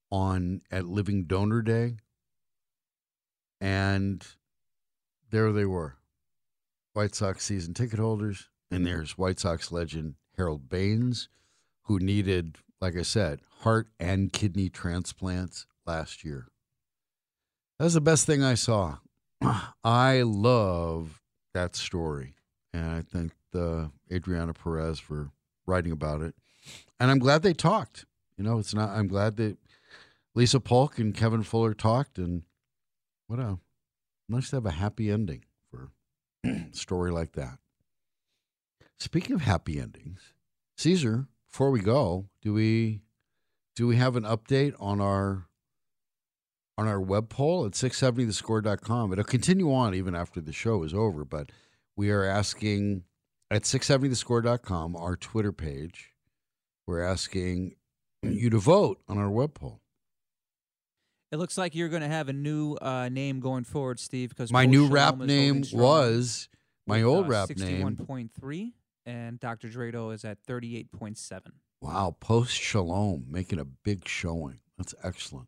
on 0.09 0.61
at 0.71 0.85
Living 0.85 1.25
Donor 1.25 1.61
Day. 1.61 1.97
And 3.59 4.25
there 5.29 5.51
they 5.51 5.65
were. 5.65 5.97
White 6.93 7.13
Sox 7.13 7.43
season 7.43 7.73
ticket 7.73 7.99
holders. 7.99 8.49
And 8.71 8.85
there's 8.85 9.17
White 9.17 9.39
Sox 9.39 9.71
legend 9.71 10.15
Harold 10.37 10.69
Baines, 10.69 11.27
who 11.83 11.99
needed, 11.99 12.57
like 12.81 12.97
I 12.97 13.03
said, 13.03 13.41
heart 13.59 13.87
and 13.99 14.33
kidney 14.33 14.67
transplants 14.67 15.67
last 15.85 16.25
year. 16.25 16.47
That 17.77 17.85
was 17.85 17.93
the 17.93 18.01
best 18.01 18.25
thing 18.25 18.43
I 18.43 18.55
saw. 18.55 18.97
I 19.83 20.23
love 20.23 21.21
that 21.53 21.75
story. 21.75 22.35
And 22.73 22.85
I 22.85 23.01
thank 23.01 23.33
uh, 23.55 23.87
Adriana 24.11 24.53
Perez 24.53 24.99
for 24.99 25.31
writing 25.67 25.91
about 25.91 26.21
it. 26.21 26.35
And 26.99 27.11
I'm 27.11 27.19
glad 27.19 27.43
they 27.43 27.53
talked. 27.53 28.05
You 28.37 28.43
know, 28.43 28.59
it's 28.59 28.73
not, 28.73 28.89
I'm 28.89 29.07
glad 29.07 29.37
that 29.37 29.57
Lisa 30.33 30.59
Polk 30.59 30.97
and 30.97 31.13
Kevin 31.13 31.43
Fuller 31.43 31.73
talked. 31.73 32.17
And 32.17 32.43
what 33.27 33.39
a 33.39 33.59
nice 34.27 34.49
to 34.51 34.57
have 34.57 34.65
a 34.65 34.71
happy 34.71 35.11
ending 35.11 35.43
for 35.69 35.91
a 36.45 36.67
story 36.71 37.11
like 37.11 37.33
that. 37.33 37.57
Speaking 38.97 39.35
of 39.35 39.41
happy 39.41 39.79
endings, 39.79 40.33
Caesar, 40.77 41.27
before 41.51 41.71
we 41.71 41.81
go, 41.81 42.27
do 42.41 42.53
we 42.53 43.01
do 43.75 43.87
we 43.87 43.97
have 43.97 44.15
an 44.15 44.23
update 44.23 44.73
on 44.79 45.01
our 45.01 45.47
on 46.77 46.87
our 46.87 46.99
web 46.99 47.29
poll 47.29 47.65
at 47.65 47.73
670thescore.com. 47.73 49.11
It'll 49.11 49.23
continue 49.23 49.71
on 49.71 49.93
even 49.93 50.15
after 50.15 50.41
the 50.41 50.53
show 50.53 50.83
is 50.83 50.93
over, 50.93 51.23
but 51.23 51.51
we 51.95 52.09
are 52.09 52.23
asking 52.23 53.03
at 53.51 53.63
670thescore.com, 53.63 54.95
our 54.95 55.15
Twitter 55.17 55.51
page, 55.51 56.13
we're 56.87 57.03
asking 57.03 57.75
you 58.23 58.49
to 58.49 58.57
vote 58.57 59.01
on 59.07 59.17
our 59.17 59.29
web 59.29 59.53
poll. 59.53 59.81
It 61.31 61.37
looks 61.37 61.57
like 61.57 61.75
you're 61.75 61.89
going 61.89 62.01
to 62.01 62.07
have 62.07 62.29
a 62.29 62.33
new 62.33 62.73
uh, 62.75 63.09
name 63.09 63.39
going 63.39 63.63
forward, 63.63 63.99
Steve. 63.99 64.29
Because 64.29 64.51
my 64.51 64.65
new 64.65 64.87
rap 64.87 65.17
name 65.17 65.63
was 65.71 66.49
my 66.87 67.03
old 67.03 67.25
uh, 67.25 67.29
rap 67.29 67.47
61. 67.47 67.95
name. 67.95 68.29
61.3, 68.39 68.71
and 69.05 69.39
Dr. 69.39 69.67
Drado 69.69 70.13
is 70.13 70.25
at 70.25 70.43
38.7. 70.45 71.41
Wow, 71.81 72.15
post 72.19 72.53
Shalom 72.53 73.25
making 73.29 73.59
a 73.59 73.65
big 73.65 74.07
showing. 74.07 74.59
That's 74.77 74.93
excellent. 75.03 75.47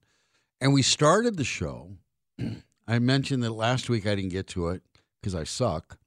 And 0.59 0.73
we 0.73 0.81
started 0.81 1.37
the 1.37 1.43
show. 1.43 1.97
I 2.87 2.99
mentioned 2.99 3.43
that 3.43 3.51
last 3.51 3.89
week 3.89 4.07
I 4.07 4.15
didn't 4.15 4.31
get 4.31 4.47
to 4.49 4.69
it 4.69 4.81
because 5.21 5.35
I 5.35 5.43
suck. 5.43 5.97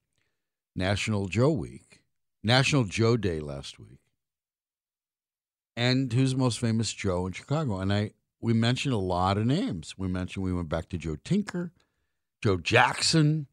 National 0.74 1.26
Joe 1.28 1.52
Week, 1.52 2.02
National 2.42 2.84
Joe 2.84 3.16
Day 3.16 3.40
last 3.40 3.78
week. 3.78 4.00
And 5.76 6.12
who's 6.12 6.32
the 6.32 6.38
most 6.38 6.58
famous 6.58 6.92
Joe 6.92 7.26
in 7.26 7.32
Chicago? 7.32 7.78
And 7.80 7.92
I 7.92 8.12
we 8.40 8.52
mentioned 8.52 8.94
a 8.94 8.98
lot 8.98 9.38
of 9.38 9.46
names. 9.46 9.94
We 9.96 10.08
mentioned 10.08 10.44
we 10.44 10.52
went 10.52 10.68
back 10.68 10.88
to 10.90 10.98
Joe 10.98 11.16
Tinker, 11.24 11.72
Joe 12.42 12.58
Jackson, 12.58 13.46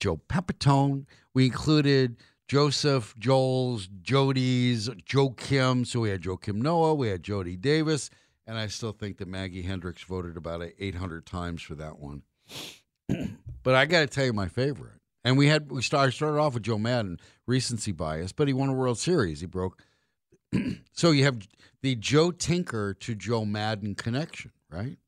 Joe 0.00 0.20
Pepitone. 0.28 1.06
We 1.34 1.46
included 1.46 2.16
Joseph, 2.48 3.14
Joel's, 3.18 3.88
Jody's, 4.02 4.88
Joakim. 4.88 5.86
So 5.86 6.00
we 6.00 6.10
had 6.10 6.22
Joakim 6.22 6.56
Noah, 6.56 6.94
we 6.94 7.08
had 7.08 7.22
Jody 7.22 7.56
Davis, 7.56 8.08
and 8.46 8.56
I 8.56 8.68
still 8.68 8.92
think 8.92 9.18
that 9.18 9.28
Maggie 9.28 9.62
Hendricks 9.62 10.02
voted 10.02 10.36
about 10.36 10.62
800 10.78 11.26
times 11.26 11.62
for 11.62 11.74
that 11.74 11.98
one. 11.98 12.22
but 13.62 13.74
I 13.74 13.86
got 13.86 14.00
to 14.00 14.06
tell 14.06 14.24
you 14.24 14.32
my 14.32 14.48
favorite. 14.48 15.00
And 15.24 15.36
we 15.36 15.48
had 15.48 15.72
we 15.72 15.82
started 15.82 16.12
started 16.12 16.38
off 16.38 16.54
with 16.54 16.62
Joe 16.62 16.78
Maddon, 16.78 17.18
recency 17.48 17.90
bias, 17.90 18.30
but 18.30 18.46
he 18.46 18.54
won 18.54 18.68
a 18.68 18.72
World 18.72 18.96
Series. 18.96 19.40
He 19.40 19.46
broke. 19.46 19.82
so 20.92 21.10
you 21.10 21.24
have 21.24 21.48
the 21.82 21.96
Joe 21.96 22.30
Tinker 22.30 22.94
to 22.94 23.14
Joe 23.16 23.44
Maddon 23.44 23.96
connection, 23.96 24.52
right? 24.70 24.98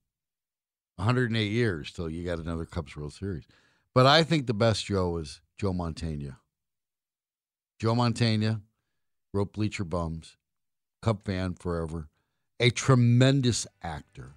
108 0.97 1.53
years 1.53 1.93
till 1.93 2.11
you 2.11 2.25
got 2.25 2.41
another 2.41 2.65
Cubs 2.65 2.97
World 2.97 3.13
Series. 3.13 3.45
But 3.95 4.07
I 4.07 4.25
think 4.25 4.49
the 4.49 4.55
best 4.55 4.87
Joe 4.87 5.19
is 5.19 5.41
Joe 5.57 5.73
Mantegna. 5.73 6.39
Joe 7.79 7.95
Mantegna 7.95 8.61
wrote 9.33 9.53
Bleacher 9.53 9.85
Bums, 9.85 10.37
Cub 11.01 11.25
fan 11.25 11.55
forever, 11.55 12.09
a 12.59 12.71
tremendous 12.71 13.69
actor, 13.83 14.33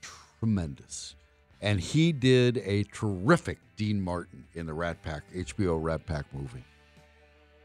tremendous. 0.00 1.14
And 1.60 1.78
he 1.78 2.12
did 2.12 2.56
a 2.64 2.84
terrific 2.84 3.58
Dean 3.76 4.00
Martin 4.00 4.44
in 4.54 4.64
the 4.64 4.72
Rat 4.72 5.02
Pack, 5.02 5.22
HBO 5.34 5.82
Rat 5.82 6.06
Pack 6.06 6.24
movie. 6.32 6.64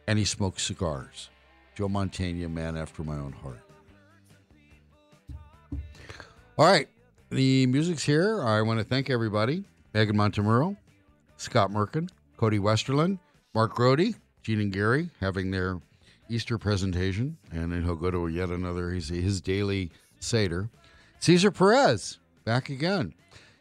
And 0.08 0.20
he 0.20 0.26
smoked 0.26 0.60
cigars. 0.60 1.30
Joe 1.76 1.88
Mantegna, 1.88 2.52
man 2.52 2.76
after 2.76 3.04
my 3.04 3.16
own 3.16 3.32
heart. 3.32 3.60
All 6.58 6.66
right. 6.66 6.88
The 7.30 7.66
music's 7.68 8.04
here. 8.04 8.44
I 8.44 8.62
want 8.62 8.80
to 8.80 8.86
thank 8.86 9.10
everybody. 9.10 9.64
Megan 9.94 10.16
Montemurro, 10.16 10.78
Scott 11.38 11.72
Merkin, 11.72 12.10
Cody 12.38 12.60
Westerlund, 12.60 13.20
Mark 13.54 13.74
Grote, 13.74 14.16
Gene 14.48 14.62
and 14.62 14.72
Gary 14.72 15.10
having 15.20 15.52
their 15.52 15.82
Easter 16.30 16.58
presentation. 16.58 17.36
And 17.52 17.70
then 17.70 17.84
he'll 17.84 17.98
go 17.98 18.10
to 18.10 18.30
yet 18.30 18.48
another, 18.48 18.92
his, 18.92 19.10
his 19.10 19.42
daily 19.42 19.92
Seder. 20.22 20.70
Cesar 21.20 21.52
Perez, 21.52 22.20
back 22.46 22.70
again. 22.70 23.14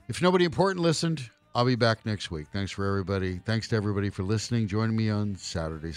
If 0.07 0.23
nobody 0.23 0.45
important 0.45 0.79
listened, 0.79 1.29
I'll 1.57 1.65
be 1.65 1.75
back 1.75 2.07
next 2.07 2.31
week. 2.31 2.47
Thanks 2.53 2.71
for 2.71 2.87
everybody. 2.87 3.41
Thanks 3.45 3.67
to 3.69 3.77
everybody 3.77 4.11
for 4.11 4.23
listening. 4.23 4.69
Join 4.69 4.95
me 4.95 5.11
on 5.11 5.35
Saturday, 5.35 5.93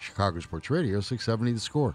Chicago 0.00 0.40
Sports 0.40 0.68
Radio, 0.68 0.98
670 0.98 1.52
The 1.52 1.60
Score. 1.60 1.94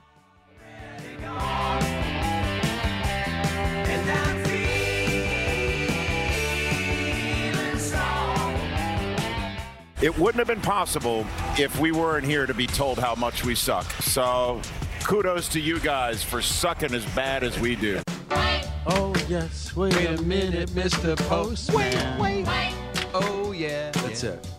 It 10.02 10.18
wouldn't 10.18 10.40
have 10.40 10.48
been 10.48 10.62
possible 10.62 11.26
if 11.58 11.78
we 11.78 11.92
weren't 11.92 12.26
here 12.26 12.46
to 12.46 12.54
be 12.54 12.68
told 12.68 13.00
how 13.00 13.16
much 13.16 13.44
we 13.44 13.54
suck. 13.54 13.86
So 14.02 14.62
kudos 15.04 15.50
to 15.50 15.60
you 15.60 15.80
guys 15.80 16.24
for 16.24 16.42
sucking 16.42 16.94
as 16.94 17.06
bad 17.08 17.44
as 17.44 17.60
we 17.60 17.76
do. 17.76 18.02
Oh, 18.86 19.14
yes. 19.28 19.76
Wait, 19.76 19.94
wait 19.96 20.20
a 20.20 20.22
minute, 20.22 20.70
Mr. 20.70 21.18
Postman. 21.28 22.20
Wait, 22.20 22.46
wait. 22.46 22.48
wait. 22.48 23.06
Oh, 23.14 23.52
yeah. 23.52 23.92
That's 23.92 24.24
yeah. 24.24 24.32
it. 24.32 24.59